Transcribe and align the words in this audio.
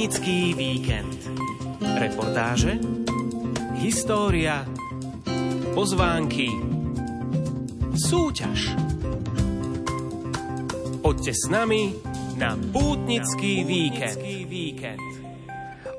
Pútnický 0.00 0.56
víkend. 0.56 1.12
Reportáže, 2.00 2.80
história, 3.84 4.64
pozvánky, 5.76 6.48
súťaž. 8.08 8.80
Poďte 11.04 11.36
s 11.36 11.44
nami 11.52 12.00
na 12.40 12.56
Pútnický 12.56 13.60
víkend. 13.68 15.04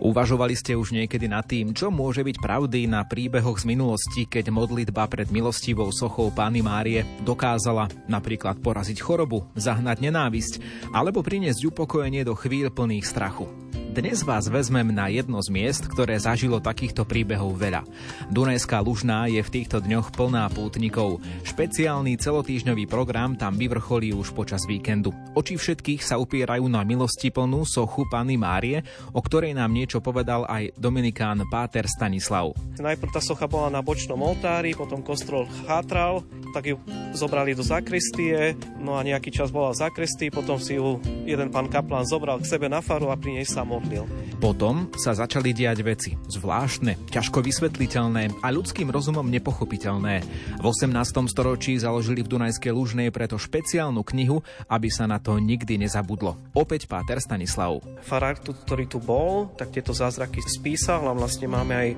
Uvažovali 0.02 0.58
ste 0.58 0.74
už 0.74 0.98
niekedy 0.98 1.30
nad 1.30 1.46
tým, 1.46 1.70
čo 1.70 1.94
môže 1.94 2.26
byť 2.26 2.42
pravdy 2.42 2.90
na 2.90 3.06
príbehoch 3.06 3.62
z 3.62 3.70
minulosti, 3.70 4.26
keď 4.26 4.50
modlitba 4.50 5.06
pred 5.06 5.30
milostivou 5.30 5.94
sochou 5.94 6.34
Pány 6.34 6.66
Márie 6.66 7.06
dokázala 7.22 7.86
napríklad 8.10 8.66
poraziť 8.66 8.98
chorobu, 8.98 9.46
zahnať 9.54 10.10
nenávisť 10.10 10.54
alebo 10.90 11.22
priniesť 11.22 11.70
upokojenie 11.70 12.26
do 12.26 12.34
chvíľ 12.34 12.74
plných 12.74 13.06
strachu. 13.06 13.71
Dnes 13.92 14.24
vás 14.24 14.48
vezmem 14.48 14.88
na 14.88 15.12
jedno 15.12 15.36
z 15.44 15.52
miest, 15.52 15.84
ktoré 15.84 16.16
zažilo 16.16 16.64
takýchto 16.64 17.04
príbehov 17.04 17.60
veľa. 17.60 17.84
Dunajská 18.32 18.80
Lužná 18.80 19.28
je 19.28 19.44
v 19.44 19.52
týchto 19.52 19.84
dňoch 19.84 20.16
plná 20.16 20.48
pútnikov. 20.56 21.20
Špeciálny 21.44 22.16
celotýžňový 22.16 22.88
program 22.88 23.36
tam 23.36 23.60
vyvrcholí 23.60 24.16
už 24.16 24.32
počas 24.32 24.64
víkendu. 24.64 25.12
Oči 25.36 25.60
všetkých 25.60 26.08
sa 26.08 26.16
upierajú 26.24 26.72
na 26.72 26.88
milosti 26.88 27.36
plnú 27.36 27.68
sochu 27.68 28.08
Pany 28.08 28.40
Márie, 28.40 28.80
o 29.12 29.20
ktorej 29.20 29.52
nám 29.60 29.76
niečo 29.76 30.00
povedal 30.00 30.48
aj 30.48 30.72
Dominikán 30.80 31.44
Páter 31.52 31.84
Stanislav. 31.92 32.56
Najprv 32.80 33.12
tá 33.12 33.20
socha 33.20 33.52
bola 33.52 33.68
na 33.68 33.84
bočnom 33.84 34.24
oltári, 34.24 34.72
potom 34.72 35.04
kostrol 35.04 35.52
chátral, 35.68 36.24
tak 36.56 36.72
ju 36.72 36.80
zobrali 37.12 37.52
do 37.52 37.64
zakristie, 37.64 38.56
no 38.80 38.96
a 38.96 39.04
nejaký 39.04 39.36
čas 39.36 39.52
bola 39.52 39.76
v 39.76 39.84
zakristii, 39.84 40.32
potom 40.32 40.56
si 40.64 40.80
ju 40.80 40.96
jeden 41.28 41.52
pán 41.52 41.68
kaplán 41.68 42.08
zobral 42.08 42.40
k 42.40 42.48
sebe 42.48 42.72
na 42.72 42.80
faru 42.80 43.12
a 43.12 43.20
pri 43.20 43.44
nej 43.44 43.48
sa 43.48 43.68
modlil. 43.82 44.06
Potom 44.38 44.90
sa 44.94 45.18
začali 45.18 45.54
diať 45.54 45.82
veci 45.82 46.14
zvláštne, 46.30 47.10
ťažko 47.10 47.42
vysvetliteľné 47.42 48.46
a 48.46 48.48
ľudským 48.54 48.90
rozumom 48.94 49.26
nepochopiteľné. 49.26 50.22
V 50.62 50.66
18. 50.66 50.94
storočí 51.30 51.78
založili 51.82 52.22
v 52.22 52.38
Dunajskej 52.38 52.74
Lužnej 52.74 53.10
preto 53.10 53.42
špeciálnu 53.42 54.06
knihu, 54.06 54.46
aby 54.70 54.90
sa 54.94 55.10
na 55.10 55.18
to 55.18 55.42
nikdy 55.42 55.82
nezabudlo. 55.82 56.38
Opäť 56.54 56.86
Páter 56.86 57.18
Stanislav. 57.22 57.82
Farár, 58.06 58.38
ktorý 58.42 58.86
tu 58.86 59.02
bol, 59.02 59.54
tak 59.58 59.74
tieto 59.74 59.94
zázraky 59.94 60.42
spísal 60.46 61.06
a 61.10 61.14
vlastne 61.14 61.50
máme 61.50 61.74
aj, 61.74 61.90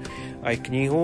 aj 0.43 0.55
knihu, 0.67 1.03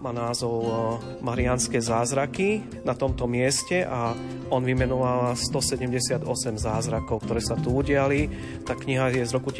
má 0.00 0.12
názov 0.12 1.00
Mariánske 1.24 1.80
zázraky 1.80 2.64
na 2.84 2.92
tomto 2.92 3.24
mieste 3.24 3.84
a 3.88 4.12
on 4.52 4.60
vymenoval 4.62 5.32
178 5.32 6.20
zázrakov, 6.60 7.24
ktoré 7.24 7.40
sa 7.40 7.56
tu 7.56 7.72
udiali. 7.74 8.28
Tá 8.62 8.76
kniha 8.76 9.10
je 9.16 9.24
z 9.24 9.32
roku 9.32 9.50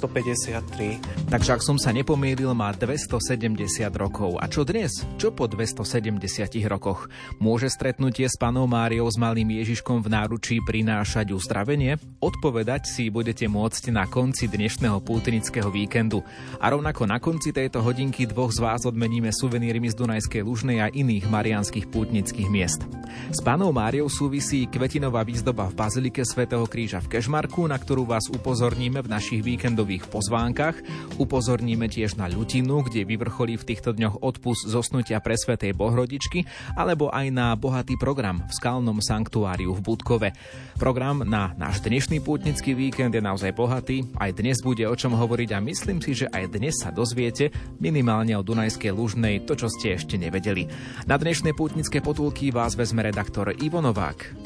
1753. 0.00 1.28
Takže 1.28 1.50
ak 1.52 1.62
som 1.62 1.76
sa 1.76 1.92
nepomýlil, 1.92 2.56
má 2.56 2.72
270 2.72 3.60
rokov. 4.00 4.40
A 4.40 4.48
čo 4.48 4.64
dnes? 4.64 5.04
Čo 5.20 5.34
po 5.36 5.44
270 5.44 6.16
rokoch? 6.64 7.12
Môže 7.36 7.68
stretnutie 7.68 8.24
s 8.24 8.40
panou 8.40 8.64
Máriou 8.64 9.04
s 9.10 9.20
malým 9.20 9.60
Ježiškom 9.60 10.00
v 10.00 10.08
náručí 10.08 10.56
prinášať 10.64 11.36
uzdravenie? 11.36 12.00
Odpovedať 12.24 12.88
si 12.88 13.12
budete 13.12 13.44
môcť 13.44 13.92
na 13.92 14.08
konci 14.08 14.48
dnešného 14.48 15.02
pútnického 15.04 15.68
víkendu. 15.68 16.24
A 16.56 16.72
rovnako 16.72 17.04
na 17.04 17.20
konci 17.20 17.52
tejto 17.52 17.84
hodinky 17.84 18.24
dvoch 18.24 18.54
z 18.54 18.62
vás 18.64 18.88
odmeníme 18.88 19.28
suvenírmi 19.34 19.92
z 19.92 19.98
Dunajskej 19.98 20.42
Lužnej 20.46 20.78
a 20.80 20.88
iných 20.88 21.28
marianských 21.28 21.90
pútnických 21.90 22.48
miest. 22.48 22.86
S 23.34 23.42
pánou 23.42 23.74
Máriou 23.74 24.06
súvisí 24.06 24.70
kvetinová 24.70 25.26
výzdoba 25.26 25.66
v 25.66 25.74
Bazilike 25.74 26.22
svätého 26.22 26.62
Kríža 26.70 27.02
v 27.02 27.18
Kešmarku, 27.18 27.66
na 27.66 27.74
ktorú 27.74 28.06
vás 28.06 28.30
upozorníme 28.30 29.02
v 29.02 29.10
našich 29.10 29.42
víkendových 29.42 29.89
pozvánkach. 29.98 30.78
Upozorníme 31.18 31.90
tiež 31.90 32.14
na 32.14 32.30
ľutinu, 32.30 32.86
kde 32.86 33.02
vyvrcholí 33.02 33.58
v 33.58 33.66
týchto 33.74 33.90
dňoch 33.90 34.22
odpust 34.22 34.70
zosnutia 34.70 35.18
pre 35.18 35.34
svätej 35.34 35.74
Bohrodičky, 35.74 36.46
alebo 36.78 37.10
aj 37.10 37.26
na 37.34 37.58
bohatý 37.58 37.98
program 37.98 38.46
v 38.46 38.52
skalnom 38.54 39.02
sanktuáriu 39.02 39.74
v 39.74 39.82
Budkove. 39.82 40.30
Program 40.78 41.26
na 41.26 41.56
náš 41.58 41.82
dnešný 41.82 42.22
pútnický 42.22 42.78
víkend 42.78 43.16
je 43.16 43.22
naozaj 43.24 43.50
bohatý, 43.56 44.06
aj 44.20 44.38
dnes 44.38 44.62
bude 44.62 44.86
o 44.86 44.94
čom 44.94 45.18
hovoriť 45.18 45.50
a 45.56 45.64
myslím 45.64 45.98
si, 45.98 46.14
že 46.14 46.30
aj 46.30 46.54
dnes 46.54 46.78
sa 46.78 46.94
dozviete 46.94 47.50
minimálne 47.80 48.36
o 48.36 48.46
Dunajskej 48.46 48.92
Lužnej 48.92 49.42
to, 49.48 49.56
čo 49.56 49.72
ste 49.72 49.96
ešte 49.96 50.20
nevedeli. 50.20 50.68
Na 51.08 51.16
dnešné 51.16 51.56
pútnické 51.56 52.04
potulky 52.04 52.52
vás 52.52 52.76
vezme 52.76 53.00
redaktor 53.00 53.56
Ivo 53.56 53.80
Novák. 53.80 54.36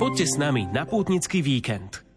Poďte 0.00 0.26
s 0.26 0.34
nami 0.34 0.66
na 0.66 0.82
pútnický 0.82 1.44
víkend. 1.46 2.11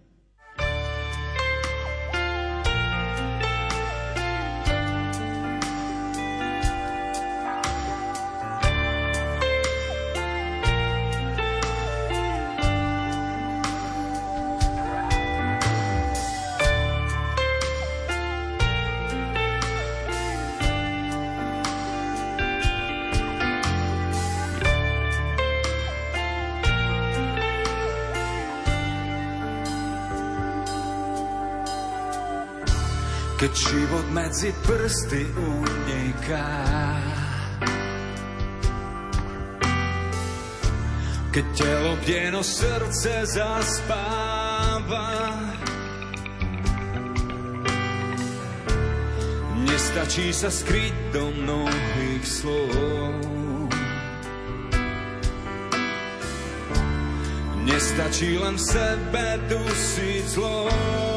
Medzi 34.16 34.56
prsty 34.64 35.28
uniká. 35.36 36.48
Keď 41.36 41.46
telo 41.52 42.00
bdeno 42.00 42.40
srdce 42.40 43.28
zaspáva, 43.28 45.36
nestačí 49.68 50.32
sa 50.32 50.48
skryť 50.48 50.96
do 51.12 51.36
mnohých 51.36 52.24
slov. 52.24 53.20
Nestačí 57.68 58.40
len 58.40 58.56
v 58.56 58.64
sebe 58.64 59.28
dusiť 59.52 60.24
zlom. 60.32 61.15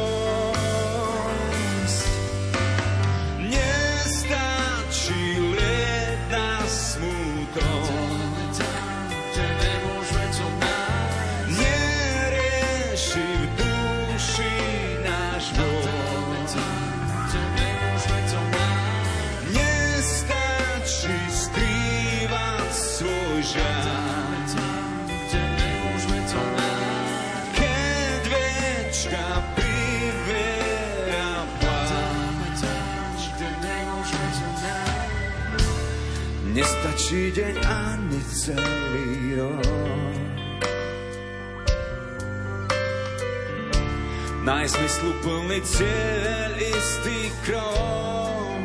Najsmyslu 44.59 45.15
plný 45.23 45.63
cieľ, 45.63 46.51
istý 46.59 47.31
krok. 47.47 48.59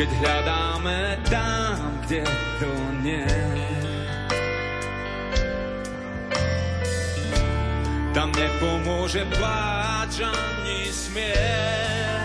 Keď 0.00 0.08
hľadáme 0.08 1.20
tam, 1.28 2.00
kde 2.08 2.24
to 2.56 2.72
nie 3.04 3.28
Tam 8.16 8.32
nepomôže 8.32 9.28
pláč 9.36 10.24
ani 10.24 10.88
smiech. 10.88 12.19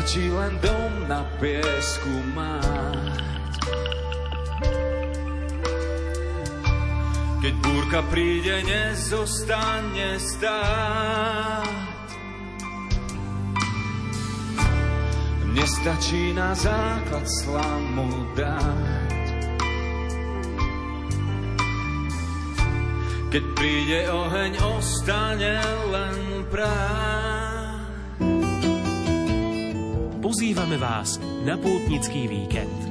Nestačí 0.00 0.32
len 0.32 0.56
dom 0.64 0.92
na 1.12 1.28
piesku 1.36 2.14
mať. 2.32 3.20
Keď 7.44 7.54
búrka 7.60 8.00
príde, 8.08 8.64
nezostane 8.64 10.16
stáť. 10.16 12.00
Nestačí 15.52 16.32
na 16.32 16.56
základ 16.56 17.28
slamu 17.44 18.24
dať. 18.32 19.28
Keď 23.28 23.44
príde 23.52 24.08
oheň, 24.08 24.52
ostane 24.64 25.60
len 25.92 26.48
prach. 26.48 27.39
Pozývame 30.40 30.80
vás 30.80 31.20
na 31.44 31.52
pútnický 31.60 32.24
víkend. 32.24 32.89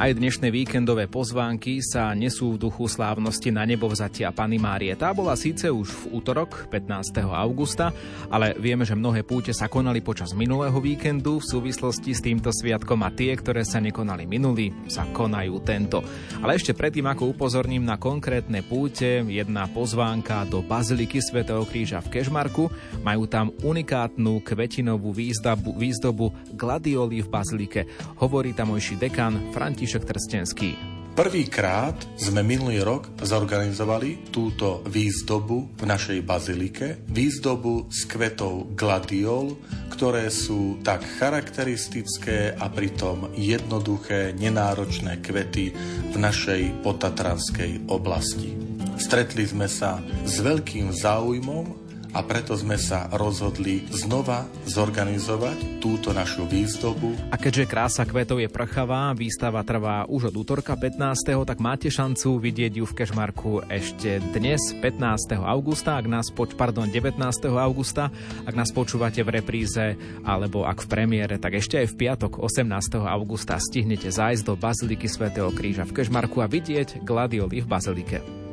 Aj 0.00 0.16
dnešné 0.16 0.48
víkendové 0.48 1.12
pozvánky 1.12 1.84
sa 1.84 2.16
nesú 2.16 2.56
v 2.56 2.64
duchu 2.64 2.88
slávnosti 2.88 3.52
na 3.52 3.68
nebo 3.68 3.84
vzatia 3.84 4.32
Pany 4.32 4.56
Márie. 4.56 4.96
Tá 4.96 5.12
bola 5.12 5.36
síce 5.36 5.68
už 5.68 5.92
v 5.92 6.16
útorok, 6.16 6.72
15. 6.72 7.20
augusta, 7.28 7.92
ale 8.32 8.56
vieme, 8.56 8.88
že 8.88 8.96
mnohé 8.96 9.28
púte 9.28 9.52
sa 9.52 9.68
konali 9.68 10.00
počas 10.00 10.32
minulého 10.32 10.80
víkendu 10.80 11.44
v 11.44 11.44
súvislosti 11.44 12.16
s 12.16 12.24
týmto 12.24 12.48
sviatkom 12.48 12.96
a 13.04 13.12
tie, 13.12 13.36
ktoré 13.36 13.60
sa 13.60 13.76
nekonali 13.76 14.24
minulý, 14.24 14.72
sa 14.88 15.04
konajú 15.04 15.60
tento. 15.68 16.00
Ale 16.40 16.56
ešte 16.56 16.72
predtým, 16.72 17.04
ako 17.04 17.36
upozorním 17.36 17.84
na 17.84 18.00
konkrétne 18.00 18.64
púte, 18.64 19.20
jedna 19.28 19.68
pozvánka 19.68 20.48
do 20.48 20.64
Baziliky 20.64 21.20
svätého 21.20 21.60
Kríža 21.68 22.00
v 22.00 22.08
Kežmarku. 22.08 22.72
Majú 23.04 23.28
tam 23.28 23.52
unikátnu 23.52 24.40
kvetinovú 24.48 25.12
výzdobu, 25.12 25.76
výzdobu 25.76 26.56
gladioli 26.56 27.20
v 27.20 27.28
Bazilike. 27.28 27.84
Hovorí 28.16 28.56
tamojší 28.56 28.96
dekan 28.96 29.52
František 29.52 29.89
František 29.90 30.06
Trstenský. 30.06 30.70
Prvýkrát 31.18 31.98
sme 32.14 32.46
minulý 32.46 32.78
rok 32.86 33.10
zorganizovali 33.18 34.30
túto 34.30 34.86
výzdobu 34.86 35.74
v 35.74 35.82
našej 35.82 36.22
bazilike, 36.22 37.02
výzdobu 37.10 37.90
s 37.90 38.06
kvetov 38.06 38.78
gladiol, 38.78 39.58
ktoré 39.90 40.30
sú 40.30 40.78
tak 40.86 41.02
charakteristické 41.18 42.54
a 42.54 42.70
pritom 42.70 43.34
jednoduché, 43.34 44.30
nenáročné 44.38 45.18
kvety 45.18 45.74
v 46.06 46.16
našej 46.22 46.86
potatranskej 46.86 47.90
oblasti. 47.90 48.54
Stretli 48.94 49.42
sme 49.42 49.66
sa 49.66 49.98
s 50.22 50.38
veľkým 50.38 50.94
záujmom 50.94 51.79
a 52.10 52.20
preto 52.26 52.58
sme 52.58 52.74
sa 52.74 53.06
rozhodli 53.14 53.86
znova 53.90 54.46
zorganizovať 54.66 55.78
túto 55.78 56.10
našu 56.10 56.46
výzdobu. 56.46 57.14
A 57.30 57.36
keďže 57.38 57.70
krása 57.70 58.02
kvetov 58.02 58.42
je 58.42 58.50
prchavá, 58.50 59.14
výstava 59.14 59.62
trvá 59.62 60.04
už 60.10 60.34
od 60.34 60.34
útorka 60.42 60.74
15. 60.74 61.46
tak 61.46 61.58
máte 61.62 61.88
šancu 61.88 62.42
vidieť 62.42 62.82
ju 62.82 62.84
v 62.86 62.96
Kešmarku 62.96 63.64
ešte 63.70 64.18
dnes 64.34 64.60
15. 64.82 65.38
augusta, 65.38 65.96
ak 65.96 66.06
nás 66.10 66.26
poč, 66.34 66.58
pardon, 66.58 66.90
19. 66.90 67.18
augusta, 67.54 68.10
ak 68.44 68.54
nás 68.54 68.74
počúvate 68.74 69.22
v 69.22 69.40
repríze 69.40 69.94
alebo 70.26 70.66
ak 70.66 70.82
v 70.84 70.90
premiére, 70.90 71.38
tak 71.38 71.58
ešte 71.58 71.78
aj 71.78 71.86
v 71.94 71.98
piatok 72.06 72.42
18. 72.42 72.66
augusta 73.06 73.56
stihnete 73.56 74.10
zájsť 74.10 74.42
do 74.42 74.54
Baziliky 74.58 75.06
svätého 75.06 75.50
Kríža 75.54 75.86
v 75.86 75.94
Kešmarku 76.02 76.42
a 76.42 76.50
vidieť 76.50 77.06
gladioli 77.06 77.62
v 77.62 77.70
Bazilike. 77.70 78.49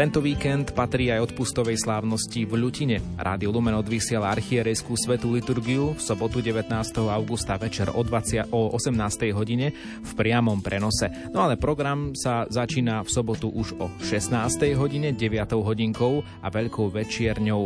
Tento 0.00 0.24
víkend 0.24 0.72
patrí 0.72 1.12
aj 1.12 1.28
odpustovej 1.28 1.76
slávnosti 1.76 2.48
v 2.48 2.56
Ľutine. 2.56 3.20
Rádio 3.20 3.52
Lumen 3.52 3.76
odvysiela 3.76 4.32
archierejskú 4.32 4.96
svetú 4.96 5.28
liturgiu 5.28 5.92
v 5.92 6.00
sobotu 6.00 6.40
19. 6.40 6.72
augusta 7.04 7.60
večer 7.60 7.92
o, 7.92 8.00
20, 8.00 8.48
o 8.48 8.72
18. 8.72 8.96
hodine 9.36 9.76
v 10.00 10.12
priamom 10.16 10.64
prenose. 10.64 11.12
No 11.36 11.44
ale 11.44 11.60
program 11.60 12.16
sa 12.16 12.48
začína 12.48 13.04
v 13.04 13.12
sobotu 13.12 13.52
už 13.52 13.76
o 13.76 13.92
16. 14.00 14.72
hodine, 14.72 15.12
9. 15.12 15.36
hodinkou 15.60 16.24
a 16.40 16.48
veľkou 16.48 16.88
večierňou. 16.96 17.62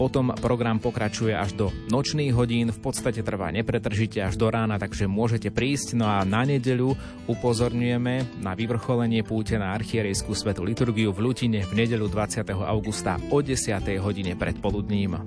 Potom 0.00 0.32
program 0.40 0.80
pokračuje 0.80 1.36
až 1.36 1.52
do 1.52 1.66
nočných 1.92 2.32
hodín, 2.32 2.72
v 2.72 2.80
podstate 2.80 3.20
trvá 3.20 3.52
nepretržite 3.52 4.24
až 4.24 4.40
do 4.40 4.48
rána, 4.48 4.80
takže 4.80 5.04
môžete 5.04 5.52
prísť. 5.52 6.00
No 6.00 6.08
a 6.08 6.24
na 6.24 6.48
nedeľu 6.48 6.96
upozorňujeme 7.28 8.40
na 8.40 8.56
vyvrcholenie 8.56 9.20
púte 9.20 9.60
na 9.60 9.76
archierejskú 9.76 10.32
svetú 10.32 10.64
liturgiu 10.64 11.12
v 11.12 11.28
Ľutine 11.28 11.60
v 11.62 11.73
nedeľu 11.74 12.06
20. 12.06 12.54
augusta 12.54 13.18
o 13.34 13.42
10. 13.42 13.82
hodine 13.98 14.38
predpoludním. 14.38 15.18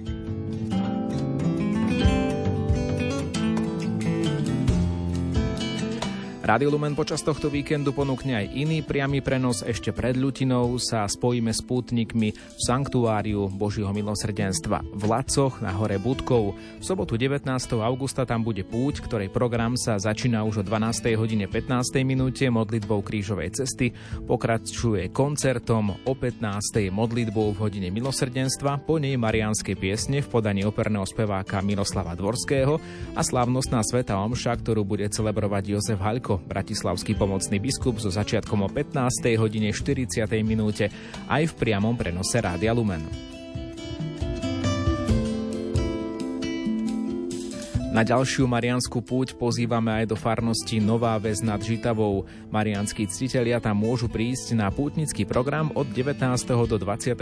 Rádio 6.48 6.72
Lumen 6.72 6.96
počas 6.96 7.20
tohto 7.20 7.52
víkendu 7.52 7.92
ponúkne 7.92 8.40
aj 8.40 8.56
iný 8.56 8.80
priamy 8.80 9.20
prenos. 9.20 9.68
Ešte 9.68 9.92
pred 9.92 10.16
Ľutinou 10.16 10.80
sa 10.80 11.04
spojíme 11.04 11.52
s 11.52 11.60
pútnikmi 11.60 12.32
v 12.32 12.62
Sanktuáriu 12.64 13.52
Božieho 13.52 13.92
milosrdenstva 13.92 14.80
v 14.80 15.04
Lacoch 15.12 15.60
na 15.60 15.76
hore 15.76 16.00
Budkov. 16.00 16.56
V 16.80 16.84
sobotu 16.88 17.20
19. 17.20 17.44
augusta 17.84 18.24
tam 18.24 18.48
bude 18.48 18.64
púť, 18.64 19.04
ktorej 19.04 19.28
program 19.28 19.76
sa 19.76 20.00
začína 20.00 20.48
už 20.48 20.64
o 20.64 20.64
12. 20.64 21.20
hodine 21.20 21.52
15. 21.52 21.84
minúte 22.08 22.48
modlitbou 22.48 23.04
krížovej 23.04 23.52
cesty, 23.52 23.92
pokračuje 24.24 25.12
koncertom 25.12 26.00
o 26.08 26.14
15. 26.16 26.48
modlitbou 26.96 27.60
v 27.60 27.60
hodine 27.60 27.92
milosrdenstva, 27.92 28.88
po 28.88 29.04
nej 29.04 29.20
marianskej 29.20 29.76
piesne 29.76 30.24
v 30.24 30.32
podaní 30.32 30.64
operného 30.64 31.04
speváka 31.04 31.60
Miroslava 31.60 32.16
Dvorského 32.16 32.80
a 33.12 33.20
slávnostná 33.20 33.84
sveta 33.84 34.16
omša, 34.16 34.56
ktorú 34.64 34.88
bude 34.88 35.12
celebrovať 35.12 35.76
Jozef 35.76 36.00
Bratislavský 36.46 37.18
pomocný 37.18 37.58
biskup 37.58 37.98
so 37.98 38.14
začiatkom 38.14 38.66
o 38.66 38.70
15. 38.70 39.02
hodine 39.42 39.74
40. 39.74 40.30
minúte 40.46 40.94
aj 41.26 41.50
v 41.50 41.54
priamom 41.58 41.98
prenose 41.98 42.38
Rádia 42.38 42.76
Lumen. 42.78 43.28
Na 47.98 48.06
ďalšiu 48.06 48.46
marianskú 48.46 49.02
púť 49.02 49.34
pozývame 49.34 49.90
aj 49.90 50.14
do 50.14 50.18
farnosti 50.20 50.78
Nová 50.78 51.18
väz 51.18 51.42
nad 51.42 51.58
Žitavou. 51.58 52.30
Marianskí 52.54 53.10
ctitelia 53.10 53.58
tam 53.58 53.82
môžu 53.82 54.06
prísť 54.06 54.54
na 54.54 54.70
pútnický 54.70 55.26
program 55.26 55.74
od 55.74 55.90
19. 55.90 56.22
do 56.70 56.78
22. 56.78 57.18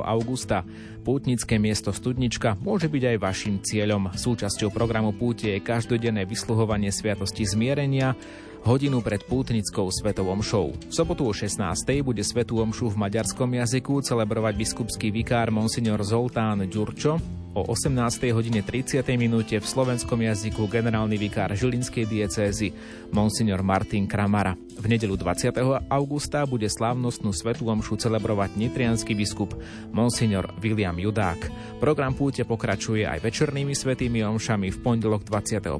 augusta. 0.00 0.64
Pútnické 1.04 1.60
miesto 1.60 1.92
Studnička 1.92 2.56
môže 2.56 2.88
byť 2.88 3.02
aj 3.04 3.16
vašim 3.20 3.60
cieľom. 3.60 4.16
Súčasťou 4.16 4.72
programu 4.72 5.12
púte 5.12 5.52
je 5.52 5.60
každodenné 5.60 6.24
vysluhovanie 6.24 6.88
sviatosti 6.88 7.44
zmierenia, 7.44 8.16
hodinu 8.64 9.04
pred 9.04 9.20
pútnickou 9.28 9.92
svetou 9.92 10.32
omšou. 10.32 10.72
V 10.72 10.92
sobotu 10.92 11.28
o 11.28 11.32
16. 11.36 11.60
bude 12.00 12.24
svetú 12.24 12.64
omšu 12.64 12.96
v 12.96 13.06
maďarskom 13.06 13.52
jazyku 13.52 14.00
celebrovať 14.00 14.56
biskupský 14.56 15.12
vikár 15.12 15.52
monsignor 15.52 16.00
Zoltán 16.00 16.64
Ďurčo, 16.64 17.44
o 17.54 17.62
18. 17.70 18.34
hodine 18.34 18.66
30. 18.66 19.04
minúte 19.14 19.60
v 19.60 19.66
slovenskom 19.66 20.18
jazyku 20.18 20.66
generálny 20.66 21.14
vikár 21.14 21.54
Žilinskej 21.54 22.08
diecézy 22.08 22.74
monsignor 23.14 23.62
Martin 23.62 24.10
Kramara. 24.10 24.58
V 24.74 24.90
nedelu 24.90 25.14
20. 25.14 25.54
augusta 25.86 26.42
bude 26.48 26.66
slávnostnú 26.66 27.30
svetú 27.30 27.70
omšu 27.70 27.94
celebrovať 28.00 28.58
nitrianský 28.58 29.14
biskup 29.14 29.54
monsignor 29.94 30.50
William 30.58 30.98
Judák. 30.98 31.46
Program 31.78 32.16
púte 32.18 32.42
pokračuje 32.42 33.06
aj 33.06 33.22
večernými 33.22 33.76
svetými 33.76 34.26
omšami 34.26 34.74
v 34.74 34.78
pondelok 34.82 35.22
21. 35.22 35.78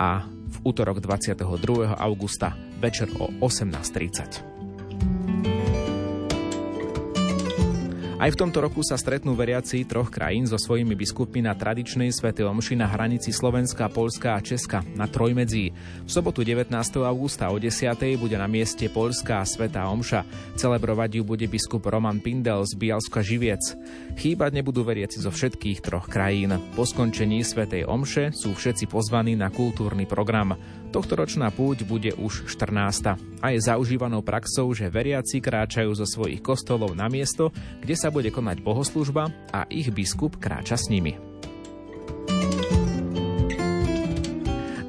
a 0.00 0.41
v 0.52 0.56
útorok 0.68 1.00
22. 1.00 1.96
augusta 1.96 2.52
večer 2.78 3.08
o 3.16 3.32
18.30. 3.40 5.61
Aj 8.22 8.30
v 8.30 8.38
tomto 8.38 8.62
roku 8.62 8.86
sa 8.86 8.94
stretnú 8.94 9.34
veriaci 9.34 9.82
troch 9.82 10.06
krajín 10.06 10.46
so 10.46 10.54
svojimi 10.54 10.94
biskupmi 10.94 11.42
na 11.42 11.58
tradičnej 11.58 12.14
svete 12.14 12.46
omši 12.46 12.78
na 12.78 12.86
hranici 12.86 13.34
Slovenska, 13.34 13.90
Polska 13.90 14.38
a 14.38 14.44
Česka 14.44 14.86
na 14.94 15.10
Trojmedzí. 15.10 15.74
V 16.06 16.10
sobotu 16.10 16.46
19. 16.46 16.70
augusta 17.02 17.50
o 17.50 17.58
10. 17.58 17.90
bude 18.22 18.38
na 18.38 18.46
mieste 18.46 18.86
Polská 18.86 19.42
sveta 19.42 19.90
omša. 19.90 20.22
Celebrovať 20.54 21.18
ju 21.18 21.26
bude 21.26 21.50
biskup 21.50 21.82
Roman 21.82 22.22
Pindel 22.22 22.62
z 22.62 22.78
Bialska 22.78 23.26
Živiec. 23.26 23.74
Chýbať 24.14 24.54
nebudú 24.54 24.86
veriaci 24.86 25.18
zo 25.18 25.34
všetkých 25.34 25.82
troch 25.82 26.06
krajín. 26.06 26.54
Po 26.78 26.86
skončení 26.86 27.42
svetej 27.42 27.90
omše 27.90 28.30
sú 28.30 28.54
všetci 28.54 28.86
pozvaní 28.86 29.34
na 29.34 29.50
kultúrny 29.50 30.06
program. 30.06 30.54
Tohtoročná 30.94 31.48
púť 31.48 31.88
bude 31.88 32.12
už 32.14 32.46
14. 32.52 33.16
A 33.42 33.46
je 33.50 33.58
zaužívanou 33.64 34.20
praxou, 34.20 34.70
že 34.76 34.92
veriaci 34.92 35.40
kráčajú 35.40 35.88
zo 35.96 36.04
svojich 36.04 36.44
kostolov 36.44 36.92
na 36.92 37.08
miesto, 37.08 37.48
kde 37.80 37.96
sa 37.96 38.11
bude 38.12 38.28
konať 38.28 38.60
bohoslužba 38.60 39.32
a 39.56 39.64
ich 39.72 39.88
biskup 39.88 40.36
kráča 40.36 40.76
s 40.76 40.92
nimi. 40.92 41.31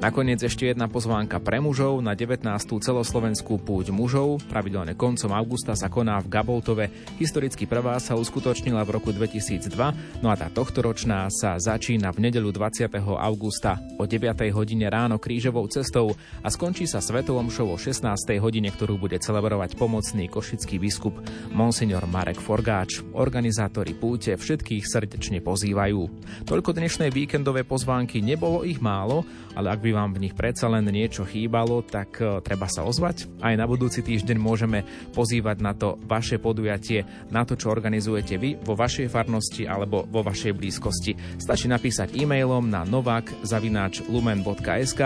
Nakoniec 0.04 0.36
ešte 0.44 0.68
jedna 0.68 0.84
pozvánka 0.84 1.40
pre 1.40 1.64
mužov 1.64 2.04
na 2.04 2.12
19. 2.12 2.44
celoslovenskú 2.60 3.56
púť 3.56 3.88
mužov. 3.88 4.36
Pravidelne 4.52 4.92
koncom 4.92 5.32
augusta 5.32 5.72
sa 5.72 5.88
koná 5.88 6.20
v 6.20 6.28
Gaboltove. 6.28 6.92
Historicky 7.16 7.64
prvá 7.64 7.96
sa 7.96 8.12
uskutočnila 8.12 8.84
v 8.84 9.00
roku 9.00 9.16
2002, 9.16 9.64
no 10.20 10.28
a 10.28 10.36
tá 10.36 10.52
tohtoročná 10.52 11.32
sa 11.32 11.56
začína 11.56 12.12
v 12.12 12.28
nedelu 12.28 12.52
20. 12.52 12.84
augusta 13.00 13.80
o 13.96 14.04
9. 14.04 14.28
hodine 14.52 14.92
ráno 14.92 15.16
krížovou 15.16 15.64
cestou 15.72 16.12
a 16.44 16.52
skončí 16.52 16.84
sa 16.84 17.00
svetovom 17.00 17.48
show 17.48 17.72
o 17.72 17.80
16. 17.80 18.04
hodine, 18.44 18.68
ktorú 18.68 19.00
bude 19.00 19.16
celebrovať 19.16 19.72
pomocný 19.80 20.28
košický 20.28 20.84
biskup 20.84 21.16
Monsignor 21.48 22.04
Marek 22.04 22.44
Forgáč. 22.44 23.00
Organizátori 23.16 23.96
púte 23.96 24.36
všetkých 24.36 24.84
srdečne 24.84 25.40
pozývajú. 25.40 26.00
Toľko 26.44 26.76
dnešnej 26.76 27.08
víkendové 27.08 27.64
pozvánky, 27.64 28.20
nebolo 28.20 28.68
ich 28.68 28.84
málo, 28.84 29.24
ale 29.56 29.72
ak 29.72 29.80
by 29.80 29.93
vám 29.94 30.10
v 30.12 30.26
nich 30.26 30.34
predsa 30.34 30.66
len 30.66 30.90
niečo 30.90 31.22
chýbalo, 31.22 31.86
tak 31.86 32.18
e, 32.18 32.42
treba 32.42 32.66
sa 32.66 32.82
ozvať. 32.82 33.30
Aj 33.38 33.54
na 33.54 33.70
budúci 33.70 34.02
týždeň 34.02 34.36
môžeme 34.36 34.82
pozývať 35.14 35.62
na 35.62 35.70
to 35.72 35.94
vaše 36.04 36.42
podujatie, 36.42 37.06
na 37.30 37.46
to, 37.46 37.54
čo 37.54 37.70
organizujete 37.70 38.34
vy 38.34 38.58
vo 38.60 38.74
vašej 38.74 39.06
farnosti 39.06 39.70
alebo 39.70 40.02
vo 40.10 40.26
vašej 40.26 40.52
blízkosti. 40.52 41.38
Stačí 41.38 41.70
napísať 41.70 42.18
e-mailom 42.18 42.66
na 42.66 42.82
novak.lumen.sk 42.82 45.02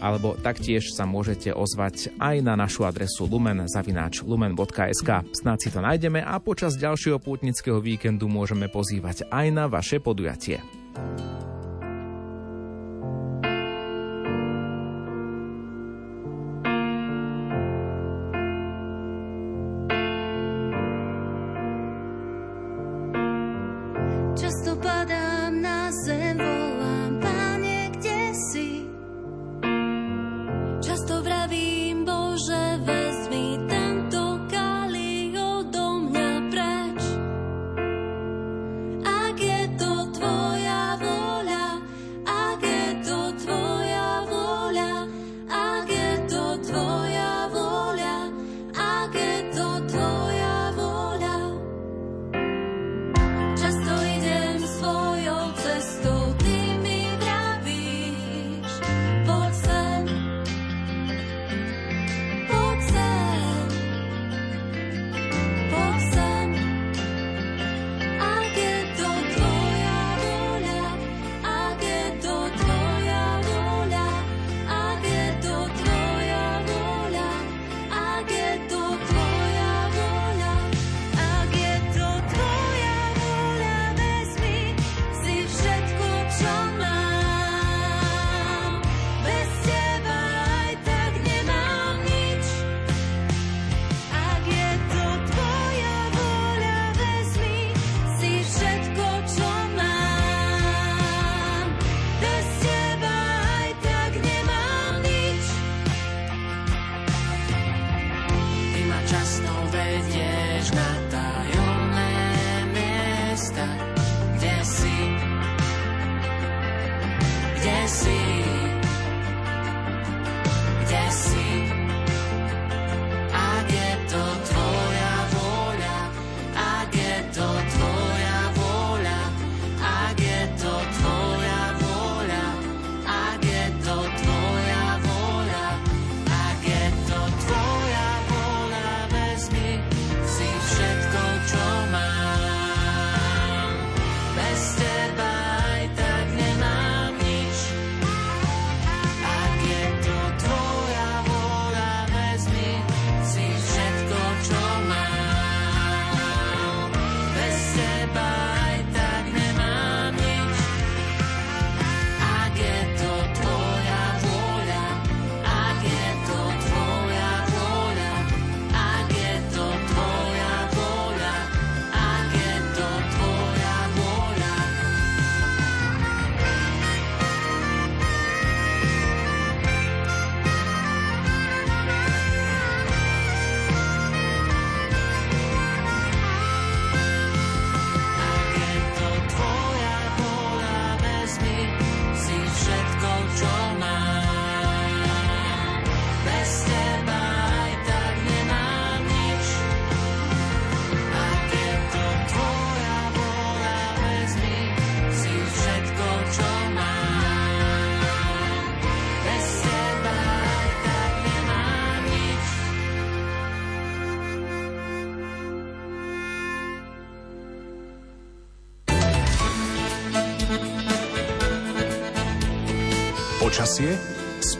alebo 0.00 0.32
taktiež 0.40 0.96
sa 0.96 1.04
môžete 1.04 1.52
ozvať 1.52 2.16
aj 2.16 2.40
na 2.40 2.56
našu 2.56 2.88
adresu 2.88 3.28
lumen.lumen.sk. 3.28 5.10
Snáď 5.36 5.58
si 5.60 5.68
to 5.68 5.84
nájdeme 5.84 6.24
a 6.24 6.40
počas 6.40 6.80
ďalšieho 6.80 7.20
pútnického 7.20 7.84
víkendu 7.84 8.32
môžeme 8.32 8.72
pozývať 8.72 9.28
aj 9.28 9.46
na 9.52 9.68
vaše 9.68 10.00
podujatie. 10.00 10.64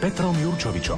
Petrom 0.01 0.33
Jurčovičom. 0.33 0.97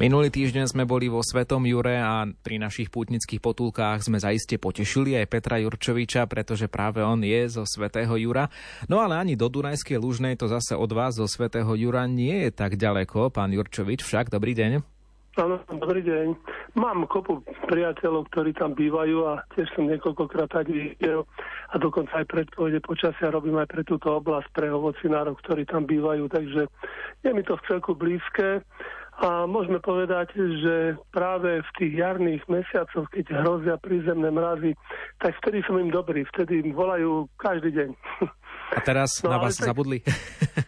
Minulý 0.00 0.32
týždeň 0.32 0.64
sme 0.64 0.88
boli 0.88 1.12
vo 1.12 1.20
Svetom 1.20 1.68
Jure 1.68 2.00
a 2.00 2.24
pri 2.24 2.56
našich 2.56 2.88
pútnických 2.88 3.44
potulkách 3.44 4.00
sme 4.00 4.16
zaiste 4.16 4.56
potešili 4.56 5.20
aj 5.20 5.28
Petra 5.28 5.60
Jurčoviča, 5.60 6.24
pretože 6.24 6.72
práve 6.72 7.04
on 7.04 7.20
je 7.20 7.52
zo 7.52 7.68
Svetého 7.68 8.16
Jura. 8.16 8.48
No 8.88 9.04
ale 9.04 9.20
ani 9.20 9.36
do 9.36 9.52
Dunajskej 9.52 10.00
Lužnej 10.00 10.40
to 10.40 10.48
zase 10.48 10.72
od 10.72 10.88
vás 10.96 11.20
zo 11.20 11.28
Svetého 11.28 11.68
Jura 11.76 12.08
nie 12.08 12.48
je 12.48 12.50
tak 12.56 12.80
ďaleko. 12.80 13.28
Pán 13.28 13.52
Jurčovič 13.52 14.00
však, 14.08 14.32
dobrý 14.32 14.56
deň. 14.56 14.97
Áno, 15.38 15.62
dobrý 15.70 16.02
deň. 16.02 16.34
Mám 16.82 17.06
kopu 17.06 17.46
priateľov, 17.70 18.26
ktorí 18.34 18.58
tam 18.58 18.74
bývajú 18.74 19.22
a 19.22 19.46
tiež 19.54 19.70
som 19.70 19.86
niekoľkokrát 19.86 20.50
tak 20.50 20.66
videl 20.66 21.30
a 21.70 21.78
dokonca 21.78 22.10
aj 22.18 22.26
predpovede 22.26 22.82
počasia 22.82 23.30
robím 23.30 23.54
aj 23.62 23.70
pre 23.70 23.86
túto 23.86 24.18
oblasť, 24.18 24.50
pre 24.50 24.66
ovocinárov, 24.66 25.38
ktorí 25.38 25.62
tam 25.62 25.86
bývajú, 25.86 26.26
takže 26.26 26.66
je 27.22 27.30
mi 27.30 27.46
to 27.46 27.54
v 27.54 27.66
celku 27.70 27.94
blízke 27.94 28.66
a 29.18 29.46
môžeme 29.46 29.78
povedať, 29.78 30.34
že 30.34 30.98
práve 31.14 31.62
v 31.62 31.70
tých 31.78 31.92
jarných 32.02 32.42
mesiacoch, 32.50 33.06
keď 33.06 33.26
hrozia 33.38 33.74
prízemné 33.78 34.34
mrazy, 34.34 34.74
tak 35.22 35.38
vtedy 35.38 35.62
som 35.70 35.78
im 35.78 35.94
dobrý, 35.94 36.26
vtedy 36.34 36.66
im 36.66 36.74
volajú 36.74 37.30
každý 37.38 37.78
deň. 37.78 37.90
A 38.74 38.78
teraz 38.82 39.22
no, 39.22 39.30
na 39.30 39.38
vás 39.38 39.54
tak... 39.54 39.70
zabudli? 39.70 40.02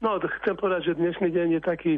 No, 0.00 0.16
chcem 0.16 0.56
povedať, 0.56 0.88
že 0.88 0.96
dnešný 0.96 1.28
deň 1.28 1.48
je 1.54 1.60
taký 1.60 1.92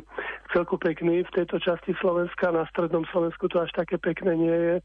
celku 0.50 0.74
pekný. 0.74 1.22
V 1.22 1.34
tejto 1.38 1.62
časti 1.62 1.94
Slovenska, 2.02 2.50
na 2.50 2.66
strednom 2.74 3.06
Slovensku 3.14 3.46
to 3.46 3.62
až 3.62 3.70
také 3.78 3.94
pekné 3.94 4.34
nie 4.34 4.58
je. 4.58 4.76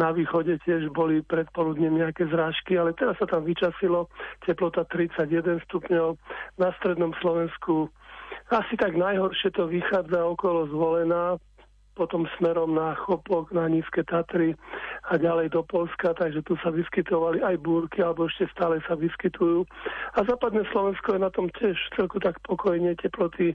Na 0.00 0.16
východe 0.16 0.56
tiež 0.64 0.88
boli 0.88 1.20
predpoludne 1.20 1.92
nejaké 1.92 2.24
zrážky, 2.24 2.80
ale 2.80 2.96
teraz 2.96 3.20
sa 3.20 3.28
tam 3.28 3.44
vyčasilo. 3.44 4.08
Teplota 4.48 4.88
31 4.88 5.60
stupňov. 5.68 6.16
Na 6.56 6.72
strednom 6.80 7.12
Slovensku 7.20 7.92
asi 8.48 8.80
tak 8.80 8.96
najhoršie 8.96 9.52
to 9.52 9.68
vychádza 9.68 10.24
okolo 10.24 10.64
zvolená, 10.72 11.36
potom 11.94 12.26
smerom 12.36 12.74
na 12.74 12.94
Chopok, 12.98 13.54
na 13.54 13.70
Nízke 13.70 14.02
Tatry 14.02 14.58
a 15.10 15.16
ďalej 15.16 15.54
do 15.54 15.62
Polska, 15.62 16.14
takže 16.14 16.42
tu 16.42 16.58
sa 16.60 16.74
vyskytovali 16.74 17.40
aj 17.40 17.56
búrky, 17.62 18.02
alebo 18.02 18.26
ešte 18.26 18.50
stále 18.52 18.82
sa 18.84 18.98
vyskytujú. 18.98 19.62
A 20.14 20.18
západné 20.26 20.66
Slovensko 20.74 21.14
je 21.14 21.20
na 21.22 21.30
tom 21.30 21.46
tiež 21.54 21.78
celku 21.94 22.18
tak 22.18 22.38
pokojne, 22.42 22.98
teploty 22.98 23.54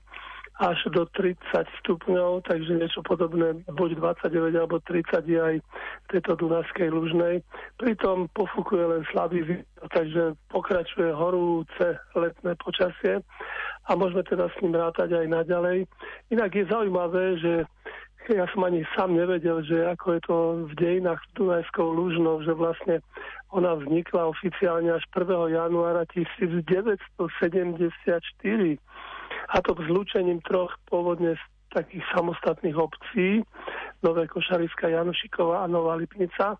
až 0.60 0.91
do 0.91 1.08
30 1.15 1.39
stupňov, 1.79 2.43
takže 2.43 2.75
niečo 2.75 3.00
podobné, 3.00 3.63
buď 3.72 3.96
29 3.96 4.60
alebo 4.60 4.84
30 4.84 5.24
je 5.24 5.39
aj 5.39 5.55
v 5.63 6.08
tejto 6.12 6.36
Dunajskej 6.36 6.91
lužnej. 6.91 7.39
Pritom 7.79 8.27
pofúkuje 8.36 8.84
len 8.91 9.08
slabý 9.08 9.48
vietor, 9.48 9.88
takže 9.96 10.36
pokračuje 10.51 11.15
horúce 11.15 11.96
letné 12.12 12.60
počasie 12.60 13.24
a 13.88 13.96
môžeme 13.96 14.19
teda 14.27 14.51
s 14.51 14.60
ním 14.60 14.75
rátať 14.75 15.15
aj 15.15 15.27
naďalej. 15.31 15.88
Inak 16.36 16.51
je 16.51 16.67
zaujímavé, 16.67 17.39
že 17.39 17.63
ja 18.29 18.45
som 18.53 18.62
ani 18.62 18.86
sám 18.93 19.17
nevedel, 19.17 19.65
že 19.65 19.89
ako 19.89 20.05
je 20.13 20.21
to 20.21 20.36
v 20.69 20.74
dejinách 20.77 21.21
Dunajskou 21.33 21.89
Lužnou, 21.89 22.45
že 22.45 22.53
vlastne 22.53 23.01
ona 23.50 23.74
vznikla 23.74 24.29
oficiálne 24.29 24.93
až 24.93 25.01
1. 25.09 25.57
januára 25.57 26.05
1974 26.13 27.17
a 29.50 29.55
to 29.65 29.72
zlúčením 29.89 30.39
troch 30.46 30.77
pôvodne 30.85 31.33
takých 31.74 32.05
samostatných 32.13 32.77
obcí, 32.77 33.42
Nové 34.01 34.25
Košariska, 34.29 34.89
Janušiková 34.89 35.65
a 35.65 35.72
Nová 35.72 35.98
Lipnica. 35.98 36.57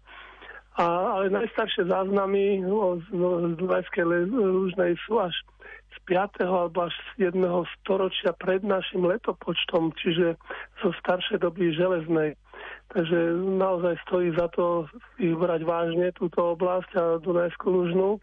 A, 0.80 0.86
ale 0.86 1.34
najstaršie 1.34 1.86
záznamy 1.86 2.62
z 3.10 3.54
Dunajskej 3.58 4.06
Lužnej 4.30 4.96
sú 5.06 5.20
až 5.20 5.34
z 5.34 5.79
5. 6.10 6.42
alebo 6.42 6.90
až 6.90 6.94
z 7.14 7.30
7. 7.30 7.38
storočia 7.78 8.34
pred 8.34 8.66
našim 8.66 9.06
letopočtom, 9.06 9.94
čiže 9.94 10.34
zo 10.82 10.90
staršej 10.98 11.46
doby 11.46 11.70
železnej. 11.78 12.34
Takže 12.90 13.38
naozaj 13.62 14.02
stojí 14.10 14.34
za 14.34 14.50
to 14.50 14.90
ich 15.22 15.38
brať 15.38 15.62
vážne 15.62 16.10
túto 16.18 16.58
oblasť 16.58 16.92
a 16.98 17.04
Dunajskú 17.22 17.70
Lužnú 17.70 18.18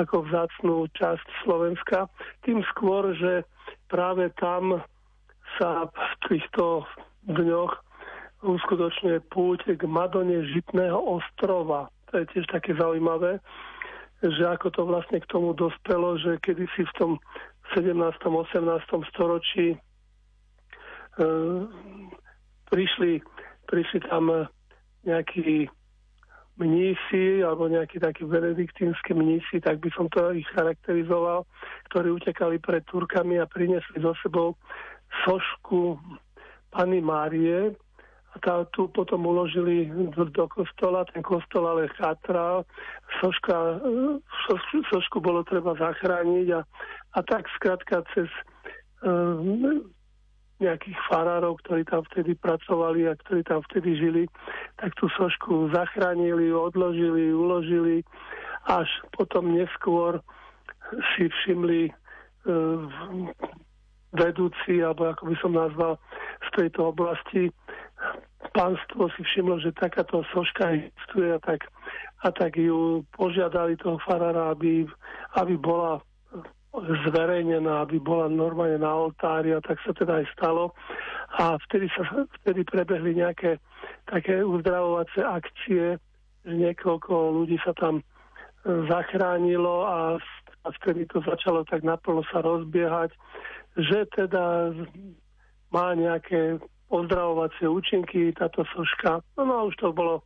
ako 0.00 0.24
vzácnú 0.24 0.88
časť 0.96 1.26
Slovenska. 1.44 2.08
Tým 2.48 2.64
skôr, 2.72 3.12
že 3.12 3.44
práve 3.92 4.32
tam 4.40 4.80
sa 5.60 5.92
v 5.92 6.12
týchto 6.32 6.88
dňoch 7.28 7.76
uskutočňuje 8.40 9.18
púť 9.28 9.76
k 9.76 9.82
Madone 9.84 10.48
Žitného 10.56 10.96
ostrova. 10.96 11.92
To 12.08 12.24
je 12.24 12.24
tiež 12.32 12.48
také 12.48 12.72
zaujímavé 12.72 13.44
že 14.18 14.44
ako 14.46 14.68
to 14.74 14.82
vlastne 14.86 15.22
k 15.22 15.30
tomu 15.30 15.54
dospelo, 15.54 16.18
že 16.18 16.42
kedysi 16.42 16.82
v 16.82 16.92
tom 16.98 17.10
17. 17.74 17.94
18. 17.94 18.58
storočí 19.14 19.74
e, 19.74 19.78
prišli, 22.66 23.22
prišli 23.70 23.98
tam 24.10 24.48
nejakí 25.06 25.70
mnísi 26.58 27.46
alebo 27.46 27.70
nejakí 27.70 28.02
takí 28.02 28.26
benediktínsky 28.26 29.14
mnísi, 29.14 29.62
tak 29.62 29.78
by 29.78 29.90
som 29.94 30.10
to 30.10 30.34
ich 30.34 30.46
charakterizoval, 30.50 31.46
ktorí 31.94 32.18
utekali 32.18 32.58
pred 32.58 32.82
Turkami 32.90 33.38
a 33.38 33.46
priniesli 33.46 34.02
so 34.02 34.12
sebou 34.18 34.58
sošku 35.24 35.96
Pany 36.74 37.00
Márie, 37.00 37.78
tá, 38.38 38.64
tu 38.72 38.88
potom 38.90 39.26
uložili 39.26 39.90
do, 40.14 40.44
kostola, 40.48 41.04
ten 41.10 41.22
kostol 41.22 41.66
ale 41.66 41.90
chátral, 41.94 42.64
soška, 43.20 43.82
sošku, 44.46 44.76
sošku 44.90 45.16
bolo 45.20 45.42
treba 45.44 45.74
zachrániť 45.76 46.46
a, 46.56 46.60
a 47.14 47.18
tak 47.26 47.46
skrátka 47.58 48.02
cez 48.14 48.30
um, 49.02 49.86
nejakých 50.58 50.98
farárov, 51.06 51.62
ktorí 51.62 51.86
tam 51.86 52.02
vtedy 52.10 52.34
pracovali 52.34 53.06
a 53.06 53.14
ktorí 53.14 53.46
tam 53.46 53.62
vtedy 53.70 53.94
žili, 53.94 54.22
tak 54.82 54.90
tú 54.98 55.06
sošku 55.14 55.70
zachránili, 55.70 56.50
odložili, 56.50 57.30
uložili, 57.30 58.02
až 58.66 58.90
potom 59.14 59.54
neskôr 59.54 60.18
si 61.14 61.30
všimli 61.30 61.94
uh, 61.94 62.82
vedúci, 64.12 64.82
alebo 64.82 65.12
ako 65.12 65.22
by 65.30 65.36
som 65.38 65.52
nazval, 65.54 65.94
z 66.38 66.48
tejto 66.56 66.90
oblasti 66.90 67.52
pánstvo 68.54 69.10
si 69.14 69.22
všimlo, 69.22 69.60
že 69.62 69.76
takáto 69.76 70.22
soška 70.34 70.74
existuje 70.74 71.34
a 71.34 71.40
tak, 71.42 71.66
a 72.22 72.28
tak 72.30 72.56
ju 72.58 73.02
požiadali 73.14 73.78
toho 73.78 73.98
farára, 74.02 74.54
aby, 74.54 74.86
aby 75.38 75.54
bola 75.58 76.02
zverejnená, 77.06 77.82
aby 77.82 77.98
bola 77.98 78.30
normálne 78.30 78.78
na 78.78 78.92
oltári 78.94 79.54
a 79.56 79.60
tak 79.60 79.80
sa 79.82 79.90
teda 79.96 80.22
aj 80.22 80.26
stalo. 80.36 80.76
A 81.38 81.58
vtedy, 81.68 81.90
sa, 81.92 82.02
vtedy 82.42 82.64
prebehli 82.64 83.18
nejaké 83.18 83.58
také 84.06 84.40
uzdravovacie 84.44 85.22
akcie, 85.24 85.84
že 86.44 86.52
niekoľko 86.54 87.12
ľudí 87.42 87.58
sa 87.60 87.74
tam 87.76 88.00
e, 88.00 88.04
zachránilo 88.88 89.84
a, 89.84 90.16
a 90.64 90.68
vtedy 90.80 91.04
to 91.10 91.20
začalo 91.24 91.66
tak 91.66 91.82
naplno 91.84 92.24
sa 92.30 92.40
rozbiehať, 92.40 93.12
že 93.76 94.08
teda 94.14 94.72
má 95.68 95.92
nejaké 95.92 96.56
ozdravovacie 96.88 97.68
účinky 97.68 98.32
táto 98.32 98.64
soška. 98.72 99.20
No, 99.36 99.44
no 99.44 99.54
už 99.68 99.76
to 99.76 99.92
bolo 99.92 100.24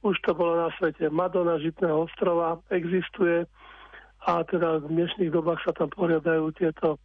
už 0.00 0.16
to 0.24 0.32
bolo 0.32 0.56
na 0.56 0.68
svete. 0.80 1.12
Madonna 1.12 1.60
Žitného 1.60 2.08
ostrova 2.08 2.56
existuje 2.72 3.44
a 4.24 4.44
teda 4.48 4.80
v 4.80 4.96
dnešných 4.96 5.28
dobách 5.32 5.60
sa 5.60 5.76
tam 5.76 5.92
poriadajú 5.92 6.52
tieto 6.56 6.96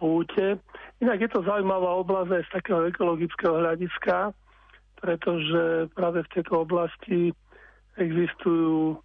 púte. 0.00 0.56
Inak 1.04 1.20
je 1.20 1.28
to 1.28 1.44
zaujímavá 1.44 2.00
oblasť 2.00 2.30
aj 2.32 2.42
z 2.48 2.50
takého 2.56 2.80
ekologického 2.88 3.60
hľadiska, 3.60 4.32
pretože 5.04 5.92
práve 5.92 6.24
v 6.24 6.32
tejto 6.32 6.64
oblasti 6.64 7.32
existujú, 8.00 8.96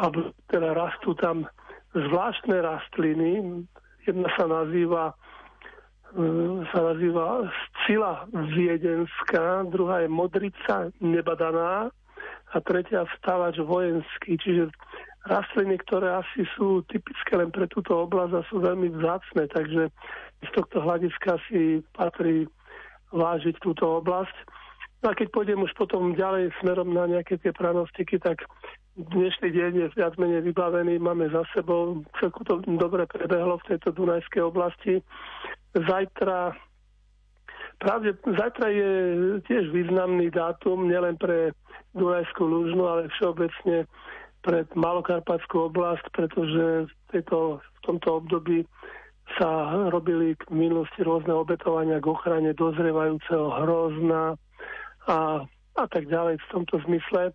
alebo 0.00 0.32
teda 0.48 0.72
rastú 0.72 1.12
tam 1.20 1.44
zvláštne 1.92 2.56
rastliny. 2.64 3.64
Jedna 4.08 4.28
sa 4.40 4.48
nazýva 4.48 5.12
sa 6.70 6.78
nazýva 6.80 7.50
Scila 7.82 8.28
viedenská, 8.54 9.66
druhá 9.68 10.06
je 10.06 10.08
Modrica 10.08 10.90
nebadaná 11.02 11.90
a 12.54 12.56
tretia 12.62 13.04
vstávač 13.16 13.58
vojenský, 13.58 14.38
čiže 14.38 14.70
rastliny, 15.26 15.76
ktoré 15.82 16.22
asi 16.22 16.46
sú 16.54 16.86
typické 16.86 17.34
len 17.34 17.50
pre 17.50 17.66
túto 17.66 18.06
oblasť 18.06 18.32
a 18.38 18.46
sú 18.46 18.62
veľmi 18.62 18.94
vzácne, 18.94 19.50
takže 19.50 19.90
z 20.46 20.50
tohto 20.54 20.78
hľadiska 20.78 21.42
si 21.50 21.82
patrí 21.98 22.46
vážiť 23.10 23.58
túto 23.58 23.98
oblasť. 23.98 24.34
No 25.02 25.12
a 25.12 25.18
keď 25.18 25.28
pôjdem 25.34 25.60
už 25.60 25.74
potom 25.74 26.14
ďalej 26.14 26.54
smerom 26.62 26.94
na 26.94 27.10
nejaké 27.10 27.36
tie 27.42 27.50
pranostiky, 27.50 28.22
tak 28.22 28.46
dnešný 28.96 29.52
deň 29.52 29.72
je 29.76 29.86
viac 29.92 30.16
menej 30.16 30.40
vybavený, 30.46 30.96
máme 31.02 31.28
za 31.28 31.44
sebou, 31.52 32.00
celku 32.16 32.40
to 32.48 32.64
dobre 32.64 33.04
prebehlo 33.04 33.60
v 33.60 33.76
tejto 33.76 33.92
Dunajskej 33.92 34.42
oblasti. 34.46 35.04
Zajtra 35.76 36.56
Pravde, 37.76 38.16
zajtra 38.24 38.72
je 38.72 38.90
tiež 39.44 39.68
významný 39.68 40.32
dátum, 40.32 40.88
nielen 40.88 41.20
pre 41.20 41.52
Dunajskú 41.92 42.48
Lužnu, 42.48 42.88
ale 42.88 43.12
všeobecne 43.12 43.84
pre 44.40 44.64
Malokarpatskú 44.72 45.68
oblasť, 45.68 46.08
pretože 46.16 46.88
v, 46.88 46.92
tejto, 47.12 47.60
v 47.60 47.78
tomto 47.84 48.24
období 48.24 48.64
sa 49.36 49.76
robili 49.92 50.38
k 50.40 50.48
minulosti 50.54 51.04
rôzne 51.04 51.36
obetovania 51.36 52.00
k 52.00 52.08
ochrane 52.08 52.56
dozrievajúceho 52.56 53.52
hrozna 53.60 54.40
a, 55.10 55.44
a 55.76 55.84
tak 55.92 56.08
ďalej 56.08 56.40
v 56.40 56.50
tomto 56.56 56.80
zmysle. 56.88 57.34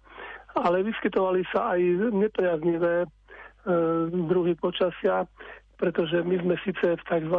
Ale 0.57 0.87
vyskytovali 0.87 1.45
sa 1.53 1.77
aj 1.77 1.81
nepriaznivé 2.15 3.05
e, 3.05 3.07
druhy 4.09 4.57
počasia, 4.57 5.29
pretože 5.81 6.21
my 6.21 6.37
sme 6.45 6.55
síce 6.61 6.93
v 6.93 7.03
tzv. 7.09 7.37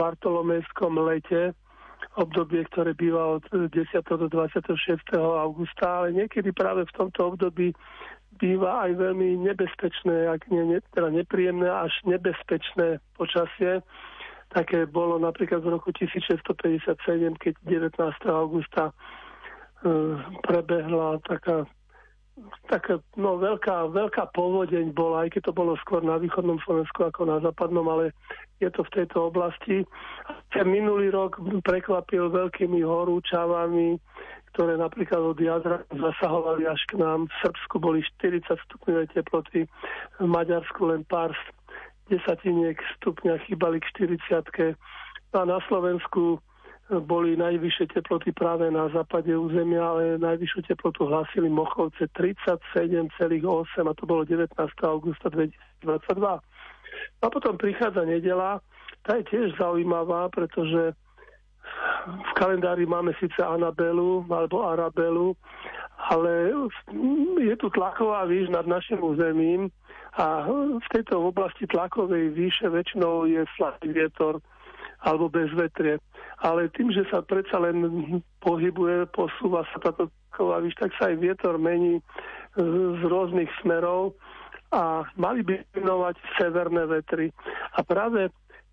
bartolomejskom 0.00 0.96
lete 1.04 1.52
obdobie, 2.16 2.64
ktoré 2.72 2.96
býva 2.96 3.36
od 3.36 3.44
10. 3.52 3.68
do 4.08 4.26
26. 4.32 4.72
augusta, 5.20 6.00
ale 6.00 6.16
niekedy 6.16 6.56
práve 6.56 6.88
v 6.88 6.96
tomto 6.96 7.36
období 7.36 7.76
býva 8.40 8.88
aj 8.88 8.96
veľmi 8.96 9.44
nebezpečné, 9.44 10.32
ak 10.32 10.48
nie, 10.48 10.80
teda 10.96 11.12
nepríjemné, 11.12 11.68
až 11.68 11.92
nebezpečné 12.08 12.96
počasie. 13.14 13.84
Také 14.52 14.88
bolo 14.88 15.20
napríklad 15.20 15.60
v 15.60 15.76
roku 15.76 15.92
1657, 15.92 16.96
keď 17.40 17.54
19. 17.64 17.96
augusta 18.28 18.92
e, 18.92 18.94
prebehla 20.44 21.20
taká 21.24 21.68
taká 22.68 22.98
no, 23.20 23.36
veľká, 23.36 23.92
veľká 23.92 24.32
povodeň 24.32 24.96
bola, 24.96 25.26
aj 25.26 25.36
keď 25.36 25.42
to 25.50 25.52
bolo 25.52 25.76
skôr 25.84 26.00
na 26.00 26.16
východnom 26.16 26.56
Slovensku 26.64 27.04
ako 27.04 27.28
na 27.28 27.38
západnom, 27.44 27.84
ale 27.88 28.16
je 28.60 28.72
to 28.72 28.82
v 28.88 28.94
tejto 29.02 29.28
oblasti. 29.28 29.84
Ten 30.52 30.66
minulý 30.68 31.12
rok 31.12 31.36
prekvapil 31.64 32.32
veľkými 32.32 32.80
horúčavami, 32.80 34.00
ktoré 34.52 34.76
napríklad 34.80 35.20
od 35.20 35.38
jazra 35.40 35.84
zasahovali 35.92 36.68
až 36.68 36.80
k 36.88 37.00
nám. 37.00 37.28
V 37.28 37.34
Srbsku 37.48 37.74
boli 37.80 38.00
40 38.20 38.48
stupňové 38.48 39.12
teploty, 39.12 39.68
v 40.20 40.26
Maďarsku 40.28 40.88
len 40.88 41.04
pár 41.08 41.36
desatiniek 42.08 42.76
stupňa 43.00 43.40
chýbali 43.48 43.80
k 43.80 43.86
40 44.20 44.76
a 45.32 45.40
na 45.48 45.58
Slovensku 45.64 46.40
boli 47.00 47.38
najvyššie 47.38 47.96
teploty 47.96 48.34
práve 48.34 48.68
na 48.68 48.90
západe 48.92 49.32
územia, 49.32 49.80
ale 49.80 50.20
najvyššiu 50.20 50.60
teplotu 50.68 51.08
hlásili 51.08 51.48
Mochovce 51.48 52.10
37,8 52.12 53.40
a 53.88 53.92
to 53.96 54.04
bolo 54.04 54.26
19. 54.28 54.52
augusta 54.84 55.32
2022. 55.32 56.42
A 57.22 57.26
potom 57.30 57.56
prichádza 57.56 58.04
nedela, 58.04 58.60
tá 59.06 59.16
je 59.16 59.24
tiež 59.32 59.56
zaujímavá, 59.56 60.28
pretože 60.28 60.92
v 62.06 62.30
kalendári 62.34 62.84
máme 62.84 63.14
síce 63.16 63.38
Anabelu 63.38 64.26
alebo 64.28 64.66
Arabelu, 64.66 65.32
ale 66.10 66.50
je 67.38 67.54
tu 67.56 67.70
tlaková 67.70 68.26
výš 68.26 68.50
nad 68.50 68.66
našim 68.66 68.98
územím 68.98 69.70
a 70.18 70.44
v 70.76 70.86
tejto 70.92 71.30
oblasti 71.30 71.64
tlakovej 71.70 72.34
výše 72.34 72.68
väčšinou 72.68 73.24
je 73.24 73.46
slabý 73.56 73.94
vietor 73.94 74.42
alebo 75.02 75.28
bez 75.28 75.50
vetrie. 75.54 75.98
Ale 76.42 76.70
tým, 76.74 76.90
že 76.90 77.06
sa 77.10 77.22
predsa 77.22 77.58
len 77.58 77.78
pohybuje, 78.42 79.10
posúva 79.14 79.66
sa 79.70 79.78
táto 79.78 80.10
tlaková 80.32 80.64
výš, 80.64 80.74
tak 80.80 80.90
sa 80.96 81.12
aj 81.12 81.20
vietor 81.20 81.60
mení 81.60 82.00
z 82.56 83.02
rôznych 83.04 83.52
smerov 83.60 84.16
a 84.72 85.04
mali 85.20 85.44
by 85.44 85.60
venovať 85.76 86.16
severné 86.40 86.88
vetry. 86.88 87.28
A 87.76 87.84
práve 87.84 88.32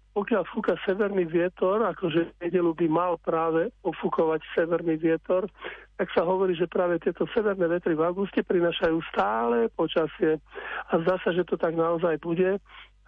pokiaľ 0.10 0.44
fúka 0.50 0.74
severný 0.84 1.30
vietor, 1.30 1.86
akože 1.86 2.22
v 2.28 2.36
nedelu 2.44 2.74
by 2.74 2.88
mal 2.90 3.14
práve 3.22 3.70
ofúkovať 3.86 4.42
severný 4.58 4.98
vietor, 4.98 5.46
tak 5.96 6.10
sa 6.16 6.26
hovorí, 6.26 6.58
že 6.58 6.66
práve 6.66 6.98
tieto 6.98 7.30
severné 7.32 7.70
vetry 7.70 7.94
v 7.94 8.04
auguste 8.04 8.42
prinašajú 8.42 8.98
stále 9.14 9.70
počasie. 9.78 10.42
A 10.90 11.00
zdá 11.06 11.22
sa, 11.22 11.30
že 11.30 11.46
to 11.46 11.56
tak 11.56 11.78
naozaj 11.78 12.18
bude. 12.20 12.58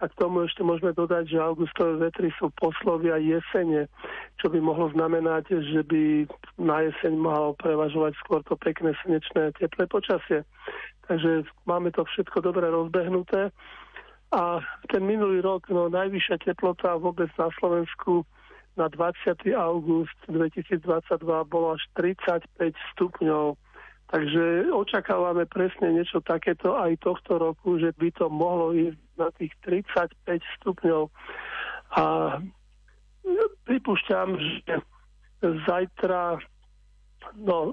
A 0.02 0.10
k 0.10 0.18
tomu 0.18 0.42
ešte 0.42 0.66
môžeme 0.66 0.90
dodať, 0.90 1.30
že 1.30 1.38
augustové 1.38 2.10
vetry 2.10 2.34
sú 2.34 2.50
poslovia 2.58 3.22
jesene, 3.22 3.86
čo 4.42 4.50
by 4.50 4.58
mohlo 4.58 4.90
znamenať, 4.90 5.62
že 5.62 5.86
by 5.86 6.26
na 6.58 6.90
jeseň 6.90 7.14
mal 7.14 7.54
prevažovať 7.62 8.18
skôr 8.18 8.42
to 8.42 8.58
pekné 8.58 8.98
slnečné 9.06 9.54
teplé 9.62 9.86
počasie. 9.86 10.42
Takže 11.06 11.46
máme 11.70 11.94
to 11.94 12.02
všetko 12.02 12.42
dobre 12.42 12.66
rozbehnuté. 12.66 13.54
A 14.34 14.58
ten 14.90 15.06
minulý 15.06 15.38
rok, 15.38 15.70
no 15.70 15.86
najvyššia 15.86 16.50
teplota 16.50 16.98
vôbec 16.98 17.30
na 17.38 17.46
Slovensku 17.62 18.26
na 18.74 18.90
20. 18.90 19.38
august 19.54 20.18
2022 20.26 20.82
bolo 21.46 21.76
až 21.78 21.82
35 21.94 22.74
stupňov. 22.96 23.54
Takže 24.12 24.68
očakávame 24.68 25.48
presne 25.48 25.96
niečo 25.96 26.20
takéto 26.20 26.76
aj 26.76 27.00
tohto 27.00 27.40
roku, 27.40 27.80
že 27.80 27.96
by 27.96 28.12
to 28.12 28.28
mohlo 28.28 28.76
ísť 28.76 29.00
na 29.16 29.32
tých 29.32 29.56
35 29.64 30.36
stupňov. 30.60 31.08
A 31.96 32.04
pripúšťam, 33.64 34.36
že 34.36 34.84
zajtra 35.40 36.44
no, 37.40 37.72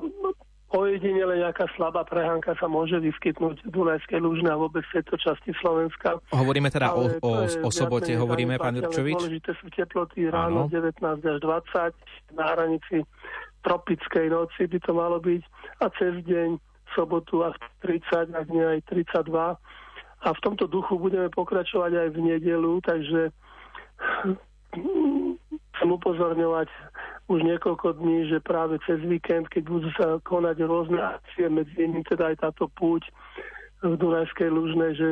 ojedinele 0.69 1.41
nejaká 1.41 1.65
slabá 1.73 2.05
prehánka 2.05 2.53
sa 2.55 2.69
môže 2.69 3.01
vyskytnúť 3.01 3.65
v 3.65 3.69
Dunajskej 3.73 4.19
Lúžne 4.21 4.53
a 4.53 4.61
vôbec 4.61 4.85
v 4.93 5.01
tejto 5.01 5.17
časti 5.17 5.51
Slovenska. 5.57 6.21
Hovoríme 6.29 6.69
teda 6.69 6.93
o, 6.93 7.09
o, 7.19 7.31
o 7.49 7.69
sobote, 7.73 8.13
hovoríme, 8.13 8.61
pán 8.61 8.77
Jurčovič? 8.77 9.17
Dôležité 9.17 9.51
sú 9.57 9.67
teploty 9.73 10.29
ráno 10.29 10.69
Áno. 10.69 10.71
19 10.71 11.03
až 11.25 11.37
20, 11.41 12.37
na 12.37 12.45
hranici 12.53 13.01
tropickej 13.63 14.31
noci 14.31 14.67
by 14.67 14.79
to 14.79 14.91
malo 14.95 15.17
byť 15.19 15.41
a 15.83 15.85
cez 15.99 16.13
deň 16.23 16.59
sobotu 16.95 17.45
až 17.45 17.55
30, 17.85 18.33
ak 18.33 18.47
nie 18.49 18.65
aj 18.65 18.79
32. 18.89 19.29
A 20.19 20.27
v 20.35 20.43
tomto 20.43 20.67
duchu 20.67 20.99
budeme 20.99 21.31
pokračovať 21.31 21.91
aj 21.95 22.09
v 22.11 22.19
nedelu, 22.33 22.73
takže 22.83 23.21
chcem 25.79 25.89
upozorňovať 25.95 26.67
už 27.29 27.39
niekoľko 27.45 28.01
dní, 28.01 28.27
že 28.27 28.43
práve 28.43 28.81
cez 28.83 28.99
víkend, 29.05 29.47
keď 29.47 29.63
budú 29.69 29.89
sa 29.95 30.17
konať 30.25 30.65
rôzne 30.65 30.99
akcie, 30.99 31.47
medzi 31.47 31.71
iným 31.77 32.03
teda 32.03 32.33
aj 32.33 32.37
táto 32.41 32.67
púť 32.73 33.05
v 33.79 33.95
Dunajskej 33.95 34.49
Lužnej, 34.51 34.91
že 34.97 35.09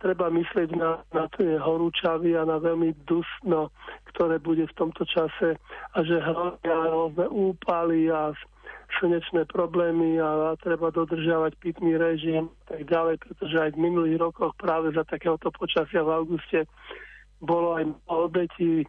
treba 0.00 0.30
myslieť 0.30 0.70
na, 0.76 1.02
na 1.14 1.28
tie 1.36 1.58
horúčavy 1.58 2.34
a 2.36 2.46
na 2.46 2.58
veľmi 2.58 2.94
dusno, 3.06 3.70
ktoré 4.14 4.38
bude 4.38 4.66
v 4.68 4.76
tomto 4.76 5.04
čase 5.06 5.58
a 5.94 5.98
že 6.02 6.20
hrozia 6.20 6.76
rôzne 6.90 7.26
úpaly 7.30 8.10
a 8.10 8.34
slnečné 9.00 9.48
problémy 9.50 10.22
a 10.22 10.54
treba 10.62 10.94
dodržiavať 10.94 11.58
pitný 11.58 11.98
režim 11.98 12.46
a 12.46 12.76
tak 12.76 12.86
ďalej, 12.86 13.14
pretože 13.26 13.56
aj 13.58 13.70
v 13.74 13.82
minulých 13.82 14.18
rokoch 14.22 14.54
práve 14.54 14.94
za 14.94 15.02
takéhoto 15.02 15.50
počasia 15.50 16.04
v 16.04 16.14
auguste 16.14 16.60
bolo 17.42 17.76
aj 17.76 17.84
obeti 18.06 18.86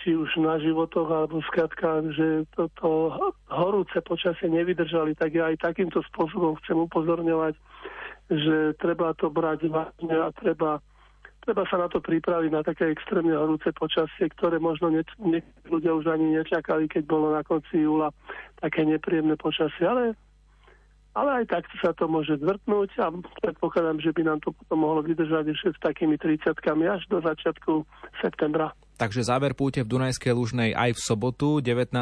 či 0.00 0.16
už 0.16 0.40
na 0.40 0.56
životoch, 0.56 1.12
alebo 1.12 1.44
skrátka, 1.44 2.00
že 2.16 2.48
toto 2.56 3.12
horúce 3.52 4.00
počasie 4.00 4.48
nevydržali, 4.48 5.12
tak 5.12 5.36
ja 5.36 5.52
aj 5.52 5.60
takýmto 5.60 6.00
spôsobom 6.08 6.56
chcem 6.64 6.80
upozorňovať, 6.88 7.52
že 8.30 8.78
treba 8.78 9.10
to 9.18 9.26
brať 9.26 9.66
vážne 9.66 10.14
a 10.14 10.30
treba, 10.30 10.78
treba 11.42 11.66
sa 11.66 11.76
na 11.82 11.90
to 11.90 11.98
pripraviť, 11.98 12.50
na 12.54 12.62
také 12.62 12.94
extrémne 12.94 13.34
horúce 13.34 13.74
počasie, 13.74 14.30
ktoré 14.38 14.62
možno 14.62 14.94
ne, 14.94 15.42
ľudia 15.66 15.92
už 15.98 16.14
ani 16.14 16.38
nečakali, 16.38 16.86
keď 16.86 17.02
bolo 17.10 17.34
na 17.34 17.42
konci 17.42 17.82
júla 17.82 18.14
také 18.62 18.86
nepríjemné 18.86 19.34
počasie, 19.34 19.82
ale 19.82 20.14
ale 21.10 21.42
aj 21.42 21.44
tak 21.50 21.66
sa 21.82 21.90
to 21.90 22.06
môže 22.06 22.38
zvrtnúť 22.38 22.90
a 23.02 23.10
predpokladám, 23.42 23.98
že 23.98 24.14
by 24.14 24.22
nám 24.30 24.38
to 24.46 24.54
potom 24.54 24.86
mohlo 24.86 25.02
vydržať 25.02 25.50
ešte 25.50 25.74
s 25.74 25.78
takými 25.82 26.14
30 26.14 26.54
až 26.86 27.02
do 27.10 27.18
začiatku 27.18 27.82
septembra. 28.22 28.70
Takže 28.94 29.26
záver 29.26 29.56
púte 29.58 29.82
v 29.82 29.90
Dunajskej 29.90 30.30
Lužnej 30.30 30.70
aj 30.76 30.94
v 30.94 31.00
sobotu 31.00 31.58
19. 31.58 31.98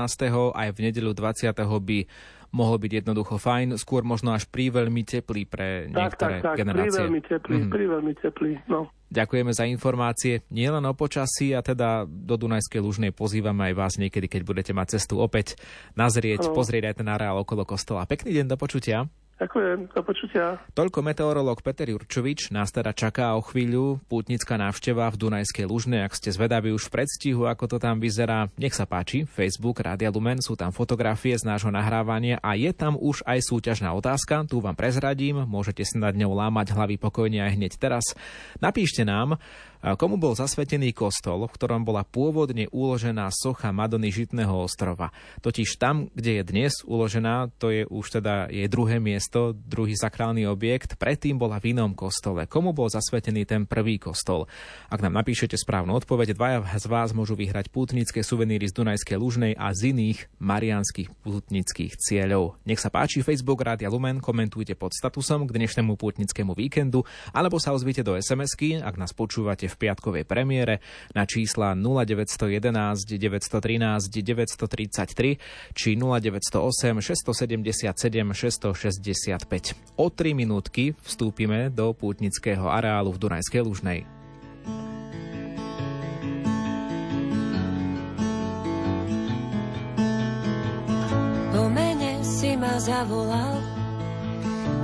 aj 0.53 0.69
v 0.75 0.79
nedelu 0.83 1.15
20. 1.17 1.57
by 1.57 1.99
mohol 2.51 2.81
byť 2.81 3.05
jednoducho 3.05 3.37
fajn, 3.37 3.77
skôr 3.77 4.05
možno 4.05 4.33
až 4.33 4.49
príveľmi 4.49 5.05
teplý 5.05 5.45
pre 5.45 5.89
niektoré 5.89 6.41
tak, 6.41 6.45
tak, 6.45 6.55
tak, 6.55 6.57
generácie. 6.57 7.05
Príveľmi 7.05 7.21
teplý, 7.25 7.57
mm. 7.61 7.71
príveľmi 7.71 8.13
teplý, 8.17 8.53
no. 8.69 8.81
Ďakujeme 9.09 9.53
za 9.57 9.65
informácie 9.65 10.45
nielen 10.53 10.85
o 10.85 10.93
počasí 10.93 11.57
a 11.57 11.65
teda 11.65 12.05
do 12.05 12.37
Dunajskej 12.37 12.81
Lužnej 12.85 13.13
pozývame 13.17 13.73
aj 13.73 13.75
vás 13.77 13.93
niekedy, 13.97 14.29
keď 14.29 14.43
budete 14.45 14.73
mať 14.77 15.01
cestu 15.01 15.17
opäť 15.21 15.57
nazrieť, 15.97 16.49
no. 16.49 16.57
pozrieť 16.57 16.93
aj 16.93 16.95
ten 17.01 17.09
areál 17.09 17.41
okolo 17.41 17.65
kostola. 17.65 18.05
Pekný 18.05 18.37
deň, 18.37 18.47
do 18.53 18.57
počutia. 18.61 19.09
Ďakujem, 19.39 19.95
do 19.95 20.03
počutia. 20.03 20.59
Toľko 20.75 20.99
meteorológ 20.99 21.63
Peter 21.63 21.87
Jurčovič. 21.87 22.51
Nás 22.51 22.75
teda 22.75 22.91
čaká 22.91 23.39
o 23.39 23.41
chvíľu 23.47 24.03
pútnická 24.11 24.59
návšteva 24.59 25.07
v 25.15 25.31
Dunajskej 25.31 25.63
Lužnej. 25.63 26.03
Ak 26.03 26.19
ste 26.19 26.35
zvedaví 26.35 26.75
už 26.75 26.91
v 26.91 26.99
predstihu, 26.99 27.47
ako 27.47 27.71
to 27.71 27.79
tam 27.79 28.03
vyzerá, 28.03 28.51
nech 28.59 28.75
sa 28.75 28.83
páči. 28.83 29.31
Facebook, 29.31 29.79
Rádia 29.79 30.11
Lumen, 30.11 30.43
sú 30.43 30.59
tam 30.59 30.75
fotografie 30.75 31.39
z 31.39 31.47
nášho 31.47 31.71
nahrávania 31.71 32.43
a 32.43 32.59
je 32.59 32.75
tam 32.75 32.99
už 32.99 33.23
aj 33.31 33.39
súťažná 33.47 33.95
otázka. 33.95 34.43
Tu 34.51 34.59
vám 34.59 34.75
prezradím, 34.75 35.47
môžete 35.47 35.87
si 35.87 36.03
nad 36.03 36.19
ňou 36.19 36.35
lámať 36.35 36.75
hlavy 36.75 36.99
pokojne 36.99 37.39
aj 37.39 37.55
hneď 37.55 37.73
teraz. 37.79 38.19
Napíšte 38.59 39.07
nám, 39.07 39.39
komu 39.79 40.19
bol 40.19 40.35
zasvetený 40.35 40.91
kostol, 40.91 41.47
v 41.47 41.55
ktorom 41.55 41.87
bola 41.87 42.03
pôvodne 42.03 42.67
uložená 42.75 43.31
socha 43.31 43.71
Madony 43.71 44.11
Žitného 44.11 44.67
ostrova. 44.67 45.15
Totiž 45.47 45.79
tam, 45.79 46.11
kde 46.11 46.43
je 46.43 46.43
dnes 46.43 46.75
uložená, 46.83 47.55
to 47.63 47.71
je 47.71 47.87
už 47.87 48.19
teda 48.19 48.51
jej 48.51 48.67
druhé 48.67 48.99
miesto 48.99 49.27
takisto 49.29 49.53
druhý 49.53 49.93
sakrálny 49.93 50.49
objekt, 50.49 50.97
predtým 50.97 51.37
bola 51.37 51.61
v 51.61 51.77
inom 51.77 51.93
kostole. 51.93 52.49
Komu 52.49 52.73
bol 52.73 52.89
zasvetený 52.89 53.45
ten 53.45 53.69
prvý 53.69 54.01
kostol? 54.01 54.49
Ak 54.89 55.05
nám 55.05 55.21
napíšete 55.21 55.53
správnu 55.53 55.93
odpoveď, 56.01 56.33
dvaja 56.33 56.65
z 56.81 56.89
vás 56.89 57.13
môžu 57.13 57.37
vyhrať 57.37 57.69
pútnické 57.69 58.25
suveníry 58.25 58.65
z 58.73 58.81
Dunajskej 58.81 59.21
Lužnej 59.21 59.53
a 59.53 59.77
z 59.77 59.93
iných 59.93 60.33
marianských 60.41 61.13
pútnických 61.21 62.01
cieľov. 62.01 62.57
Nech 62.65 62.81
sa 62.81 62.89
páči 62.89 63.21
Facebook 63.21 63.61
Rádia 63.61 63.93
Lumen, 63.93 64.25
komentujte 64.25 64.73
pod 64.73 64.97
statusom 64.97 65.45
k 65.45 65.53
dnešnému 65.61 66.01
pútnickému 66.01 66.57
víkendu, 66.57 67.05
alebo 67.37 67.61
sa 67.61 67.77
ozvite 67.77 68.01
do 68.01 68.17
SMS-ky, 68.17 68.81
ak 68.81 68.97
nás 68.97 69.13
počúvate 69.13 69.69
v 69.69 69.77
piatkovej 69.77 70.25
premiére 70.25 70.81
na 71.13 71.29
čísla 71.29 71.77
0911 71.77 73.05
913 73.05 74.09
933 74.09 75.77
či 75.77 75.89
0908 76.01 77.05
677 77.05 77.93
665. 77.93 79.18
O 79.99 80.07
3 80.15 80.31
minútky 80.31 80.95
vstúpime 81.03 81.75
do 81.75 81.91
pútnického 81.91 82.71
areálu 82.71 83.11
v 83.11 83.19
Dunajskej 83.19 83.63
Lužnej. 83.67 84.01
Po 91.51 91.63
mene 91.67 92.23
si 92.23 92.55
ma 92.55 92.79
zavolal, 92.79 93.59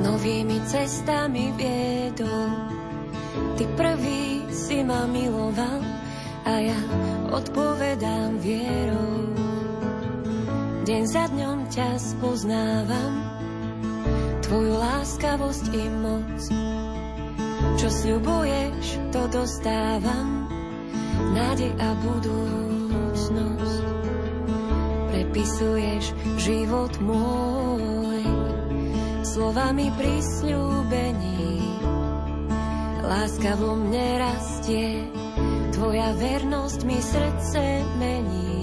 novými 0.03 0.59
cestami 0.67 1.55
viedol. 1.55 2.51
Ty 3.55 3.65
prvý 3.79 4.43
si 4.51 4.83
ma 4.83 5.07
miloval 5.07 5.79
a 6.43 6.53
ja 6.59 6.79
odpovedám 7.31 8.43
vierou. 8.43 9.31
Deň 10.85 11.03
za 11.09 11.25
dňom 11.33 11.59
ťa 11.73 11.89
spoznávam, 11.97 13.13
tvoju 14.45 14.77
láskavosť 14.77 15.65
i 15.73 15.85
moc. 15.89 16.41
Čo 17.81 17.89
sľubuješ, 17.89 18.85
to 19.09 19.25
dostávam, 19.33 20.47
nádej 21.33 21.73
a 21.81 21.89
budúcnosť. 22.05 23.85
Prepisuješ 25.15 26.05
život 26.37 26.93
môj, 27.01 28.23
slovami 29.25 29.89
prisľúbení. 29.97 31.65
Láska 33.05 33.57
vo 33.57 33.77
mne 33.81 34.09
rastie, 34.21 35.09
tvoja 35.73 36.13
vernosť 36.17 36.81
mi 36.85 36.99
srdce 37.01 37.65
mení. 37.97 38.54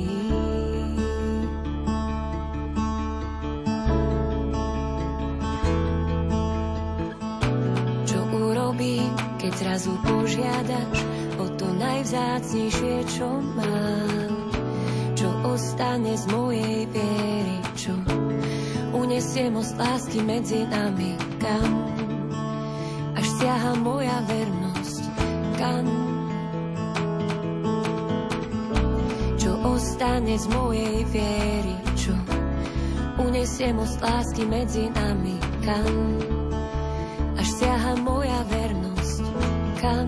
Zrazu 9.61 9.93
požiadaš 10.01 10.99
o 11.37 11.45
to 11.53 11.69
najvzácnejšie, 11.77 13.05
čo 13.13 13.29
mám. 13.29 14.33
Čo 15.13 15.29
ostane 15.45 16.17
z 16.17 16.25
mojej 16.33 16.89
viery, 16.89 17.57
čo 17.77 17.93
unesie 18.97 19.53
most 19.53 19.77
lásky 19.77 20.25
medzi 20.25 20.65
nami, 20.65 21.13
kam? 21.37 21.71
Až 23.13 23.27
siaha 23.37 23.77
moja 23.77 24.17
vernosť, 24.25 25.03
kam? 25.61 25.85
Čo 29.37 29.51
ostane 29.61 30.41
z 30.41 30.45
mojej 30.49 31.05
viery, 31.13 31.75
čo 31.93 32.17
unesie 33.21 33.69
most 33.77 34.01
lásky 34.01 34.41
medzi 34.49 34.89
nami, 34.89 35.37
kam? 35.61 36.17
Až 37.37 37.47
siaha 37.61 37.93
moja 38.01 38.20
kam. 39.81 40.07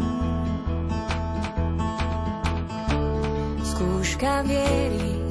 Skúška 3.65 4.45
viery, 4.45 5.22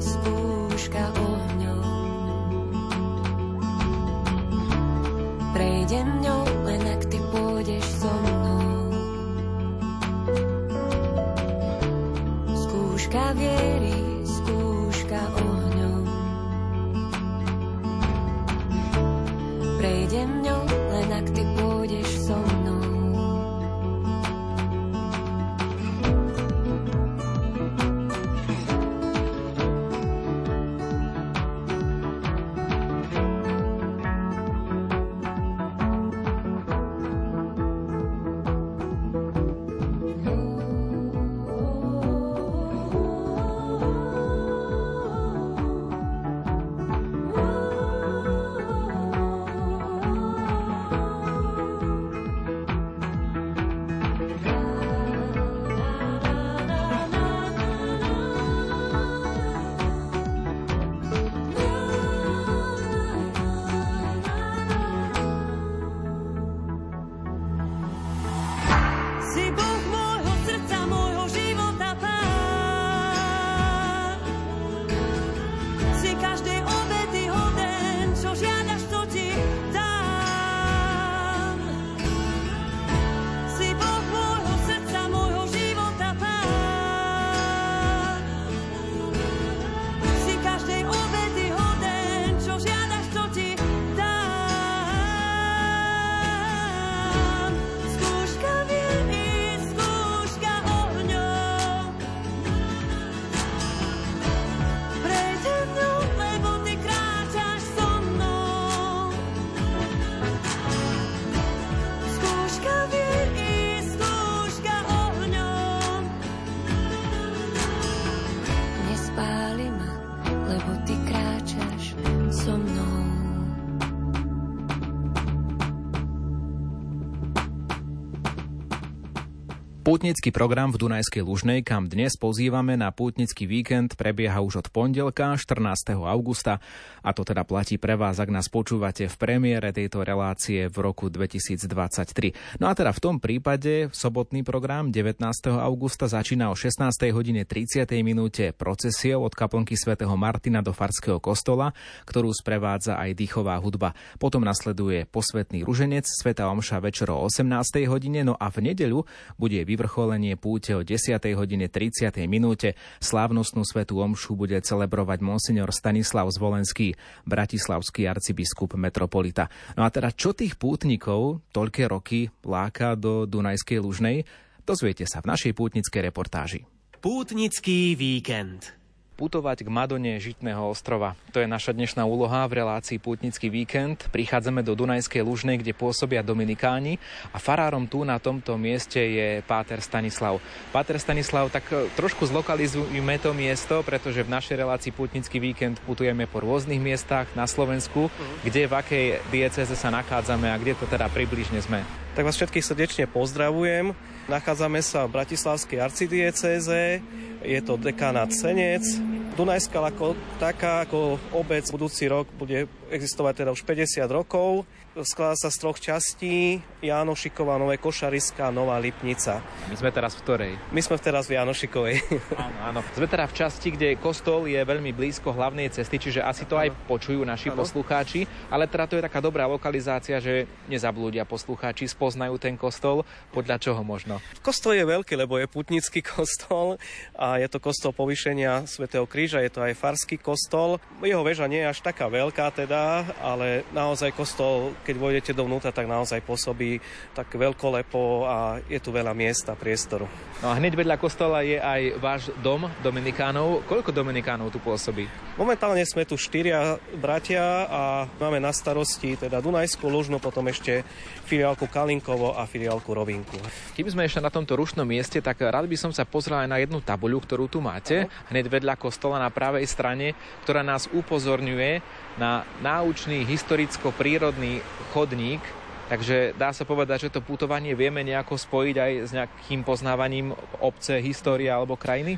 Pútnický 129.93 130.33
program 130.33 130.73
v 130.73 130.81
Dunajskej 130.81 131.21
Lužnej, 131.21 131.61
kam 131.61 131.85
dnes 131.85 132.17
pozývame 132.17 132.73
na 132.73 132.89
pútnický 132.89 133.45
víkend, 133.45 133.93
prebieha 133.93 134.41
už 134.41 134.65
od 134.65 134.67
pondelka 134.73 135.37
14. 135.37 135.93
augusta 136.01 136.57
a 137.05 137.13
to 137.13 137.21
teda 137.21 137.45
platí 137.45 137.77
pre 137.77 137.93
vás, 137.93 138.17
ak 138.17 138.33
nás 138.33 138.49
počúvate 138.49 139.05
v 139.05 139.15
premiére 139.21 139.69
tejto 139.69 140.01
relácie 140.01 140.65
v 140.65 140.77
roku 140.81 141.13
2023. 141.13 142.57
No 142.57 142.65
a 142.65 142.73
teda 142.73 142.89
v 142.89 142.99
tom 143.05 143.21
prípade 143.21 143.93
sobotný 143.93 144.41
program 144.41 144.89
19. 144.89 145.21
augusta 145.61 146.09
začína 146.09 146.49
o 146.49 146.57
16. 146.57 146.89
hodine 147.13 147.45
30. 147.45 147.85
minúte 148.01 148.49
procesiou 148.49 149.29
od 149.29 149.37
kaplnky 149.37 149.77
svätého 149.77 150.17
Martina 150.17 150.65
do 150.65 150.73
Farského 150.73 151.21
kostola, 151.21 151.69
ktorú 152.09 152.33
sprevádza 152.33 152.97
aj 152.97 153.13
dýchová 153.13 153.61
hudba. 153.61 153.93
Potom 154.17 154.41
nasleduje 154.41 155.05
posvetný 155.05 155.61
ruženec, 155.61 156.09
sveta 156.09 156.49
omša 156.49 156.81
večer 156.81 157.13
o 157.13 157.21
18. 157.29 157.45
hodine, 157.85 158.25
no 158.25 158.33
a 158.41 158.49
v 158.49 158.73
nedeľu 158.73 159.05
bude 159.37 159.61
vyvrcholenie 159.61 159.82
vyvrcholenie 159.83 160.39
púte 160.39 160.71
o 160.71 160.79
10. 160.79 161.19
hodine 161.35 161.67
30. 161.67 162.15
minúte. 162.23 162.79
Slávnostnú 163.03 163.67
svetú 163.67 163.99
omšu 163.99 164.39
bude 164.39 164.55
celebrovať 164.63 165.19
monsignor 165.19 165.75
Stanislav 165.75 166.31
Zvolenský, 166.31 166.95
bratislavský 167.27 168.07
arcibiskup 168.07 168.79
metropolita. 168.79 169.51
No 169.75 169.83
a 169.83 169.91
teda 169.91 170.15
čo 170.15 170.31
tých 170.31 170.55
pútnikov 170.55 171.43
toľké 171.51 171.91
roky 171.91 172.31
láka 172.47 172.95
do 172.95 173.27
Dunajskej 173.27 173.83
Lužnej, 173.83 174.23
dozviete 174.63 175.03
sa 175.03 175.19
v 175.19 175.35
našej 175.35 175.51
pútnickej 175.51 176.01
reportáži. 176.07 176.63
Pútnický 177.03 177.99
víkend 177.99 178.82
putovať 179.13 179.63
k 179.63 179.69
Madone 179.69 180.17
Žitného 180.17 180.69
ostrova. 180.69 181.13
To 181.31 181.39
je 181.39 181.47
naša 181.47 181.71
dnešná 181.71 182.01
úloha 182.03 182.45
v 182.49 182.65
relácii 182.65 182.97
Pútnický 182.97 183.47
víkend. 183.53 184.09
Prichádzame 184.09 184.65
do 184.65 184.73
Dunajskej 184.73 185.21
Lužnej, 185.21 185.61
kde 185.61 185.77
pôsobia 185.77 186.25
Dominikáni 186.25 186.97
a 187.31 187.37
farárom 187.37 187.85
tu 187.85 188.01
na 188.03 188.17
tomto 188.17 188.57
mieste 188.57 188.99
je 188.99 189.45
Páter 189.45 189.79
Stanislav. 189.79 190.41
Páter 190.73 190.97
Stanislav, 190.97 191.53
tak 191.53 191.69
e, 191.69 191.87
trošku 191.93 192.25
zlokalizujme 192.25 193.15
to 193.21 193.31
miesto, 193.37 193.85
pretože 193.85 194.25
v 194.25 194.33
našej 194.33 194.59
relácii 194.59 194.91
Pútnický 194.91 195.37
víkend 195.37 195.77
putujeme 195.85 196.25
po 196.25 196.41
rôznych 196.41 196.81
miestach 196.81 197.29
na 197.37 197.45
Slovensku, 197.45 198.09
uh-huh. 198.09 198.35
kde 198.43 198.65
v 198.65 198.73
akej 198.73 199.05
dieceze 199.29 199.77
sa 199.77 199.93
nachádzame 199.93 200.49
a 200.49 200.57
kde 200.57 200.73
to 200.73 200.85
teda 200.89 201.07
približne 201.13 201.61
sme. 201.61 201.85
Tak 202.13 202.29
vás 202.29 202.37
všetkých 202.37 202.69
srdečne 202.69 203.05
pozdravujem. 203.09 203.89
Nachádzame 204.29 204.85
sa 204.85 205.09
v 205.09 205.17
Bratislavskej 205.17 205.81
arcidiecéze, 205.81 207.01
je 207.41 207.59
to 207.65 207.73
dekánat 207.73 208.29
Senec. 208.29 208.85
Dunajská 209.33 209.81
ako 209.81 210.13
taká, 210.37 210.85
ako 210.85 211.17
obec 211.33 211.65
budúci 211.73 212.05
rok 212.05 212.29
bude 212.37 212.69
existovať 212.93 213.33
teda 213.41 213.49
už 213.49 213.65
50 213.65 214.05
rokov 214.13 214.61
skladá 215.01 215.33
sa 215.33 215.49
z 215.49 215.57
troch 215.57 215.81
častí, 215.81 216.61
Jánošiková, 216.85 217.57
Nové 217.57 217.81
Košariska, 217.81 218.53
Nová 218.53 218.77
Lipnica. 218.77 219.41
My 219.65 219.73
sme 219.73 219.89
teraz 219.89 220.13
v 220.13 220.21
ktorej? 220.21 220.53
My 220.69 220.85
sme 220.85 221.01
teraz 221.01 221.25
v 221.25 221.41
Jánošikovej. 221.41 221.95
Áno, 222.43 222.57
áno. 222.61 222.79
Sme 222.93 223.07
teda 223.09 223.25
v 223.25 223.33
časti, 223.33 223.73
kde 223.73 223.95
kostol 223.97 224.45
je 224.45 224.59
veľmi 224.59 224.91
blízko 224.91 225.31
hlavnej 225.31 225.71
cesty, 225.71 225.97
čiže 225.97 226.19
asi 226.21 226.43
to 226.43 226.59
aj 226.59 226.69
počujú 226.85 227.23
naši 227.23 227.49
áno. 227.49 227.63
poslucháči, 227.63 228.27
ale 228.51 228.67
teda 228.67 228.85
to 228.89 228.97
je 228.99 229.05
taká 229.05 229.23
dobrá 229.23 229.47
lokalizácia, 229.47 230.19
že 230.19 230.45
nezablúdia 230.67 231.23
poslucháči, 231.23 231.87
spoznajú 231.87 232.35
ten 232.37 232.59
kostol, 232.59 233.07
podľa 233.31 233.57
čoho 233.63 233.81
možno? 233.81 234.19
Kostol 234.43 234.75
je 234.75 234.85
veľký, 234.85 235.13
lebo 235.15 235.39
je 235.39 235.47
putnický 235.47 236.03
kostol 236.15 236.77
a 237.15 237.39
je 237.39 237.47
to 237.47 237.57
kostol 237.63 237.95
povýšenia 237.95 238.67
Svetého 238.67 239.07
kríža, 239.07 239.41
je 239.41 239.53
to 239.53 239.63
aj 239.63 239.73
farský 239.77 240.19
kostol. 240.19 240.77
Jeho 240.99 241.23
väža 241.23 241.47
nie 241.47 241.63
je 241.63 241.71
až 241.71 241.79
taká 241.79 242.11
veľká 242.11 242.51
teda, 242.51 243.07
ale 243.23 243.63
naozaj 243.71 244.11
kostol 244.11 244.75
keď 244.83 244.95
vojdete 244.99 245.31
dovnútra, 245.31 245.71
tak 245.71 245.87
naozaj 245.87 246.19
pôsobí 246.21 246.83
tak 247.15 247.31
veľkolepo 247.31 248.01
a 248.27 248.37
je 248.67 248.79
tu 248.83 248.91
veľa 248.91 249.15
miesta, 249.15 249.55
priestoru. 249.55 250.05
No 250.43 250.51
a 250.51 250.59
hneď 250.59 250.75
vedľa 250.75 250.99
kostola 250.99 251.39
je 251.41 251.55
aj 251.55 251.81
váš 252.03 252.21
dom 252.43 252.67
Dominikánov. 252.83 253.63
Koľko 253.63 253.95
Dominikánov 253.95 254.51
tu 254.51 254.59
pôsobí? 254.59 255.07
Momentálne 255.39 255.81
sme 255.87 256.03
tu 256.03 256.19
štyria 256.19 256.75
bratia 256.99 257.65
a 257.65 257.81
máme 258.19 258.43
na 258.43 258.51
starosti 258.51 259.15
teda 259.15 259.39
Dunajskú 259.39 259.87
Lužnu, 259.87 260.19
potom 260.19 260.45
ešte 260.51 260.83
filiálku 261.25 261.65
Kalinkovo 261.71 262.35
a 262.35 262.43
filiálku 262.43 262.91
Rovinku. 262.91 263.39
Keby 263.73 263.89
sme 263.89 264.03
ešte 264.03 264.19
na 264.19 264.29
tomto 264.29 264.59
rušnom 264.59 264.83
mieste, 264.83 265.23
tak 265.23 265.39
rád 265.41 265.65
by 265.65 265.77
som 265.79 265.95
sa 265.95 266.03
pozrel 266.03 266.43
aj 266.43 266.49
na 266.51 266.59
jednu 266.59 266.83
tabuľu, 266.83 267.23
ktorú 267.23 267.47
tu 267.47 267.63
máte, 267.63 268.11
hneď 268.29 268.51
vedľa 268.51 268.75
kostola 268.75 269.17
na 269.17 269.31
pravej 269.31 269.63
strane, 269.63 270.11
ktorá 270.43 270.59
nás 270.59 270.91
upozorňuje 270.91 271.79
na 272.17 272.45
náučný 272.61 273.25
historicko-prírodný 273.25 274.61
chodník, 274.93 275.41
Takže 275.83 276.31
dá 276.39 276.55
sa 276.55 276.63
povedať, 276.63 277.05
že 277.05 277.13
to 277.13 277.21
putovanie 277.21 277.75
vieme 277.75 278.01
nejako 278.07 278.39
spojiť 278.39 278.75
aj 278.79 278.91
s 279.03 279.11
nejakým 279.13 279.67
poznávaním 279.67 280.31
obce, 280.63 281.03
histórie 281.03 281.51
alebo 281.51 281.75
krajiny? 281.75 282.17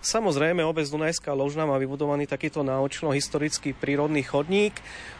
Samozrejme, 0.00 0.64
obec 0.64 0.88
Dunajská 0.88 1.36
Ložna 1.36 1.68
má 1.68 1.76
vybudovaný 1.76 2.24
takýto 2.24 2.64
náučno-historický 2.64 3.76
prírodný 3.76 4.24
chodník, 4.24 4.72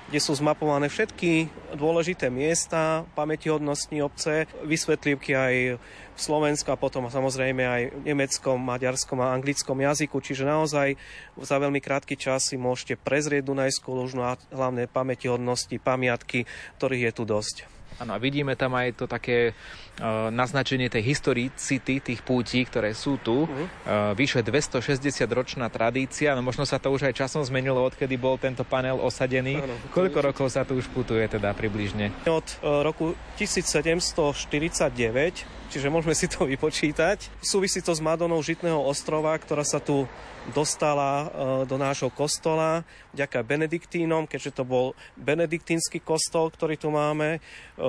kde 0.08 0.16
sú 0.24 0.32
zmapované 0.32 0.88
všetky 0.88 1.52
dôležité 1.76 2.32
miesta, 2.32 3.04
pamätihodnostní 3.12 4.00
obce, 4.00 4.48
vysvetlivky 4.64 5.36
aj 5.36 5.54
v 5.76 6.20
Slovensku 6.20 6.72
a 6.72 6.80
potom 6.80 7.12
samozrejme 7.12 7.60
aj 7.60 7.82
v 7.92 8.00
nemeckom, 8.08 8.56
maďarskom 8.56 9.20
a 9.20 9.36
anglickom 9.36 9.76
jazyku. 9.84 10.16
Čiže 10.16 10.48
naozaj 10.48 10.96
za 11.36 11.56
veľmi 11.60 11.84
krátky 11.84 12.16
čas 12.16 12.48
si 12.48 12.56
môžete 12.56 12.96
prezrieť 12.96 13.52
Dunajskú 13.52 13.92
Ložnu 13.92 14.24
a 14.24 14.40
hlavné 14.48 14.88
pamätihodnosti, 14.88 15.76
pamiatky, 15.76 16.48
ktorých 16.80 17.12
je 17.12 17.12
tu 17.12 17.28
dosť. 17.28 17.79
Áno, 18.00 18.16
a 18.16 18.18
vidíme 18.18 18.56
tam 18.56 18.72
aj 18.80 18.96
to 18.96 19.04
také 19.04 19.52
uh, 19.52 20.32
naznačenie 20.32 20.88
tej 20.88 21.04
historicity 21.04 22.00
tých 22.00 22.24
pútí, 22.24 22.64
ktoré 22.64 22.96
sú 22.96 23.20
tu. 23.20 23.44
Uh-huh. 23.44 23.68
Uh, 23.84 24.16
vyše 24.16 24.40
260 24.40 25.04
ročná 25.28 25.68
tradícia, 25.68 26.32
no 26.32 26.40
možno 26.40 26.64
sa 26.64 26.80
to 26.80 26.88
už 26.88 27.12
aj 27.12 27.20
časom 27.20 27.44
zmenilo, 27.44 27.84
odkedy 27.84 28.16
bol 28.16 28.40
tento 28.40 28.64
panel 28.64 28.96
osadený. 28.96 29.60
Ano, 29.60 29.76
Koľko 29.92 30.24
rokov 30.24 30.48
sa 30.48 30.64
tu 30.64 30.80
už 30.80 30.88
putuje 30.96 31.28
teda 31.28 31.52
približne? 31.52 32.08
Od 32.24 32.48
uh, 32.64 32.80
roku 32.80 33.12
1749 33.36 35.59
čiže 35.70 35.88
môžeme 35.88 36.12
si 36.12 36.26
to 36.26 36.44
vypočítať. 36.52 37.30
Súvisí 37.40 37.78
to 37.80 37.94
s 37.94 38.02
Madonou 38.02 38.42
Žitného 38.42 38.82
ostrova, 38.82 39.32
ktorá 39.38 39.62
sa 39.62 39.78
tu 39.78 40.10
dostala 40.50 41.10
e, 41.10 41.26
do 41.70 41.78
nášho 41.78 42.10
kostola 42.10 42.82
vďaka 43.14 43.46
Benediktínom, 43.46 44.26
keďže 44.26 44.60
to 44.60 44.64
bol 44.66 44.98
benediktínsky 45.14 46.02
kostol, 46.02 46.50
ktorý 46.50 46.74
tu 46.74 46.90
máme, 46.90 47.38
e, 47.38 47.40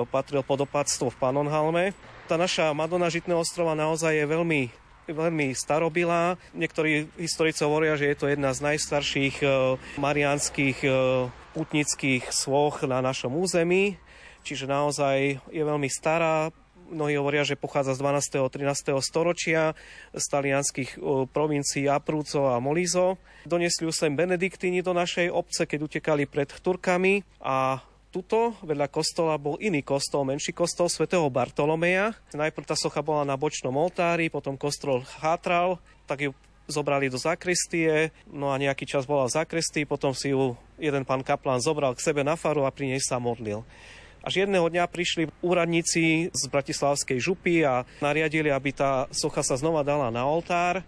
patril 0.08 0.46
pod 0.46 0.62
opatstvo 0.62 1.10
v 1.10 1.18
Panonhalme. 1.18 1.84
Tá 2.30 2.38
naša 2.38 2.70
Madona 2.70 3.10
Žitného 3.10 3.42
ostrova 3.42 3.74
naozaj 3.74 4.14
je 4.14 4.26
veľmi 4.30 4.62
veľmi 5.02 5.50
starobilá. 5.50 6.38
Niektorí 6.54 7.10
historici 7.18 7.66
hovoria, 7.66 7.98
že 7.98 8.14
je 8.14 8.16
to 8.22 8.30
jedna 8.30 8.54
z 8.54 8.62
najstarších 8.62 9.42
e, 9.42 9.46
mariánskych 9.98 10.78
putnických 11.52 12.30
svoch 12.30 12.86
na 12.86 13.02
našom 13.02 13.34
území. 13.34 13.98
Čiže 14.46 14.70
naozaj 14.70 15.42
je 15.50 15.62
veľmi 15.62 15.90
stará, 15.90 16.54
Mnohí 16.92 17.16
hovoria, 17.16 17.40
že 17.40 17.56
pochádza 17.56 17.96
z 17.96 18.04
12. 18.04 18.44
a 18.44 18.48
13. 18.52 19.00
storočia 19.00 19.72
z 20.12 20.24
talianských 20.28 21.00
provincií 21.32 21.88
Abruzzo 21.88 22.52
a 22.52 22.60
Molizo. 22.60 23.16
Donesli 23.48 23.88
ju 23.88 23.92
sem 23.96 24.12
benediktíni 24.12 24.84
do 24.84 24.92
našej 24.92 25.32
obce, 25.32 25.64
keď 25.64 25.88
utekali 25.88 26.28
pred 26.28 26.52
Turkami 26.52 27.24
a 27.40 27.80
tuto 28.12 28.60
vedľa 28.60 28.92
kostola 28.92 29.40
bol 29.40 29.56
iný 29.56 29.80
kostol, 29.80 30.28
menší 30.28 30.52
kostol 30.52 30.92
svätého 30.92 31.24
Bartolomeja. 31.32 32.12
Najprv 32.36 32.68
tá 32.68 32.76
socha 32.76 33.00
bola 33.00 33.24
na 33.24 33.40
bočnom 33.40 33.72
oltári, 33.72 34.28
potom 34.28 34.60
kostol 34.60 35.00
chátral, 35.16 35.80
tak 36.04 36.28
ju 36.28 36.36
zobrali 36.68 37.08
do 37.08 37.16
zakristie, 37.16 38.12
no 38.28 38.52
a 38.52 38.60
nejaký 38.60 38.84
čas 38.84 39.08
bola 39.08 39.32
v 39.32 39.34
zakristii, 39.40 39.88
potom 39.88 40.12
si 40.12 40.36
ju 40.36 40.60
jeden 40.76 41.08
pán 41.08 41.24
kaplán 41.24 41.64
zobral 41.64 41.96
k 41.96 42.04
sebe 42.04 42.20
na 42.20 42.36
faru 42.36 42.68
a 42.68 42.70
pri 42.70 42.92
nej 42.92 43.00
sa 43.00 43.16
modlil. 43.16 43.64
Až 44.22 44.46
jedného 44.46 44.70
dňa 44.70 44.86
prišli 44.86 45.26
úradníci 45.42 46.30
z 46.30 46.42
Bratislavskej 46.46 47.18
župy 47.18 47.66
a 47.66 47.82
nariadili, 47.98 48.54
aby 48.54 48.70
tá 48.70 49.10
socha 49.10 49.42
sa 49.42 49.58
znova 49.58 49.82
dala 49.82 50.14
na 50.14 50.22
oltár. 50.22 50.86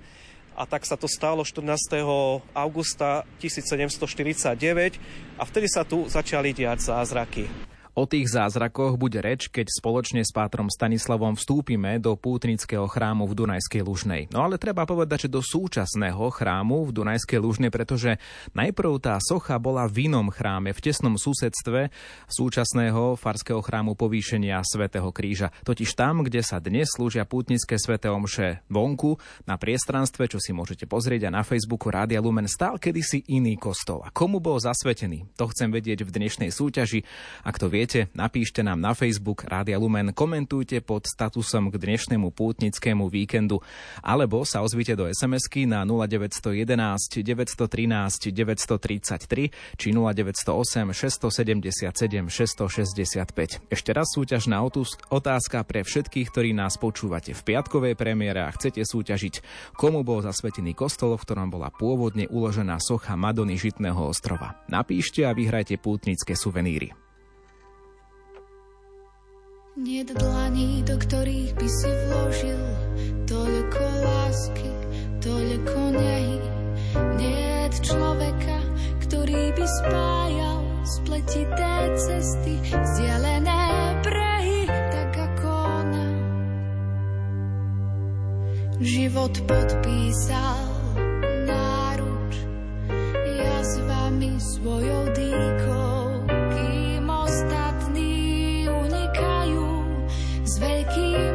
A 0.55 0.63
tak 0.71 0.87
sa 0.87 0.95
to 0.95 1.11
stalo 1.11 1.43
14. 1.43 1.67
augusta 2.55 3.27
1749 3.43 4.55
a 5.35 5.43
vtedy 5.43 5.67
sa 5.67 5.83
tu 5.83 6.07
začali 6.07 6.55
diať 6.55 6.95
zázraky. 6.95 7.74
O 7.95 8.11
tých 8.11 8.27
zázrakoch 8.27 8.99
bude 8.99 9.23
reč, 9.23 9.47
keď 9.47 9.71
spoločne 9.71 10.27
s 10.27 10.35
pátrom 10.35 10.67
Stanislavom 10.67 11.39
vstúpime 11.39 12.03
do 12.03 12.19
pútnického 12.19 12.91
chrámu 12.91 13.23
v 13.31 13.39
Dunajskej 13.39 13.87
Lužnej. 13.87 14.23
No 14.35 14.43
ale 14.43 14.59
treba 14.59 14.83
povedať, 14.83 15.31
že 15.31 15.31
do 15.31 15.39
súčasného 15.39 16.27
chrámu 16.35 16.83
v 16.83 16.91
Dunajskej 16.91 17.39
Lužnej, 17.39 17.71
pretože 17.71 18.19
najprv 18.51 18.99
tá 18.99 19.15
socha 19.23 19.63
bola 19.63 19.87
v 19.87 20.11
inom 20.11 20.27
chráme, 20.27 20.75
v 20.75 20.83
tesnom 20.83 21.15
susedstve 21.15 21.95
súčasného 22.27 23.15
farského 23.15 23.63
chrámu 23.63 23.95
povýšenia 23.95 24.59
Svetého 24.67 25.15
kríža. 25.15 25.55
Totiž 25.63 25.95
tam, 25.95 26.27
kde 26.27 26.43
sa 26.43 26.59
dnes 26.59 26.91
slúžia 26.91 27.23
pútnické 27.23 27.79
sveté 27.79 28.11
omše 28.11 28.67
vonku, 28.75 29.23
na 29.47 29.55
priestranstve, 29.55 30.27
čo 30.27 30.43
si 30.43 30.51
môžete 30.51 30.91
pozrieť 30.91 31.31
a 31.31 31.35
na 31.39 31.47
Facebooku 31.47 31.95
Rádia 31.95 32.19
Lumen, 32.19 32.51
stál 32.51 32.75
kedysi 32.75 33.23
iný 33.31 33.55
kostol. 33.55 34.03
A 34.03 34.11
komu 34.11 34.43
bol 34.43 34.59
zasvetený? 34.59 35.31
To 35.39 35.47
chcem 35.47 35.71
vedieť 35.71 36.03
v 36.03 36.11
dnešnej 36.11 36.51
súťaži. 36.51 37.07
Ak 37.47 37.63
to 37.63 37.71
vie 37.71 37.84
viete, 37.85 38.09
napíšte 38.17 38.65
nám 38.65 38.81
na 38.81 38.97
Facebook 38.97 39.45
Rádia 39.45 39.77
Lumen, 39.77 40.17
komentujte 40.17 40.81
pod 40.81 41.05
statusom 41.05 41.69
k 41.69 41.77
dnešnému 41.77 42.33
pútnickému 42.33 43.13
víkendu, 43.13 43.61
alebo 44.01 44.41
sa 44.49 44.65
ozvite 44.65 44.97
do 44.97 45.05
SMS-ky 45.05 45.69
na 45.69 45.85
0911 45.85 46.65
913 47.21 48.33
933 48.33 49.53
či 49.77 49.89
0908 49.93 50.97
677 50.97 51.93
665. 52.33 53.69
Ešte 53.69 53.91
raz 53.93 54.09
súťažná 54.17 54.65
otázka 55.13 55.61
pre 55.69 55.85
všetkých, 55.85 56.33
ktorí 56.33 56.57
nás 56.57 56.81
počúvate 56.81 57.37
v 57.37 57.45
piatkovej 57.45 58.01
premiére 58.01 58.49
a 58.49 58.55
chcete 58.57 58.81
súťažiť, 58.81 59.45
komu 59.77 60.01
bol 60.09 60.25
zasvetený 60.25 60.73
kostol, 60.73 61.21
v 61.21 61.25
ktorom 61.29 61.53
bola 61.53 61.69
pôvodne 61.69 62.33
uložená 62.33 62.81
socha 62.81 63.13
Madony 63.13 63.61
Žitného 63.61 64.09
ostrova. 64.09 64.57
Napíšte 64.73 65.29
a 65.29 65.37
vyhrajte 65.37 65.77
pútnické 65.77 66.33
suveníry. 66.33 67.04
Nie 69.75 70.07
dlaní, 70.07 70.87
do 70.87 70.95
ktorých 70.95 71.59
by 71.59 71.67
si 71.67 71.91
vložil 72.07 72.63
toľko 73.27 73.83
lásky, 74.07 74.71
toľko 75.19 75.99
nehy. 75.99 76.39
Nie 77.19 77.67
človeka, 77.83 78.63
ktorý 79.03 79.51
by 79.51 79.67
spájal 79.67 80.63
spletité 80.87 81.75
cesty, 81.99 82.55
vzdialené 82.71 83.99
brehy, 84.07 84.71
tak 84.71 85.11
ako 85.11 85.51
ona. 85.51 86.07
Život 88.79 89.35
podpísal 89.43 90.71
náruč, 91.51 92.35
ja 93.27 93.59
s 93.59 93.83
vami 93.83 94.39
svojou 94.39 95.03
dýkou. 95.11 95.94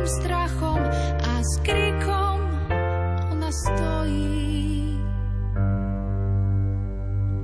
Strachom 0.05 0.81
a 1.21 1.33
s 1.43 1.51
krikom 1.63 2.39
ona 3.31 3.49
stojí. 3.51 4.97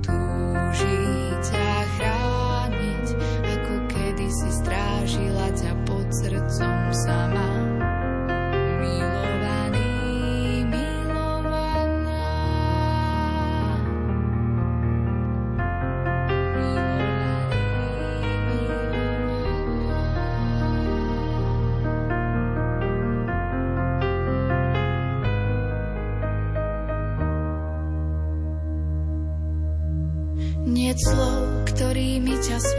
Túži 0.02 1.02
ťa 1.40 1.72
chrániť, 1.96 3.06
ako 3.44 3.74
kedy 3.90 4.26
si 4.28 4.48
strážila 4.50 5.46
ťa 5.54 5.72
pod 5.86 6.06
srdcom 6.10 6.78
sama. 6.92 7.55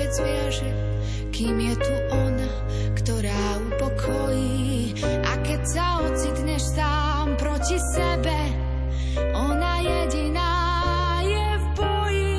Svet 0.08 0.24
zviaže, 0.24 0.72
kým 1.36 1.60
je 1.60 1.76
tu 1.76 1.94
ona, 2.16 2.52
ktorá 2.96 3.44
upokojí. 3.68 4.96
A 5.04 5.32
keď 5.44 5.62
sa 5.68 5.86
ocitneš 6.08 6.64
sám 6.76 7.36
proti 7.36 7.76
sebe, 7.92 8.40
ona 9.36 9.84
jediná 9.84 10.56
je 11.28 11.48
v 11.60 11.66
boji 11.76 12.36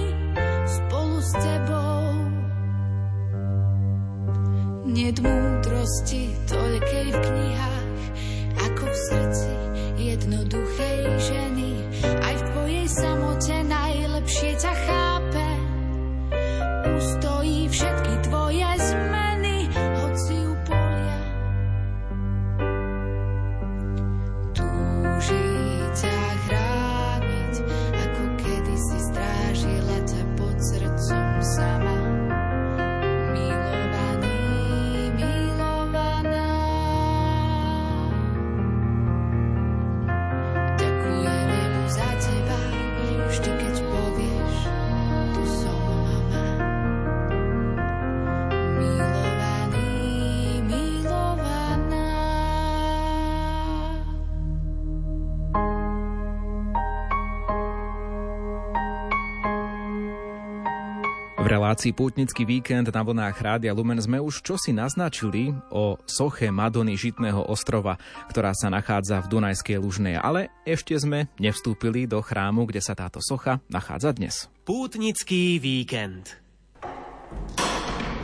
spolu 0.64 1.18
s 1.20 1.32
tebou. 1.36 2.04
Ned 4.88 5.16
relácii 61.78 61.94
Pútnický 61.94 62.42
víkend 62.42 62.90
na 62.90 63.02
vlnách 63.06 63.38
Rádia 63.38 63.70
Lumen 63.70 64.02
sme 64.02 64.18
už 64.18 64.42
čosi 64.42 64.74
naznačili 64.74 65.54
o 65.70 65.94
soche 66.10 66.50
Madony 66.50 66.98
Žitného 66.98 67.46
ostrova, 67.46 67.94
ktorá 68.26 68.50
sa 68.50 68.66
nachádza 68.66 69.22
v 69.22 69.38
Dunajskej 69.38 69.78
Lužnej, 69.78 70.18
ale 70.18 70.50
ešte 70.66 70.98
sme 70.98 71.30
nevstúpili 71.38 72.10
do 72.10 72.18
chrámu, 72.18 72.66
kde 72.66 72.82
sa 72.82 72.98
táto 72.98 73.22
socha 73.22 73.62
nachádza 73.70 74.10
dnes. 74.10 74.50
Pútnický 74.66 75.62
víkend 75.62 76.47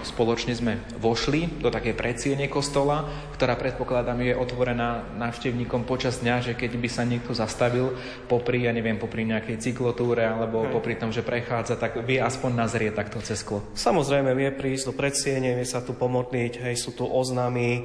Spoločne 0.04 0.52
sme 0.52 0.84
vošli 1.00 1.64
do 1.64 1.72
také 1.72 1.96
predsiene 1.96 2.44
kostola, 2.52 3.08
ktorá 3.32 3.56
predpokladám 3.56 4.20
je 4.20 4.36
otvorená 4.36 5.00
návštevníkom 5.16 5.88
počas 5.88 6.20
dňa, 6.20 6.44
že 6.44 6.52
keď 6.52 6.76
by 6.76 6.88
sa 6.92 7.08
niekto 7.08 7.32
zastavil 7.32 7.96
popri, 8.28 8.68
ja 8.68 8.72
neviem, 8.76 9.00
popri 9.00 9.24
nejakej 9.24 9.64
cyklotúre 9.64 10.28
alebo 10.28 10.68
Hej. 10.68 10.72
popri 10.76 10.94
tom, 11.00 11.08
že 11.08 11.24
prechádza, 11.24 11.80
tak 11.80 12.04
vie 12.04 12.20
aspoň 12.20 12.52
nazrieť 12.52 13.00
takto 13.00 13.24
cez 13.24 13.40
sklo. 13.40 13.64
Samozrejme, 13.72 14.36
vie 14.36 14.52
prísť 14.52 14.92
do 14.92 14.94
predsiene, 14.94 15.56
vie 15.56 15.64
sa 15.64 15.80
tu 15.80 15.96
pomodliť, 15.96 16.60
hej, 16.68 16.76
sú 16.76 16.92
tu 16.92 17.08
oznámy, 17.08 17.80
e, 17.80 17.82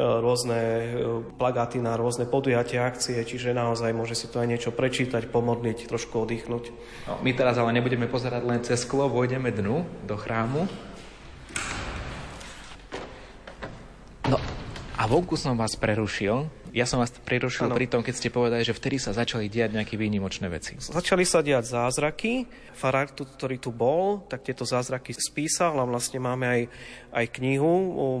rôzne 0.00 0.60
e, 0.64 0.84
plagáty 1.36 1.84
na 1.84 2.00
rôzne 2.00 2.24
podujatia, 2.24 2.88
akcie, 2.88 3.20
čiže 3.20 3.52
naozaj 3.52 3.92
môže 3.92 4.16
si 4.16 4.24
to 4.32 4.40
aj 4.40 4.48
niečo 4.48 4.72
prečítať, 4.72 5.28
pomodliť, 5.28 5.84
trošku 5.84 6.16
oddychnúť. 6.16 6.64
No, 7.12 7.20
my 7.20 7.30
teraz 7.36 7.60
ale 7.60 7.76
nebudeme 7.76 8.08
pozerať 8.08 8.42
len 8.48 8.64
cez 8.64 8.88
sklo, 8.88 9.12
vojdeme 9.12 9.52
dnu 9.52 9.84
do 10.08 10.16
chrámu 10.16 10.87
a 14.98 15.06
vonku 15.06 15.38
som 15.38 15.54
vás 15.54 15.78
prerušil. 15.78 16.50
Ja 16.74 16.82
som 16.82 16.98
vás 16.98 17.14
prerušil 17.14 17.70
ano. 17.70 17.78
pri 17.78 17.86
tom, 17.86 18.02
keď 18.02 18.14
ste 18.18 18.34
povedali, 18.34 18.66
že 18.66 18.74
vtedy 18.74 18.98
sa 18.98 19.14
začali 19.14 19.46
diať 19.46 19.78
nejaké 19.78 19.94
výnimočné 19.94 20.50
veci. 20.50 20.74
Začali 20.74 21.22
sa 21.22 21.38
diať 21.38 21.70
zázraky. 21.70 22.50
Farár, 22.74 23.14
ktorý 23.14 23.62
tu 23.62 23.70
bol, 23.70 24.26
tak 24.26 24.42
tieto 24.42 24.66
zázraky 24.66 25.14
spísal 25.14 25.78
a 25.78 25.86
vlastne 25.86 26.18
máme 26.18 26.46
aj, 26.50 26.62
aj 27.14 27.26
knihu, 27.38 27.74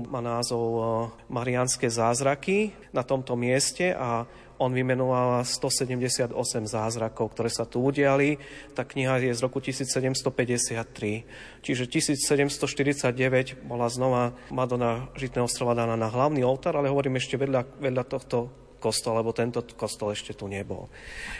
má 0.06 0.22
názov 0.22 1.10
Marianské 1.26 1.90
zázraky 1.90 2.70
na 2.94 3.02
tomto 3.02 3.34
mieste 3.34 3.90
a 3.92 4.24
on 4.58 4.74
vymenoval 4.74 5.46
178 5.46 6.34
zázrakov, 6.66 7.30
ktoré 7.32 7.50
sa 7.50 7.64
tu 7.64 7.82
udiali. 7.82 8.38
Tá 8.74 8.82
kniha 8.82 9.22
je 9.22 9.34
z 9.34 9.40
roku 9.40 9.62
1753. 9.62 11.62
Čiže 11.62 11.84
1749 11.86 13.62
bola 13.62 13.86
znova 13.86 14.34
Madonna 14.50 15.06
Žitného 15.14 15.46
ostrova 15.46 15.78
daná 15.78 15.94
na 15.94 16.10
hlavný 16.10 16.42
oltár, 16.42 16.76
ale 16.76 16.90
hovorím 16.90 17.22
ešte 17.22 17.38
vedľa, 17.38 17.62
vedľa 17.78 18.04
tohto 18.04 18.67
kostol, 18.78 19.18
lebo 19.18 19.34
tento 19.34 19.60
kostol 19.76 20.14
ešte 20.14 20.32
tu 20.32 20.46
nebol. 20.46 20.88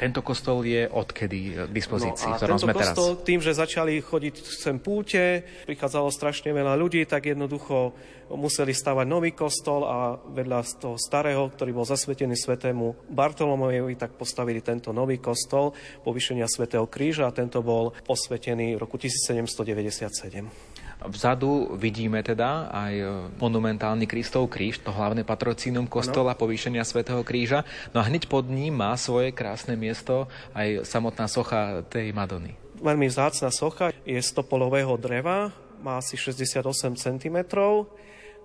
Tento 0.03 0.20
kostol 0.20 0.66
je 0.66 0.84
odkedy 0.86 1.70
k 1.70 1.72
dispozícii? 1.72 2.28
No 2.28 2.36
a 2.36 2.43
tento 2.43 2.68
kostol, 2.68 3.09
teraz? 3.16 3.24
tým, 3.24 3.41
že 3.41 3.53
začali 3.57 3.99
chodiť 4.03 4.34
sem 4.43 4.76
púte, 4.76 5.47
prichádzalo 5.64 6.11
strašne 6.11 6.51
veľa 6.53 6.74
ľudí, 6.76 7.07
tak 7.07 7.30
jednoducho 7.30 7.97
museli 8.34 8.76
stavať 8.76 9.07
nový 9.09 9.32
kostol 9.32 9.89
a 9.89 10.20
vedľa 10.20 10.61
z 10.66 10.72
toho 10.84 10.97
starého, 11.01 11.49
ktorý 11.49 11.72
bol 11.72 11.89
zasvetený 11.89 12.36
svetému 12.36 13.09
Bartolomovi, 13.09 13.97
tak 13.97 14.20
postavili 14.20 14.61
tento 14.61 14.93
nový 14.93 15.16
kostol 15.16 15.72
povýšenia 16.05 16.45
svätého 16.45 16.84
kríža 16.84 17.24
a 17.24 17.32
tento 17.32 17.64
bol 17.64 17.97
posvetený 18.05 18.76
v 18.76 18.78
roku 18.84 19.01
1797. 19.01 20.78
Vzadu 20.99 21.78
vidíme 21.78 22.26
teda 22.26 22.74
aj 22.74 22.94
e, 22.99 23.07
monumentálny 23.38 24.11
Kristov 24.11 24.51
kríž, 24.51 24.82
to 24.82 24.90
hlavné 24.90 25.22
patrocínum 25.22 25.86
kostola 25.86 26.34
no. 26.34 26.38
povýšenia 26.42 26.82
svätého 26.82 27.22
kríža. 27.22 27.62
No 27.94 28.03
a 28.03 28.09
hneď 28.11 28.26
pod 28.26 28.51
ním 28.51 28.82
má 28.82 28.99
svoje 28.99 29.30
krásne 29.30 29.78
miesto 29.78 30.26
aj 30.59 30.82
samotná 30.82 31.30
socha 31.30 31.86
tej 31.86 32.11
Madony. 32.11 32.59
Veľmi 32.82 33.07
vzácna 33.07 33.55
socha 33.55 33.94
je 34.03 34.18
z 34.18 34.30
topolového 34.34 34.99
dreva, 34.99 35.55
má 35.78 36.03
asi 36.03 36.18
68 36.18 36.66
cm. 36.99 37.38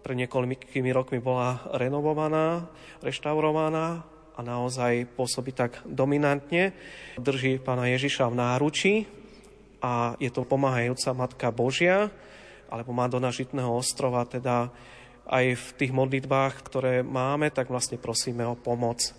Pre 0.03 0.13
niekoľkými 0.13 0.89
rokmi 0.93 1.17
bola 1.17 1.57
renovovaná, 1.73 2.69
reštaurovaná 3.01 4.05
a 4.37 4.39
naozaj 4.45 5.09
pôsobí 5.17 5.57
tak 5.57 5.81
dominantne. 5.89 6.73
Drží 7.17 7.57
pána 7.61 7.89
Ježiša 7.89 8.29
v 8.29 8.35
náruči 8.37 8.93
a 9.81 10.13
je 10.21 10.29
to 10.29 10.45
pomáhajúca 10.45 11.17
Matka 11.17 11.49
Božia 11.49 12.13
alebo 12.73 12.89
Madonna 12.89 13.29
Žitného 13.29 13.69
ostrova, 13.69 14.25
teda 14.25 14.73
aj 15.29 15.45
v 15.53 15.67
tých 15.77 15.93
modlitbách, 15.93 16.65
ktoré 16.65 17.05
máme, 17.05 17.53
tak 17.53 17.69
vlastne 17.69 18.01
prosíme 18.01 18.41
o 18.49 18.57
pomoc. 18.57 19.13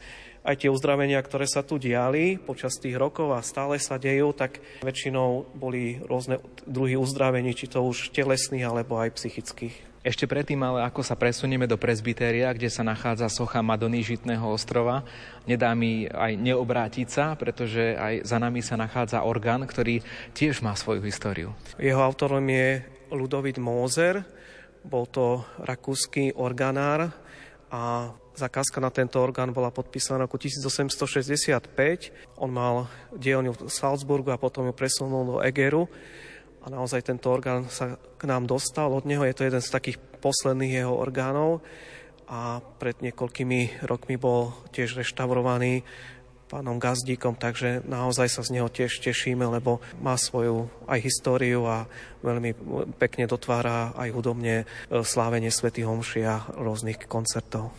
Aj 0.44 0.52
tie 0.52 0.68
uzdravenia, 0.68 1.16
ktoré 1.24 1.48
sa 1.48 1.64
tu 1.64 1.80
diali 1.80 2.36
počas 2.36 2.76
tých 2.76 3.00
rokov 3.00 3.32
a 3.32 3.40
stále 3.40 3.80
sa 3.80 3.96
dejú, 3.96 4.36
tak 4.36 4.60
väčšinou 4.84 5.56
boli 5.56 6.02
rôzne 6.04 6.42
druhy 6.68 7.00
uzdravení, 7.00 7.56
či 7.56 7.70
to 7.70 7.80
už 7.80 8.12
telesných 8.12 8.68
alebo 8.68 9.00
aj 9.00 9.16
psychických. 9.16 9.94
Ešte 10.04 10.28
predtým, 10.28 10.60
ale 10.60 10.84
ako 10.84 11.00
sa 11.00 11.16
presunieme 11.16 11.64
do 11.64 11.80
presbytéria, 11.80 12.52
kde 12.52 12.68
sa 12.68 12.84
nachádza 12.84 13.24
socha 13.32 13.64
Madony 13.64 14.04
Žitného 14.04 14.44
ostrova, 14.44 15.00
nedá 15.48 15.72
mi 15.72 16.04
aj 16.04 16.36
neobrátiť 16.36 17.08
sa, 17.08 17.32
pretože 17.40 17.96
aj 17.96 18.28
za 18.28 18.36
nami 18.36 18.60
sa 18.60 18.76
nachádza 18.76 19.24
orgán, 19.24 19.64
ktorý 19.64 20.04
tiež 20.36 20.60
má 20.60 20.76
svoju 20.76 21.00
históriu. 21.08 21.56
Jeho 21.80 22.04
autorom 22.04 22.44
je 22.52 22.84
Ludovit 23.14 23.62
Mózer, 23.62 24.26
bol 24.84 25.08
to 25.08 25.40
rakúsky 25.62 26.34
organár 26.34 27.14
a 27.72 28.12
zakázka 28.34 28.82
na 28.82 28.90
tento 28.90 29.22
orgán 29.22 29.54
bola 29.54 29.70
podpísaná 29.70 30.26
roku 30.26 30.36
1865. 30.36 31.70
On 32.36 32.50
mal 32.50 32.90
dielňu 33.14 33.54
v 33.54 33.70
Salzburgu 33.70 34.34
a 34.34 34.42
potom 34.42 34.68
ju 34.68 34.74
presunul 34.76 35.24
do 35.24 35.36
Egeru 35.40 35.88
a 36.60 36.68
naozaj 36.68 37.06
tento 37.06 37.30
orgán 37.30 37.70
sa 37.70 37.96
k 37.96 38.22
nám 38.26 38.50
dostal. 38.50 38.92
Od 38.92 39.06
neho 39.06 39.24
je 39.24 39.36
to 39.36 39.46
jeden 39.46 39.62
z 39.62 39.72
takých 39.72 39.96
posledných 40.20 40.84
jeho 40.84 40.92
orgánov 40.92 41.64
a 42.24 42.64
pred 42.80 42.96
niekoľkými 43.04 43.84
rokmi 43.84 44.16
bol 44.16 44.56
tiež 44.72 44.96
reštaurovaný 44.96 45.84
pánom 46.54 46.78
Gazdíkom, 46.78 47.34
takže 47.34 47.82
naozaj 47.82 48.30
sa 48.30 48.46
z 48.46 48.54
neho 48.54 48.70
tiež 48.70 49.02
tešíme, 49.02 49.42
lebo 49.42 49.82
má 49.98 50.14
svoju 50.14 50.70
aj 50.86 51.02
históriu 51.02 51.66
a 51.66 51.90
veľmi 52.22 52.54
pekne 52.94 53.26
dotvára 53.26 53.90
aj 53.98 54.14
hudobne 54.14 54.62
e, 54.62 54.64
slávenie 55.02 55.50
Sv. 55.50 55.74
Homši 55.82 56.22
a 56.22 56.46
rôznych 56.54 57.10
koncertov. 57.10 57.74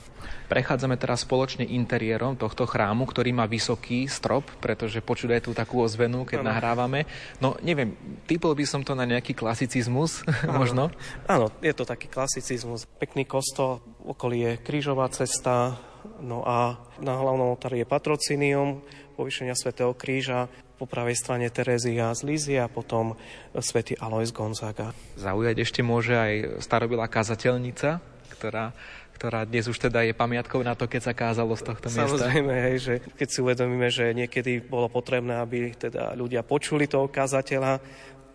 Prechádzame 0.51 0.99
teraz 0.99 1.23
spoločne 1.23 1.63
interiérom 1.63 2.35
tohto 2.35 2.67
chrámu, 2.67 3.07
ktorý 3.07 3.31
má 3.31 3.47
vysoký 3.47 4.11
strop, 4.11 4.43
pretože 4.59 4.99
počuť 4.99 5.39
aj 5.39 5.41
tú 5.47 5.51
takú 5.55 5.79
ozvenu, 5.79 6.27
keď 6.27 6.43
ano. 6.43 6.51
nahrávame. 6.51 7.07
No 7.39 7.55
neviem, 7.63 7.95
typol 8.27 8.59
by 8.59 8.67
som 8.67 8.83
to 8.83 8.91
na 8.91 9.07
nejaký 9.07 9.31
klasicizmus, 9.31 10.27
ano. 10.43 10.59
možno? 10.59 10.83
Áno, 11.31 11.47
je 11.63 11.71
to 11.71 11.87
taký 11.87 12.11
klasicizmus. 12.11 12.83
Pekný 12.99 13.23
kostol, 13.23 13.79
okolí 14.03 14.43
je 14.43 14.51
krížová 14.59 15.07
cesta, 15.15 15.79
no 16.21 16.45
a 16.45 16.79
na 17.01 17.13
hlavnom 17.15 17.55
oltári 17.55 17.83
je 17.83 17.87
patrocinium, 17.87 18.81
povýšenia 19.15 19.55
svätého 19.55 19.95
kríža, 19.95 20.51
po 20.75 20.83
pravej 20.83 21.15
strane 21.15 21.47
Terezia 21.47 22.11
z 22.11 22.21
Lízie 22.27 22.59
a 22.59 22.67
potom 22.67 23.15
svätý 23.63 23.95
Alois 23.95 24.35
Gonzaga. 24.35 24.91
Zaujať 25.15 25.63
ešte 25.63 25.79
môže 25.79 26.11
aj 26.11 26.59
starobilá 26.59 27.07
kazateľnica, 27.07 28.03
ktorá 28.35 28.75
ktorá 29.15 29.47
dnes 29.47 29.63
už 29.71 29.79
teda 29.79 30.03
je 30.03 30.11
pamiatkou 30.11 30.59
na 30.59 30.75
to, 30.75 30.91
keď 30.91 31.01
sa 31.07 31.13
kázalo 31.15 31.55
z 31.55 31.63
tohto 31.71 31.87
miesta. 31.87 32.03
Samozrejme, 32.03 32.53
hej, 32.67 32.77
že 32.83 32.93
keď 33.15 33.27
si 33.31 33.39
uvedomíme, 33.39 33.87
že 33.87 34.11
niekedy 34.11 34.59
bolo 34.59 34.91
potrebné, 34.91 35.39
aby 35.39 35.71
teda 35.71 36.11
ľudia 36.19 36.43
počuli 36.43 36.83
toho 36.83 37.07
kazateľa, 37.07 37.79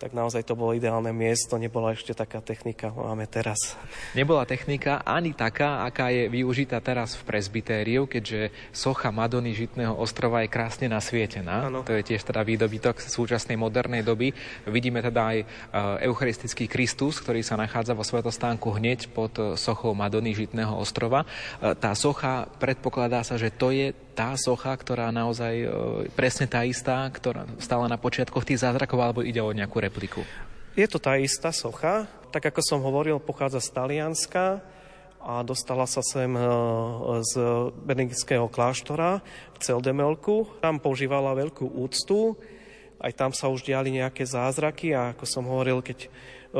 tak 0.00 0.16
naozaj 0.16 0.48
to 0.48 0.56
bolo 0.56 0.72
ideálne 0.72 1.12
miesto, 1.12 1.60
nebola 1.60 1.92
ešte 1.92 2.16
taká 2.16 2.40
technika, 2.40 2.88
máme 2.88 3.28
teraz. 3.28 3.76
Nebola 4.16 4.48
technika 4.48 5.04
ani 5.04 5.36
taká, 5.36 5.84
aká 5.84 6.08
je 6.08 6.32
využitá 6.32 6.80
teraz 6.80 7.20
v 7.20 7.28
presbytériu, 7.28 8.08
keďže 8.08 8.48
socha 8.72 9.12
Madony 9.12 9.52
Žitného 9.52 9.92
ostrova 9.92 10.40
je 10.40 10.48
krásne 10.48 10.88
nasvietená. 10.88 11.68
Ano. 11.68 11.84
To 11.84 11.92
je 11.92 12.00
tiež 12.00 12.24
teda 12.24 12.40
výdobytok 12.40 12.96
súčasnej 12.96 13.60
modernej 13.60 14.00
doby. 14.00 14.32
Vidíme 14.64 15.04
teda 15.04 15.36
aj 15.36 15.38
e, 15.38 15.46
eucharistický 16.08 16.64
Kristus, 16.64 17.20
ktorý 17.20 17.44
sa 17.44 17.60
nachádza 17.60 17.92
vo 17.92 18.00
svetostánku 18.00 18.72
hneď 18.80 19.12
pod 19.12 19.36
sochou 19.60 19.92
Madony 19.92 20.32
Žitného 20.32 20.80
ostrova. 20.80 21.28
E, 21.60 21.76
tá 21.76 21.92
socha, 21.92 22.48
predpokladá 22.56 23.20
sa, 23.20 23.36
že 23.36 23.52
to 23.52 23.68
je 23.68 23.92
tá 24.20 24.36
socha, 24.36 24.76
ktorá 24.76 25.08
naozaj 25.08 25.54
e, 25.64 25.66
presne 26.12 26.44
tá 26.44 26.60
istá, 26.68 27.08
ktorá 27.08 27.48
stala 27.56 27.88
na 27.88 27.96
počiatkoch 27.96 28.44
tých 28.44 28.60
zázrakov, 28.60 29.00
alebo 29.00 29.24
ide 29.24 29.40
o 29.40 29.48
nejakú 29.48 29.80
repliku? 29.80 30.20
Je 30.76 30.84
to 30.84 31.00
tá 31.00 31.16
istá 31.16 31.48
socha. 31.56 32.04
Tak 32.28 32.52
ako 32.52 32.60
som 32.60 32.84
hovoril, 32.84 33.16
pochádza 33.16 33.64
z 33.64 33.72
Talianska 33.72 34.60
a 35.24 35.40
dostala 35.40 35.88
sa 35.88 36.04
sem 36.04 36.28
e, 36.36 36.42
z 37.24 37.32
benediktského 37.80 38.44
kláštora 38.52 39.24
v 39.56 39.58
Celdemelku. 39.64 40.60
Tam 40.60 40.76
používala 40.76 41.32
veľkú 41.32 41.80
úctu, 41.80 42.36
aj 43.00 43.16
tam 43.16 43.32
sa 43.32 43.48
už 43.48 43.64
diali 43.64 43.88
nejaké 43.88 44.28
zázraky 44.28 44.92
a 44.92 45.16
ako 45.16 45.24
som 45.24 45.48
hovoril, 45.48 45.80
keď 45.80 45.98
e, 46.04 46.08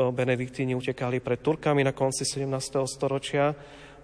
benediktíni 0.09 0.73
utekali 0.73 1.21
pred 1.21 1.45
Turkami 1.45 1.85
na 1.85 1.93
konci 1.93 2.25
17. 2.25 2.49
storočia, 2.89 3.53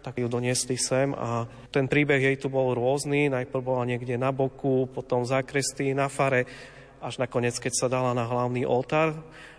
tak 0.01 0.21
ju 0.21 0.27
doniesli 0.29 0.77
sem 0.79 1.11
a 1.15 1.45
ten 1.69 1.85
príbeh 1.89 2.19
jej 2.21 2.37
tu 2.39 2.47
bol 2.47 2.73
rôzny. 2.73 3.29
Najprv 3.29 3.61
bola 3.63 3.83
niekde 3.83 4.15
na 4.15 4.31
boku, 4.31 4.87
potom 4.91 5.23
zakrestí, 5.27 5.91
na 5.91 6.07
fare, 6.07 6.47
až 7.01 7.21
nakoniec, 7.21 7.57
keď 7.61 7.73
sa 7.73 7.87
dala 7.87 8.17
na 8.17 8.25
hlavný 8.25 8.65
oltár 8.65 9.13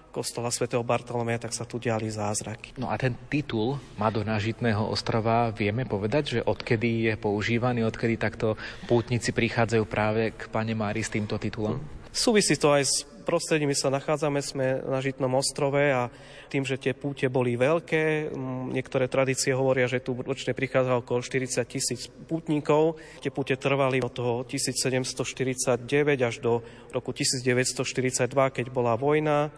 kostola 0.08 0.48
svätého 0.50 0.80
Bartolomeja, 0.82 1.46
tak 1.46 1.52
sa 1.54 1.68
tu 1.68 1.76
diali 1.78 2.08
zázraky. 2.08 2.74
No 2.80 2.88
a 2.88 2.96
ten 2.96 3.14
titul 3.28 3.78
Madonna 4.00 4.40
Žitného 4.40 4.88
ostrova 4.88 5.52
vieme 5.52 5.84
povedať, 5.84 6.40
že 6.40 6.40
odkedy 6.42 7.12
je 7.12 7.14
používaný, 7.20 7.84
odkedy 7.84 8.16
takto 8.16 8.56
pútnici 8.88 9.30
prichádzajú 9.30 9.84
práve 9.86 10.34
k 10.34 10.48
Pane 10.48 10.74
Mári 10.74 11.04
s 11.04 11.12
týmto 11.12 11.36
titulom? 11.36 11.78
Súvisí 12.08 12.56
to 12.56 12.72
aj 12.72 12.82
s 12.88 12.94
prostredí, 13.28 13.68
my 13.68 13.76
sa 13.76 13.92
nachádzame, 13.92 14.40
sme 14.40 14.80
na 14.88 15.04
Žitnom 15.04 15.36
ostrove 15.36 15.84
a 15.92 16.08
tým, 16.48 16.64
že 16.64 16.80
tie 16.80 16.96
púte 16.96 17.28
boli 17.28 17.60
veľké, 17.60 18.32
niektoré 18.72 19.04
tradície 19.04 19.52
hovoria, 19.52 19.84
že 19.84 20.00
tu 20.00 20.16
ročne 20.16 20.56
prichádza 20.56 20.96
okolo 20.96 21.20
40 21.20 21.60
tisíc 21.68 22.08
pútnikov. 22.08 22.96
Tie 23.20 23.28
púte 23.28 23.60
trvali 23.60 24.00
od 24.00 24.16
toho 24.16 24.48
1749 24.48 25.76
až 26.24 26.40
do 26.40 26.64
roku 26.88 27.12
1942, 27.12 28.32
keď 28.32 28.66
bola 28.72 28.96
vojna. 28.96 29.52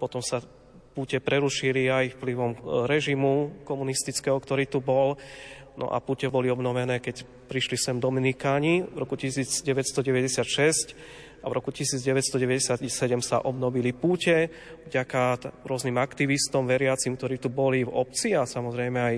Potom 0.00 0.24
sa 0.24 0.40
púte 0.96 1.20
prerušili 1.20 1.92
aj 1.92 2.16
vplyvom 2.16 2.52
e, 2.56 2.58
režimu 2.88 3.60
komunistického, 3.68 4.40
ktorý 4.40 4.64
tu 4.64 4.80
bol. 4.80 5.20
No 5.76 5.88
a 5.88 6.00
púte 6.04 6.28
boli 6.28 6.52
obnovené, 6.52 7.00
keď 7.00 7.24
prišli 7.48 7.80
sem 7.80 7.96
Dominikáni 7.96 8.84
v 8.88 8.96
roku 8.96 9.16
1996 9.16 10.92
a 11.42 11.46
v 11.50 11.52
roku 11.58 11.74
1997 11.74 12.86
sa 13.18 13.42
obnovili 13.42 13.90
púte 13.90 14.46
vďaka 14.86 15.50
rôznym 15.66 15.98
aktivistom, 15.98 16.64
veriacim, 16.70 17.18
ktorí 17.18 17.42
tu 17.42 17.50
boli 17.50 17.82
v 17.82 17.90
obci 17.90 18.38
a 18.38 18.46
samozrejme 18.46 18.98
aj, 18.98 19.16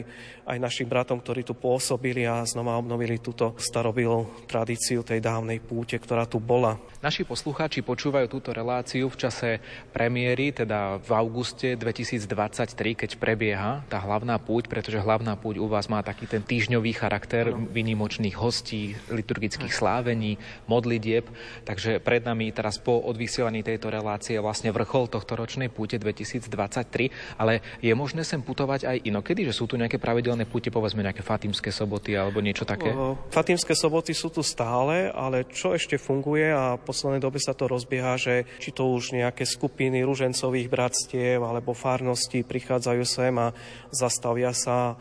aj 0.49 0.59
našim 0.59 0.89
bratom, 0.89 1.21
ktorí 1.21 1.45
tu 1.45 1.53
pôsobili 1.53 2.25
a 2.25 2.41
znova 2.49 2.81
obnovili 2.81 3.21
túto 3.21 3.53
starobilú 3.61 4.49
tradíciu 4.49 5.05
tej 5.05 5.21
dávnej 5.21 5.61
púte, 5.61 6.01
ktorá 6.01 6.25
tu 6.25 6.41
bola. 6.41 6.81
Naši 7.05 7.29
poslucháči 7.29 7.85
počúvajú 7.85 8.27
túto 8.33 8.57
reláciu 8.57 9.13
v 9.13 9.21
čase 9.21 9.49
premiéry, 9.93 10.57
teda 10.57 10.97
v 11.05 11.11
auguste 11.13 11.77
2023, 11.77 13.05
keď 13.05 13.11
prebieha 13.21 13.85
tá 13.93 14.01
hlavná 14.01 14.41
púť, 14.41 14.73
pretože 14.73 14.97
hlavná 15.01 15.37
púť 15.37 15.61
u 15.61 15.69
vás 15.69 15.93
má 15.93 16.01
taký 16.01 16.25
ten 16.25 16.41
týždňový 16.41 16.93
charakter 16.97 17.53
no. 17.53 17.69
vynimočných 17.69 18.37
hostí, 18.41 18.97
liturgických 19.13 19.73
slávení, 19.73 20.41
modlitieb, 20.65 21.29
takže 21.69 22.01
pre 22.01 22.14
pred 22.15 22.23
nami 22.23 22.55
teraz 22.55 22.79
po 22.79 23.03
odvysielaní 23.11 23.67
tejto 23.67 23.91
relácie 23.91 24.39
vlastne 24.39 24.71
vrchol 24.71 25.11
tohto 25.11 25.35
ročnej 25.35 25.67
púte 25.67 25.99
2023, 25.99 27.11
ale 27.43 27.59
je 27.83 27.91
možné 27.91 28.23
sem 28.23 28.39
putovať 28.39 28.87
aj 28.87 28.97
inokedy, 29.03 29.43
že 29.43 29.59
sú 29.59 29.67
tu 29.67 29.75
nejaké 29.75 29.99
pravidelné 29.99 30.47
púte, 30.47 30.71
povedzme 30.71 31.03
nejaké 31.03 31.27
Fatimské 31.27 31.75
soboty 31.75 32.15
alebo 32.15 32.39
niečo 32.39 32.63
také? 32.63 32.95
Fatimské 33.35 33.75
soboty 33.75 34.15
sú 34.15 34.31
tu 34.31 34.47
stále, 34.47 35.11
ale 35.11 35.43
čo 35.51 35.75
ešte 35.75 35.99
funguje 35.99 36.55
a 36.55 36.79
v 36.79 36.87
poslednej 36.87 37.19
dobe 37.19 37.43
sa 37.43 37.51
to 37.51 37.67
rozbieha, 37.67 38.15
že 38.15 38.47
či 38.63 38.71
to 38.71 38.87
už 38.95 39.19
nejaké 39.19 39.43
skupiny 39.43 40.07
ružencových 40.07 40.71
bratstiev 40.71 41.43
alebo 41.43 41.75
farnosti 41.75 42.47
prichádzajú 42.47 43.03
sem 43.03 43.35
a 43.43 43.51
zastavia 43.91 44.55
sa 44.55 44.95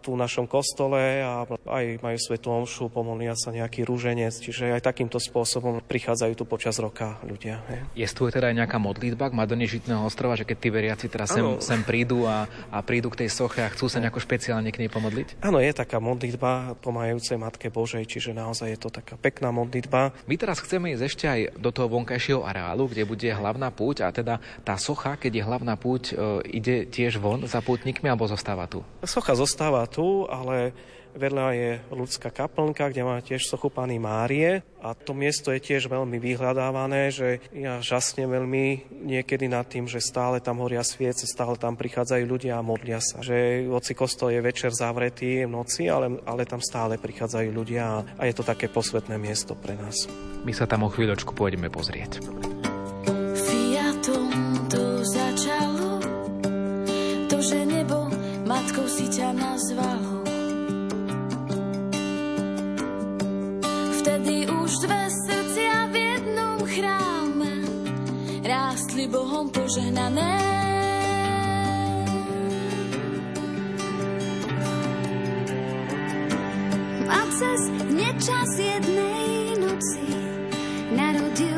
tu 0.00 0.16
v 0.16 0.20
našom 0.20 0.48
kostole 0.48 1.20
a 1.22 1.44
aj 1.68 1.84
majú 2.00 2.18
svetú 2.18 2.48
omšu, 2.52 2.88
pomolnia 2.88 3.36
sa 3.36 3.52
nejaký 3.52 3.84
rúženec, 3.84 4.32
čiže 4.32 4.72
aj 4.72 4.82
takýmto 4.84 5.20
spôsobom 5.20 5.84
prichádzajú 5.84 6.32
tu 6.36 6.44
počas 6.48 6.76
roka 6.80 7.20
ľudia. 7.24 7.60
Je 7.92 8.06
tu 8.08 8.28
teda 8.28 8.52
aj 8.52 8.56
nejaká 8.64 8.78
modlitba 8.80 9.32
k 9.32 9.38
Madone 9.38 9.66
Žitného 9.68 10.04
ostrova, 10.04 10.36
že 10.36 10.48
keď 10.48 10.56
tí 10.56 10.68
veriaci 10.72 11.06
teraz 11.12 11.32
sem, 11.32 11.44
sem 11.60 11.80
prídu 11.84 12.24
a, 12.24 12.48
a 12.72 12.78
prídu 12.80 13.12
k 13.12 13.26
tej 13.26 13.30
soche 13.32 13.60
a 13.60 13.68
chcú 13.72 13.88
sa 13.92 14.00
nejako 14.00 14.22
špeciálne 14.22 14.72
k 14.72 14.80
nej 14.80 14.90
pomodliť? 14.90 15.42
Áno, 15.44 15.60
je 15.60 15.72
taká 15.72 16.00
modlitba 16.00 16.78
pomáhajúcej 16.80 17.36
Matke 17.36 17.68
Božej, 17.68 18.08
čiže 18.08 18.32
naozaj 18.32 18.72
je 18.72 18.80
to 18.80 18.88
taká 18.88 19.20
pekná 19.20 19.52
modlitba. 19.52 20.16
My 20.24 20.34
teraz 20.40 20.62
chceme 20.62 20.96
ísť 20.96 21.04
ešte 21.04 21.24
aj 21.26 21.40
do 21.60 21.70
toho 21.74 21.90
vonkajšieho 21.90 22.46
areálu, 22.46 22.88
kde 22.88 23.02
bude 23.04 23.28
hlavná 23.28 23.68
púť 23.74 24.06
a 24.06 24.08
teda 24.14 24.38
tá 24.62 24.78
socha, 24.78 25.18
keď 25.18 25.32
je 25.34 25.42
hlavná 25.42 25.74
púť, 25.74 26.14
e, 26.14 26.56
ide 26.56 26.86
tiež 26.86 27.18
von 27.18 27.44
za 27.44 27.58
pútnikmi 27.60 28.06
alebo 28.06 28.30
zostáva 28.30 28.70
tu? 28.70 28.86
Socha 29.02 29.34
zostáva 29.34 29.65
zostáva 29.66 29.90
tu, 29.90 30.30
ale 30.30 30.70
vedľa 31.18 31.46
je 31.58 31.70
ľudská 31.90 32.30
kaplnka, 32.30 32.86
kde 32.86 33.02
má 33.02 33.18
tiež 33.18 33.50
sochu 33.50 33.66
Pany 33.66 33.98
Márie 33.98 34.62
a 34.78 34.94
to 34.94 35.10
miesto 35.10 35.50
je 35.50 35.58
tiež 35.58 35.90
veľmi 35.90 36.22
vyhľadávané, 36.22 37.10
že 37.10 37.42
ja 37.50 37.82
žasne 37.82 38.30
veľmi 38.30 38.94
niekedy 39.10 39.50
nad 39.50 39.66
tým, 39.66 39.90
že 39.90 39.98
stále 39.98 40.38
tam 40.38 40.62
horia 40.62 40.86
sviece, 40.86 41.26
stále 41.26 41.58
tam 41.58 41.74
prichádzajú 41.74 42.22
ľudia 42.30 42.60
a 42.60 42.62
modlia 42.62 43.02
sa. 43.02 43.26
Že 43.26 43.66
hoci 43.74 43.98
kostol 43.98 44.38
je 44.38 44.44
večer 44.44 44.70
zavretý 44.70 45.42
v 45.42 45.50
noci, 45.50 45.90
ale, 45.90 46.22
ale 46.22 46.46
tam 46.46 46.62
stále 46.62 46.94
prichádzajú 46.94 47.48
ľudia 47.50 48.06
a, 48.14 48.22
je 48.22 48.34
to 48.38 48.46
také 48.46 48.70
posvetné 48.70 49.18
miesto 49.18 49.58
pre 49.58 49.74
nás. 49.74 50.06
My 50.46 50.54
sa 50.54 50.70
tam 50.70 50.86
o 50.86 50.92
chvíľočku 50.94 51.34
pôjdeme 51.34 51.66
pozrieť. 51.74 52.22
Fiatom 52.22 52.65
zvahu. 59.56 60.20
Vtedy 64.00 64.44
už 64.52 64.70
dve 64.84 65.02
srdcia 65.08 65.76
v 65.88 65.94
jednom 65.96 66.58
chráme 66.68 67.52
rástli 68.44 69.08
Bohom 69.08 69.48
požehnané. 69.48 70.36
A 77.08 77.18
cez 77.32 77.60
nečas 77.96 78.50
jednej 78.60 79.56
noci 79.56 80.04
narodil 80.92 81.55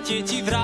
objatie 0.00 0.22
ti 0.22 0.42
vrátila 0.42 0.59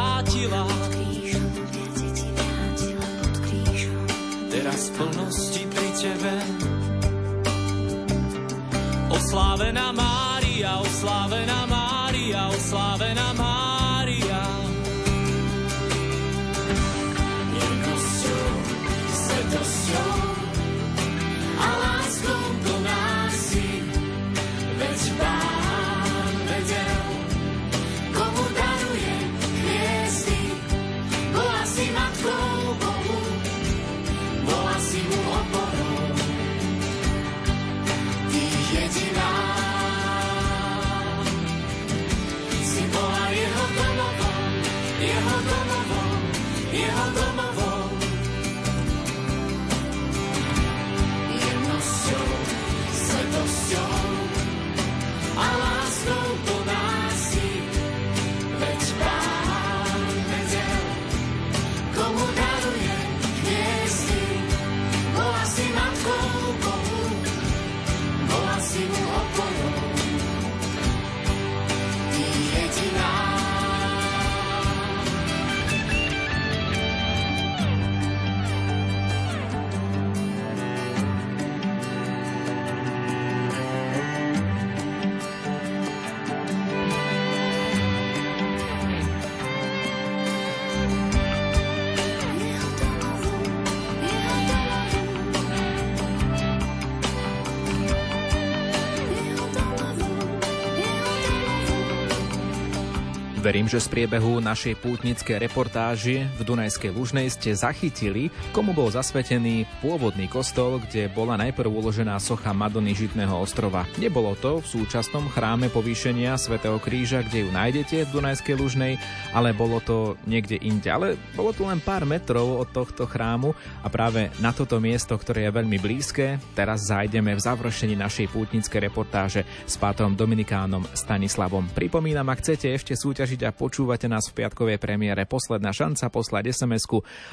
Verím, 103.66 103.82
že 103.82 103.90
z 103.90 103.98
priebehu 103.98 104.38
našej 104.38 104.78
pútnickej 104.78 105.42
reportáži 105.42 106.22
v 106.38 106.40
Dunajskej 106.46 106.94
Lužnej 106.94 107.26
ste 107.34 107.50
zachytili, 107.50 108.30
komu 108.54 108.70
bol 108.70 108.94
zasvetený 108.94 109.66
pôvodný 109.82 110.30
kostol, 110.30 110.78
kde 110.86 111.10
bola 111.10 111.34
najprv 111.34 111.66
uložená 111.66 112.14
socha 112.22 112.54
Madony 112.54 112.94
Žitného 112.94 113.34
ostrova. 113.34 113.82
Nebolo 113.98 114.38
to 114.38 114.62
v 114.62 114.70
súčasnom 114.70 115.26
chráme 115.34 115.66
povýšenia 115.74 116.38
svätého 116.38 116.78
Kríža, 116.78 117.26
kde 117.26 117.42
ju 117.42 117.50
nájdete 117.50 118.06
v 118.06 118.12
Dunajskej 118.14 118.54
Lužnej, 118.54 119.02
ale 119.34 119.50
bolo 119.50 119.82
to 119.82 120.14
niekde 120.30 120.62
inde. 120.62 120.86
Ale 120.86 121.18
bolo 121.34 121.50
to 121.50 121.66
len 121.66 121.82
pár 121.82 122.06
metrov 122.06 122.62
od 122.62 122.70
tohto 122.70 123.02
chrámu 123.02 123.50
a 123.82 123.90
práve 123.90 124.30
na 124.38 124.54
toto 124.54 124.78
miesto, 124.78 125.18
ktoré 125.18 125.50
je 125.50 125.58
veľmi 125.58 125.82
blízke, 125.82 126.38
teraz 126.54 126.86
zájdeme 126.86 127.34
v 127.34 127.42
završení 127.42 127.98
našej 127.98 128.30
pútnickej 128.30 128.78
reportáže 128.86 129.42
s 129.66 129.74
pátrom 129.74 130.14
Dominikánom 130.14 130.86
Stanislavom. 130.94 131.66
Pripomínam, 131.74 132.30
ak 132.30 132.46
chcete 132.46 132.70
ešte 132.70 132.94
súťažiť 132.94 133.42
a 133.42 133.55
počúvate 133.56 134.04
nás 134.06 134.28
v 134.28 134.44
piatkovej 134.44 134.76
premiére 134.76 135.24
Posledná 135.24 135.72
šanca 135.72 136.12
poslať 136.12 136.52
sms 136.52 136.84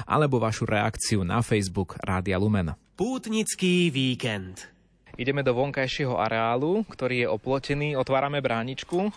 alebo 0.08 0.40
vašu 0.40 0.64
reakciu 0.64 1.20
na 1.22 1.44
Facebook 1.44 2.00
Rádia 2.00 2.40
Lumen. 2.40 2.72
Pútnický 2.96 3.92
víkend. 3.92 4.72
Ideme 5.14 5.46
do 5.46 5.54
vonkajšieho 5.54 6.18
areálu, 6.18 6.82
ktorý 6.90 7.22
je 7.22 7.28
oplotený. 7.30 7.88
Otvárame 7.94 8.42
bráničku. 8.42 9.14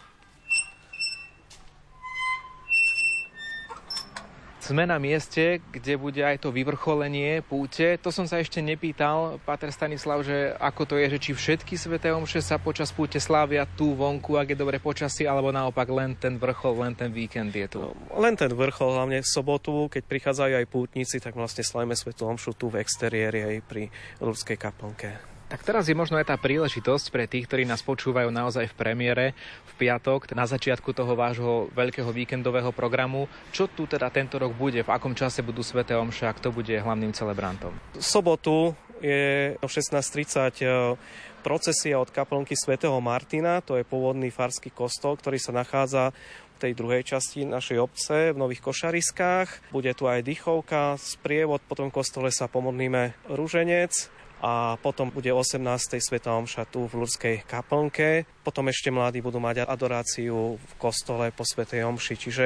Sme 4.68 4.84
na 4.84 5.00
mieste, 5.00 5.64
kde 5.72 5.96
bude 5.96 6.20
aj 6.20 6.44
to 6.44 6.52
vyvrcholenie 6.52 7.40
púte. 7.40 7.96
To 8.04 8.12
som 8.12 8.28
sa 8.28 8.44
ešte 8.44 8.60
nepýtal, 8.60 9.40
Pater 9.48 9.72
Stanislav, 9.72 10.28
že 10.28 10.60
ako 10.60 10.84
to 10.84 11.00
je, 11.00 11.08
že 11.16 11.24
či 11.24 11.32
všetky 11.32 11.80
sveté 11.80 12.12
omše 12.12 12.44
sa 12.44 12.60
počas 12.60 12.92
púte 12.92 13.16
slávia 13.16 13.64
tu 13.64 13.96
vonku, 13.96 14.36
ak 14.36 14.52
je 14.52 14.60
dobre 14.60 14.84
počasí, 14.84 15.24
alebo 15.24 15.56
naopak 15.56 15.88
len 15.88 16.20
ten 16.20 16.36
vrchol, 16.36 16.84
len 16.84 17.00
ten 17.00 17.08
víkend 17.08 17.56
je 17.56 17.64
tu. 17.64 17.80
Len 18.12 18.36
ten 18.36 18.52
vrchol, 18.52 18.92
hlavne 18.92 19.24
v 19.24 19.32
sobotu, 19.32 19.88
keď 19.88 20.04
prichádzajú 20.04 20.54
aj 20.60 20.68
pútnici, 20.68 21.24
tak 21.24 21.40
vlastne 21.40 21.64
slavíme 21.64 21.96
Svetú 21.96 22.28
Omšu 22.28 22.52
tu 22.60 22.68
v 22.68 22.84
exteriéri 22.84 23.48
aj 23.48 23.56
pri 23.64 23.88
ľudskej 24.20 24.60
kaplnke. 24.60 25.37
Tak 25.48 25.64
teraz 25.64 25.88
je 25.88 25.96
možno 25.96 26.20
aj 26.20 26.28
tá 26.28 26.36
príležitosť 26.36 27.08
pre 27.08 27.24
tých, 27.24 27.48
ktorí 27.48 27.64
nás 27.64 27.80
počúvajú 27.80 28.28
naozaj 28.28 28.68
v 28.68 28.76
premiére 28.76 29.26
v 29.64 29.74
piatok, 29.80 30.36
na 30.36 30.44
začiatku 30.44 30.92
toho 30.92 31.16
vášho 31.16 31.72
veľkého 31.72 32.12
víkendového 32.12 32.76
programu. 32.76 33.32
Čo 33.56 33.72
tu 33.72 33.88
teda 33.88 34.12
tento 34.12 34.36
rok 34.44 34.52
bude, 34.52 34.84
v 34.84 34.92
akom 34.92 35.16
čase 35.16 35.40
budú 35.40 35.64
Sveté 35.64 35.96
Omše 35.96 36.28
a 36.28 36.36
kto 36.36 36.52
bude 36.52 36.76
hlavným 36.76 37.16
celebrantom? 37.16 37.72
V 37.96 38.04
sobotu 38.04 38.76
je 39.00 39.56
o 39.64 39.72
16.30 39.72 41.00
procesia 41.48 41.96
od 41.96 42.12
kaplnky 42.12 42.52
svätého 42.60 43.00
Martina, 43.00 43.64
to 43.64 43.80
je 43.80 43.88
pôvodný 43.88 44.28
farský 44.28 44.68
kostol, 44.68 45.16
ktorý 45.16 45.40
sa 45.40 45.56
nachádza 45.56 46.12
tej 46.60 46.76
druhej 46.76 47.08
časti 47.08 47.48
našej 47.48 47.78
obce 47.80 48.36
v 48.36 48.38
Nových 48.42 48.66
Košariskách. 48.66 49.72
Bude 49.72 49.96
tu 49.96 50.12
aj 50.12 50.28
dychovka, 50.28 51.00
sprievod, 51.00 51.64
potom 51.64 51.88
v 51.88 52.04
kostole 52.04 52.36
sa 52.36 52.52
pomodlíme 52.52 53.16
rúženec 53.32 54.18
a 54.38 54.78
potom 54.78 55.10
bude 55.10 55.34
18. 55.34 55.58
Sveta 55.98 56.38
Omša 56.38 56.70
tu 56.70 56.86
v 56.86 57.02
Lurskej 57.02 57.36
kaplnke. 57.50 58.30
Potom 58.46 58.70
ešte 58.70 58.94
mladí 58.94 59.18
budú 59.22 59.42
mať 59.42 59.66
adoráciu 59.66 60.62
v 60.62 60.74
kostole 60.78 61.34
po 61.34 61.42
Svetej 61.42 61.90
Omši. 61.90 62.14
Čiže, 62.14 62.46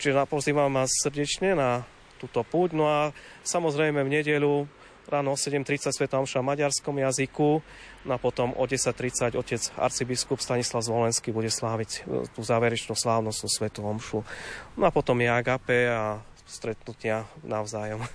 čiže 0.00 0.24
pozývam 0.24 0.72
vás 0.72 0.88
srdečne 1.04 1.52
na 1.52 1.84
túto 2.16 2.40
púť. 2.40 2.72
No 2.72 2.88
a 2.88 3.12
samozrejme 3.44 4.00
v 4.00 4.12
nedelu 4.20 4.64
ráno 5.06 5.32
o 5.32 5.38
7.30 5.38 5.94
Sveta 5.94 6.18
Omša 6.18 6.42
v 6.42 6.50
maďarskom 6.50 6.98
jazyku, 6.98 7.62
no 8.04 8.10
a 8.10 8.18
potom 8.18 8.50
o 8.58 8.64
10.30 8.66 9.38
otec 9.38 9.62
arcibiskup 9.78 10.42
Stanislav 10.42 10.82
Zvolenský 10.82 11.30
bude 11.30 11.46
sláviť 11.46 12.02
tú 12.34 12.40
záverečnú 12.42 12.98
slávnostnú 12.98 13.46
Svetu 13.46 13.86
Omšu. 13.86 14.26
No 14.74 14.84
a 14.88 14.90
potom 14.90 15.20
je 15.22 15.30
agape 15.30 15.86
a 15.86 16.18
stretnutia 16.46 17.26
navzájom. 17.42 18.06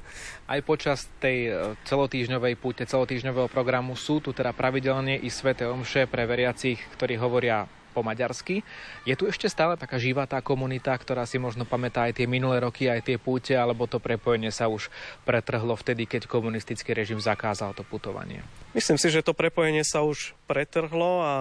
Aj 0.47 0.59
počas 0.63 1.11
tej 1.19 1.37
e, 1.47 1.75
celotýžňovej 1.83 2.55
púte, 2.55 2.87
celotýžňového 2.87 3.51
programu 3.51 3.99
sú 3.99 4.23
tu 4.23 4.31
teda 4.31 4.55
pravidelne 4.55 5.19
i 5.19 5.27
sveté 5.27 5.67
omše 5.67 6.07
pre 6.07 6.23
veriacich, 6.23 6.79
ktorí 6.95 7.19
hovoria 7.19 7.67
po 7.91 8.01
maďarsky. 8.01 8.63
Je 9.03 9.19
tu 9.19 9.27
ešte 9.27 9.51
stále 9.51 9.75
taká 9.75 9.99
živá 9.99 10.23
tá 10.23 10.39
komunita, 10.39 10.95
ktorá 10.95 11.27
si 11.27 11.35
možno 11.35 11.67
pamätá 11.67 12.07
aj 12.07 12.23
tie 12.23 12.27
minulé 12.27 12.63
roky, 12.63 12.87
aj 12.87 13.03
tie 13.03 13.19
púte, 13.19 13.51
alebo 13.51 13.83
to 13.85 13.99
prepojenie 13.99 14.49
sa 14.49 14.71
už 14.71 14.87
pretrhlo 15.27 15.75
vtedy, 15.75 16.07
keď 16.07 16.31
komunistický 16.31 16.95
režim 16.95 17.19
zakázal 17.19 17.75
to 17.75 17.83
putovanie? 17.83 18.39
Myslím 18.71 18.95
si, 18.95 19.11
že 19.11 19.19
to 19.19 19.35
prepojenie 19.35 19.83
sa 19.83 20.07
už 20.07 20.31
pretrhlo 20.47 21.19
a 21.19 21.33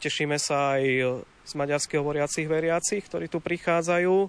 tešíme 0.00 0.40
sa 0.40 0.80
aj 0.80 0.82
z 1.48 1.52
maďarských 1.56 2.00
hovoriacich 2.00 2.48
veriacich, 2.48 3.04
ktorí 3.08 3.28
tu 3.32 3.40
prichádzajú 3.40 4.28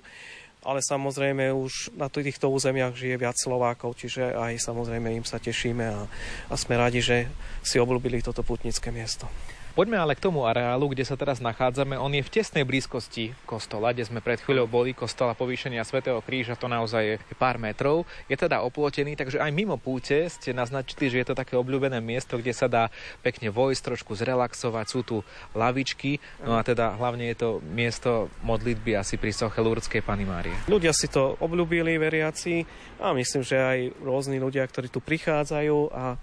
ale 0.64 0.84
samozrejme 0.84 1.56
už 1.56 1.96
na 1.96 2.12
týchto 2.12 2.52
územiach 2.52 2.92
žije 2.92 3.16
viac 3.16 3.38
Slovákov, 3.40 3.96
čiže 3.96 4.36
aj 4.36 4.60
samozrejme 4.60 5.16
im 5.16 5.24
sa 5.24 5.40
tešíme 5.40 5.86
a, 5.88 6.04
a 6.52 6.56
sme 6.60 6.76
radi, 6.76 7.00
že 7.00 7.32
si 7.64 7.80
obľúbili 7.80 8.20
toto 8.20 8.44
putnické 8.44 8.92
miesto. 8.92 9.30
Poďme 9.78 10.02
ale 10.02 10.18
k 10.18 10.26
tomu 10.26 10.44
areálu, 10.44 10.92
kde 10.92 11.08
sa 11.08 11.16
teraz 11.16 11.40
nachádzame. 11.40 11.96
On 11.96 12.12
je 12.12 12.26
v 12.26 12.34
tesnej 12.34 12.68
blízkosti 12.68 13.32
kostola, 13.48 13.96
kde 13.96 14.10
sme 14.10 14.20
pred 14.20 14.42
chvíľou 14.42 14.68
boli, 14.68 14.92
kostola 14.92 15.38
povýšenia 15.38 15.86
Svetého 15.88 16.20
kríža, 16.20 16.60
to 16.60 16.68
naozaj 16.68 17.04
je 17.06 17.16
pár 17.40 17.62
metrov. 17.62 18.04
Je 18.28 18.36
teda 18.36 18.66
oplotený, 18.66 19.16
takže 19.16 19.40
aj 19.40 19.52
mimo 19.56 19.80
púte 19.80 20.28
ste 20.28 20.52
naznačili, 20.52 21.08
že 21.08 21.20
je 21.24 21.28
to 21.32 21.38
také 21.38 21.56
obľúbené 21.56 22.02
miesto, 22.04 22.36
kde 22.36 22.52
sa 22.52 22.68
dá 22.68 22.92
pekne 23.24 23.54
vojsť, 23.54 23.94
trošku 23.94 24.18
zrelaxovať. 24.20 24.86
Sú 24.90 25.02
tu 25.06 25.18
lavičky, 25.56 26.20
no 26.44 26.58
a 26.58 26.62
teda 26.66 27.00
hlavne 27.00 27.32
je 27.32 27.38
to 27.38 27.50
miesto 27.72 28.28
modlitby 28.44 29.00
asi 29.00 29.16
pri 29.16 29.32
soche 29.32 29.64
Lurdskej 29.64 30.04
Pany 30.04 30.28
Márie. 30.28 30.56
Ľudia 30.68 30.92
si 30.92 31.08
to 31.08 31.40
obľúbili, 31.40 31.96
veriaci, 31.96 32.68
a 33.00 33.16
myslím, 33.16 33.48
že 33.48 33.56
aj 33.56 33.80
rôzni 34.04 34.44
ľudia, 34.44 34.68
ktorí 34.68 34.92
tu 34.92 35.00
prichádzajú 35.00 35.78
a 35.96 36.20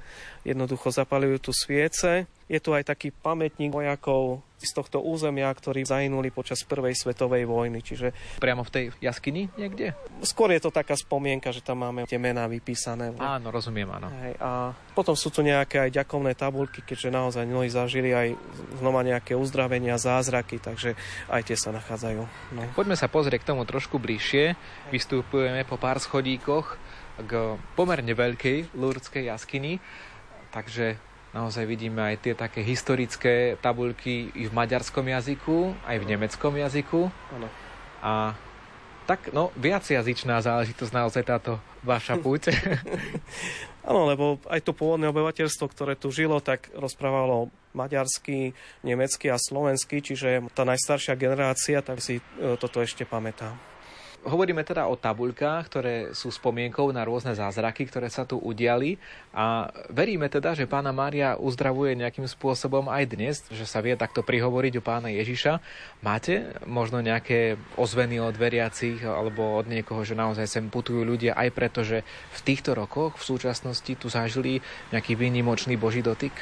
jednoducho 0.46 0.94
zapalujú 0.94 1.50
tu 1.50 1.52
sviece. 1.52 2.30
Je 2.46 2.62
tu 2.62 2.70
aj 2.70 2.86
taký 2.86 3.10
pamätník 3.10 3.74
vojakov 3.74 4.46
z 4.62 4.70
tohto 4.72 5.02
územia, 5.02 5.50
ktorí 5.50 5.82
zahynuli 5.82 6.30
počas 6.30 6.62
prvej 6.62 6.94
svetovej 6.94 7.44
vojny. 7.44 7.82
Čiže... 7.82 8.14
Priamo 8.38 8.62
v 8.62 8.70
tej 8.70 8.84
jaskyni 9.02 9.50
niekde? 9.58 9.92
Skôr 10.22 10.54
je 10.54 10.62
to 10.62 10.70
taká 10.70 10.94
spomienka, 10.94 11.50
že 11.50 11.60
tam 11.60 11.82
máme 11.82 12.06
tie 12.06 12.16
mená 12.16 12.46
vypísané. 12.46 13.12
Áno, 13.18 13.50
rozumiem, 13.50 13.90
áno. 13.90 14.08
Hej, 14.22 14.38
a 14.38 14.72
potom 14.94 15.18
sú 15.18 15.28
tu 15.28 15.42
nejaké 15.42 15.90
aj 15.90 15.90
ďakovné 15.98 16.38
tabulky, 16.38 16.80
keďže 16.86 17.10
naozaj 17.10 17.44
mnohí 17.44 17.68
zažili 17.68 18.14
aj 18.14 18.38
znova 18.78 19.02
nejaké 19.02 19.34
uzdravenia, 19.34 19.98
zázraky, 19.98 20.62
takže 20.62 20.94
aj 21.28 21.42
tie 21.42 21.56
sa 21.58 21.74
nachádzajú. 21.74 22.22
No. 22.54 22.62
Poďme 22.78 22.94
sa 22.94 23.10
pozrieť 23.10 23.42
k 23.42 23.50
tomu 23.52 23.66
trošku 23.68 23.98
bližšie. 23.98 24.56
Vystupujeme 24.94 25.66
po 25.66 25.76
pár 25.76 25.98
schodíkoch 26.00 26.78
k 27.16 27.56
pomerne 27.76 28.12
veľkej 28.12 28.76
lurdskej 28.76 29.32
jaskyni. 29.32 29.80
Takže 30.56 30.96
naozaj 31.36 31.68
vidíme 31.68 32.00
aj 32.00 32.16
tie 32.24 32.32
také 32.32 32.64
historické 32.64 33.60
tabuľky 33.60 34.32
i 34.32 34.48
v 34.48 34.56
maďarskom 34.56 35.04
jazyku, 35.04 35.76
aj 35.84 35.96
v 36.00 36.08
nemeckom 36.08 36.56
jazyku. 36.56 37.12
Ano. 37.12 37.48
A 38.00 38.32
tak, 39.04 39.36
no, 39.36 39.52
viacjazyčná 39.60 40.40
záležitosť 40.40 40.92
naozaj 40.96 41.28
táto 41.28 41.60
vaša 41.84 42.16
púť. 42.24 42.56
Áno, 43.84 44.08
lebo 44.08 44.40
aj 44.48 44.64
to 44.64 44.72
pôvodné 44.72 45.12
obyvateľstvo, 45.12 45.68
ktoré 45.68 45.92
tu 45.92 46.08
žilo, 46.08 46.40
tak 46.40 46.72
rozprávalo 46.72 47.52
maďarsky, 47.76 48.56
nemecky 48.80 49.28
a 49.28 49.36
slovensky, 49.36 50.00
čiže 50.00 50.40
tá 50.56 50.64
najstaršia 50.64 51.20
generácia 51.20 51.84
tak 51.84 52.00
si 52.00 52.18
e, 52.18 52.56
toto 52.56 52.80
ešte 52.80 53.04
pamätá. 53.04 53.52
Hovoríme 54.26 54.66
teda 54.66 54.90
o 54.90 54.98
tabuľkách, 54.98 55.62
ktoré 55.70 55.94
sú 56.10 56.34
spomienkou 56.34 56.90
na 56.90 57.06
rôzne 57.06 57.38
zázraky, 57.38 57.86
ktoré 57.86 58.10
sa 58.10 58.26
tu 58.26 58.42
udiali 58.42 58.98
a 59.30 59.70
veríme 59.86 60.26
teda, 60.26 60.58
že 60.58 60.66
pána 60.66 60.90
Mária 60.90 61.38
uzdravuje 61.38 61.94
nejakým 61.94 62.26
spôsobom 62.26 62.90
aj 62.90 63.04
dnes, 63.06 63.46
že 63.54 63.62
sa 63.62 63.78
vie 63.78 63.94
takto 63.94 64.26
prihovoriť 64.26 64.72
u 64.76 64.82
pána 64.82 65.14
Ježiša. 65.14 65.62
Máte 66.02 66.58
možno 66.66 66.98
nejaké 67.06 67.54
ozveny 67.78 68.18
od 68.18 68.34
veriacich 68.34 68.98
alebo 69.06 69.62
od 69.62 69.70
niekoho, 69.70 70.02
že 70.02 70.18
naozaj 70.18 70.50
sem 70.50 70.66
putujú 70.74 71.06
ľudia 71.06 71.38
aj 71.38 71.48
preto, 71.54 71.86
že 71.86 72.02
v 72.34 72.40
týchto 72.42 72.74
rokoch 72.74 73.22
v 73.22 73.26
súčasnosti 73.30 73.94
tu 73.94 74.10
zažili 74.10 74.58
nejaký 74.90 75.14
výnimočný 75.14 75.78
Boží 75.78 76.02
dotyk? 76.02 76.34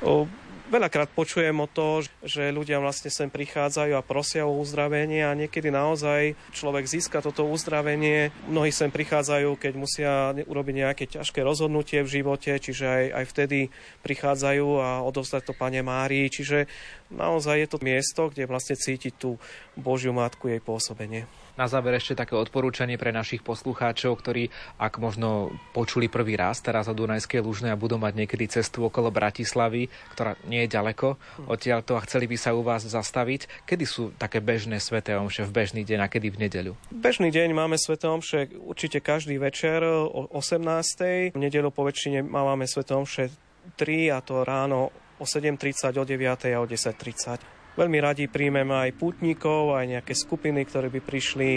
O, 0.00 0.26
Veľakrát 0.72 1.12
počujem 1.12 1.52
o 1.60 1.68
to, 1.68 2.00
že 2.24 2.48
ľudia 2.48 2.80
vlastne 2.80 3.12
sem 3.12 3.28
prichádzajú 3.28 3.92
a 3.92 4.00
prosia 4.00 4.48
o 4.48 4.56
uzdravenie 4.56 5.20
a 5.20 5.36
niekedy 5.36 5.68
naozaj 5.68 6.32
človek 6.56 6.88
získa 6.88 7.20
toto 7.20 7.44
uzdravenie. 7.44 8.32
Mnohí 8.48 8.72
sem 8.72 8.88
prichádzajú, 8.88 9.52
keď 9.60 9.72
musia 9.76 10.32
urobiť 10.32 10.74
nejaké 10.80 11.04
ťažké 11.12 11.44
rozhodnutie 11.44 12.00
v 12.00 12.12
živote, 12.16 12.56
čiže 12.56 12.88
aj, 12.88 13.04
aj 13.20 13.24
vtedy 13.28 13.58
prichádzajú 14.00 14.68
a 14.80 15.04
odovzdať 15.04 15.42
to 15.44 15.52
Pane 15.52 15.84
Márii. 15.84 16.32
Čiže 16.32 16.64
naozaj 17.12 17.60
je 17.60 17.68
to 17.68 17.78
miesto, 17.84 18.32
kde 18.32 18.48
vlastne 18.48 18.72
cítiť 18.72 19.12
tú 19.20 19.36
Božiu 19.76 20.12
Matku 20.12 20.52
jej 20.52 20.60
pôsobenie. 20.60 21.24
Na 21.52 21.68
záver 21.68 22.00
ešte 22.00 22.16
také 22.16 22.32
odporúčanie 22.32 22.96
pre 22.96 23.12
našich 23.12 23.44
poslucháčov, 23.44 24.16
ktorí 24.16 24.48
ak 24.80 24.96
možno 24.96 25.52
počuli 25.76 26.08
prvý 26.08 26.32
raz 26.32 26.64
teraz 26.64 26.88
o 26.88 26.96
Dunajskej 26.96 27.44
Lužnej 27.44 27.72
a 27.72 27.76
budú 27.76 28.00
mať 28.00 28.24
niekedy 28.24 28.48
cestu 28.48 28.88
okolo 28.88 29.12
Bratislavy, 29.12 29.92
ktorá 30.16 30.40
nie 30.48 30.64
je 30.64 30.72
ďaleko 30.72 31.20
odtiaľto 31.44 32.00
a 32.00 32.04
chceli 32.08 32.24
by 32.24 32.36
sa 32.40 32.56
u 32.56 32.64
vás 32.64 32.88
zastaviť. 32.88 33.68
Kedy 33.68 33.84
sú 33.84 34.16
také 34.16 34.40
bežné 34.40 34.80
sveté 34.80 35.12
omše 35.12 35.44
v 35.44 35.52
bežný 35.52 35.84
deň 35.84 35.98
a 36.00 36.08
kedy 36.08 36.32
v 36.32 36.40
nedeľu? 36.48 36.72
Bežný 36.88 37.28
deň 37.28 37.52
máme 37.52 37.76
sveté 37.76 38.08
omše 38.08 38.48
určite 38.56 39.04
každý 39.04 39.36
večer 39.36 39.84
o 39.84 40.32
18. 40.32 41.36
V 41.36 41.40
nedeľu 41.40 41.68
po 41.68 41.84
väčšine 41.84 42.24
máme 42.24 42.64
sveté 42.64 42.96
omše 42.96 43.28
3 43.76 44.08
a 44.08 44.24
to 44.24 44.40
ráno 44.40 44.88
o 45.20 45.24
7.30, 45.28 46.00
o 46.00 46.04
9. 46.08 46.48
a 46.48 46.58
o 46.58 46.66
10.30. 46.66 47.61
Veľmi 47.72 47.98
radi 48.04 48.28
príjmeme 48.28 48.88
aj 48.88 48.96
pútnikov, 49.00 49.72
aj 49.72 50.00
nejaké 50.00 50.12
skupiny, 50.12 50.68
ktoré 50.68 50.92
by 50.92 51.00
prišli 51.00 51.50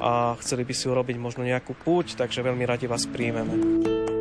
a 0.00 0.32
chceli 0.40 0.64
by 0.64 0.72
si 0.72 0.88
urobiť 0.88 1.16
možno 1.20 1.44
nejakú 1.44 1.76
púť, 1.76 2.16
takže 2.16 2.40
veľmi 2.40 2.64
radi 2.64 2.88
vás 2.88 3.04
príjmeme. 3.04 4.19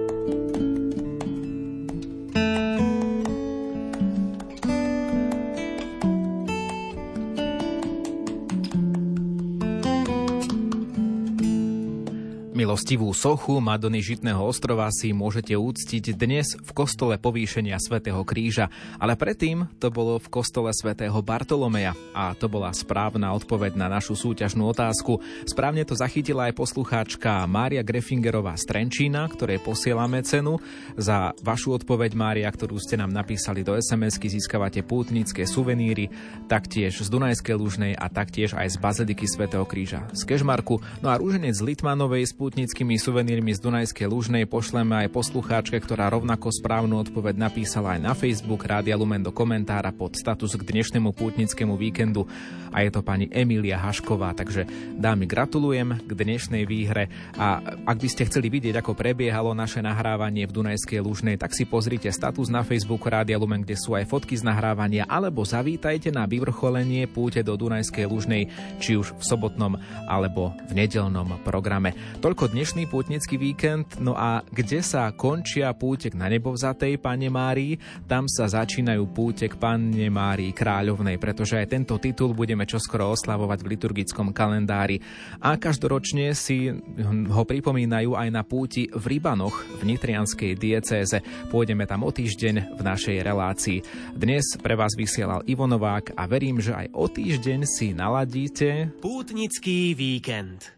Milostivú 12.69 13.09
sochu 13.17 13.57
Madony 13.57 13.97
Žitného 13.97 14.45
ostrova 14.45 14.93
si 14.93 15.09
môžete 15.09 15.57
úctiť 15.57 16.13
dnes 16.13 16.53
v 16.53 16.69
kostole 16.77 17.17
povýšenia 17.17 17.73
svätého 17.81 18.21
Kríža, 18.21 18.69
ale 19.01 19.17
predtým 19.17 19.65
to 19.81 19.89
bolo 19.89 20.21
v 20.21 20.29
kostole 20.29 20.69
svätého 20.69 21.17
Bartolomeja 21.17 21.97
a 22.13 22.37
to 22.37 22.45
bola 22.45 22.69
správna 22.69 23.33
odpoveď 23.33 23.73
na 23.73 23.89
našu 23.89 24.13
súťažnú 24.13 24.69
otázku. 24.69 25.17
Správne 25.49 25.81
to 25.81 25.97
zachytila 25.97 26.45
aj 26.45 26.61
poslucháčka 26.61 27.41
Mária 27.49 27.81
Grefingerová 27.81 28.53
z 28.53 28.69
Trenčína, 28.69 29.25
ktorej 29.33 29.65
posielame 29.65 30.21
cenu. 30.21 30.61
Za 30.93 31.33
vašu 31.41 31.73
odpoveď, 31.73 32.13
Mária, 32.13 32.53
ktorú 32.53 32.77
ste 32.77 33.01
nám 33.01 33.09
napísali 33.09 33.65
do 33.65 33.73
SMS-ky, 33.81 34.29
získavate 34.29 34.85
pútnické 34.85 35.49
suveníry, 35.49 36.13
taktiež 36.45 37.01
z 37.01 37.09
Dunajskej 37.09 37.57
Lužnej 37.57 37.93
a 37.97 38.13
taktiež 38.13 38.53
aj 38.53 38.69
z 38.69 38.77
Baziliky 38.77 39.25
svätého 39.25 39.65
Kríža 39.65 40.05
z 40.13 40.21
Kežmarku. 40.21 40.77
No 41.01 41.09
a 41.09 41.17
rúženec 41.17 41.57
z 41.57 41.65
Litmanovej 41.65 42.29
z 42.29 42.37
pútnickými 42.59 42.99
suvenírmi 42.99 43.55
z 43.55 43.63
Dunajskej 43.63 44.11
Lužnej 44.11 44.43
pošleme 44.43 44.91
aj 44.91 45.15
poslucháčke, 45.15 45.79
ktorá 45.79 46.11
rovnako 46.11 46.51
správnu 46.51 46.99
odpoveď 47.07 47.39
napísala 47.39 47.95
aj 47.95 47.99
na 48.03 48.11
Facebook 48.11 48.67
Rádia 48.67 48.99
Lumen 48.99 49.23
do 49.23 49.31
komentára 49.31 49.95
pod 49.95 50.19
status 50.19 50.59
k 50.59 50.67
dnešnému 50.67 51.15
pútnickému 51.15 51.79
víkendu 51.79 52.27
a 52.75 52.83
je 52.83 52.91
to 52.91 52.99
pani 52.99 53.31
Emília 53.31 53.79
Hašková, 53.79 54.35
takže 54.35 54.67
dámy 54.99 55.23
gratulujem 55.23 56.03
k 56.03 56.11
dnešnej 56.11 56.67
výhre 56.67 57.07
a 57.39 57.63
ak 57.63 57.95
by 57.95 58.07
ste 58.11 58.27
chceli 58.27 58.51
vidieť, 58.51 58.75
ako 58.75 58.91
prebiehalo 58.91 59.55
naše 59.55 59.79
nahrávanie 59.79 60.43
v 60.43 60.59
Dunajskej 60.59 60.99
Lužnej, 60.99 61.39
tak 61.39 61.55
si 61.55 61.63
pozrite 61.63 62.11
status 62.11 62.51
na 62.51 62.67
Facebook 62.67 63.07
Rádia 63.07 63.39
Lumen, 63.39 63.63
kde 63.63 63.79
sú 63.79 63.95
aj 63.95 64.03
fotky 64.03 64.35
z 64.35 64.43
nahrávania, 64.43 65.07
alebo 65.07 65.47
zavítajte 65.47 66.11
na 66.11 66.27
vyvrcholenie 66.27 67.07
púte 67.07 67.39
do 67.39 67.55
Dunajskej 67.55 68.03
Lužnej, 68.03 68.51
či 68.83 68.99
už 68.99 69.15
v 69.15 69.23
sobotnom 69.23 69.79
alebo 70.11 70.51
v 70.67 70.75
nedelnom 70.75 71.39
programe. 71.41 71.95
Toľko 72.19 72.38
dnešný 72.47 72.87
pútnický 72.87 73.35
víkend, 73.35 73.99
no 73.99 74.15
a 74.15 74.45
kde 74.47 74.79
sa 74.79 75.11
končia 75.11 75.75
púte 75.75 76.07
k 76.07 76.15
na 76.15 76.31
nebovzatej 76.31 76.95
Pane 77.01 77.27
Márii, 77.27 77.75
tam 78.07 78.29
sa 78.31 78.47
začínajú 78.47 79.03
púte 79.11 79.49
k 79.49 79.59
Panne 79.59 80.07
Márii 80.07 80.55
Kráľovnej, 80.55 81.19
pretože 81.19 81.59
aj 81.59 81.73
tento 81.73 81.99
titul 81.99 82.31
budeme 82.31 82.63
čoskoro 82.63 83.11
oslavovať 83.11 83.59
v 83.59 83.69
liturgickom 83.75 84.31
kalendári. 84.31 85.01
A 85.43 85.59
každoročne 85.59 86.31
si 86.37 86.69
ho 87.07 87.43
pripomínajú 87.43 88.15
aj 88.15 88.29
na 88.29 88.45
púti 88.45 88.87
v 88.87 89.17
Rybanoch 89.17 89.81
v 89.81 89.89
Nitrianskej 89.89 90.53
diecéze. 90.55 91.19
Pôjdeme 91.49 91.89
tam 91.89 92.05
o 92.05 92.13
týždeň 92.13 92.77
v 92.77 92.81
našej 92.85 93.17
relácii. 93.25 93.83
Dnes 94.13 94.55
pre 94.61 94.77
vás 94.77 94.93
vysielal 94.93 95.43
Ivo 95.49 95.65
Novák 95.65 96.13
a 96.13 96.29
verím, 96.29 96.61
že 96.61 96.77
aj 96.77 96.87
o 96.93 97.09
týždeň 97.09 97.59
si 97.65 97.91
naladíte 97.91 98.93
Pútnický 99.01 99.97
víkend. 99.97 100.77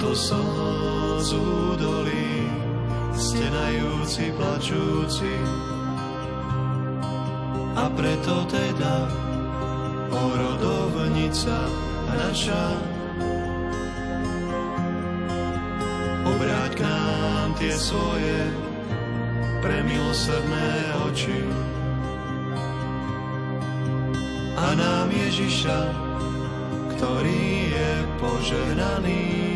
to 0.00 0.12
slzu 0.12 1.76
dolí, 1.80 2.48
stenajúci, 3.16 4.32
plačúci. 4.36 5.32
A 7.76 7.88
preto 7.92 8.44
teda 8.48 9.08
porodovnica 10.08 11.56
naša, 12.08 12.64
obráť 16.24 16.72
k 16.76 16.80
nám 16.84 17.48
tie 17.56 17.72
svoje 17.72 18.38
premilosrdné 19.60 20.68
oči. 21.08 21.40
A 24.56 24.66
nám 24.72 25.08
Ježiša, 25.12 25.80
ktorý 26.96 27.44
je 27.76 27.90
požehnaný. 28.16 29.55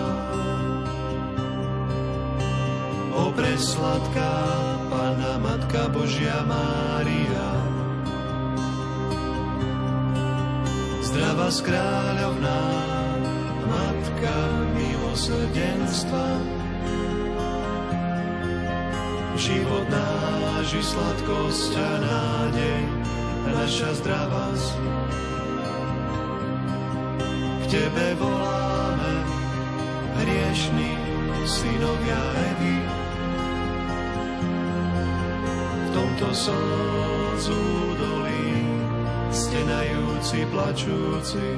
presladká 3.41 4.37
Pana 4.93 5.41
Matka 5.41 5.89
Božia 5.89 6.45
Mária. 6.45 7.49
Zdravá 11.01 11.49
skráľovná, 11.49 12.61
Matka 13.65 14.37
milosrdenstva, 14.77 16.27
život 19.41 19.89
náš 19.89 20.77
i 20.77 20.83
sladkosť 20.85 21.73
a 21.81 21.91
nádej, 21.97 22.81
naša 23.57 23.89
zdravosť. 24.05 24.77
K 27.57 27.63
Tebe 27.73 28.07
voláme, 28.21 29.13
hriešní 30.21 30.93
synovia 31.49 32.21
Evy. 32.53 33.00
V 36.21 36.23
tomto 36.23 36.37
slzu 36.37 37.61
dolí, 37.97 38.53
stenajúci, 39.33 40.45
plačúci, 40.53 41.49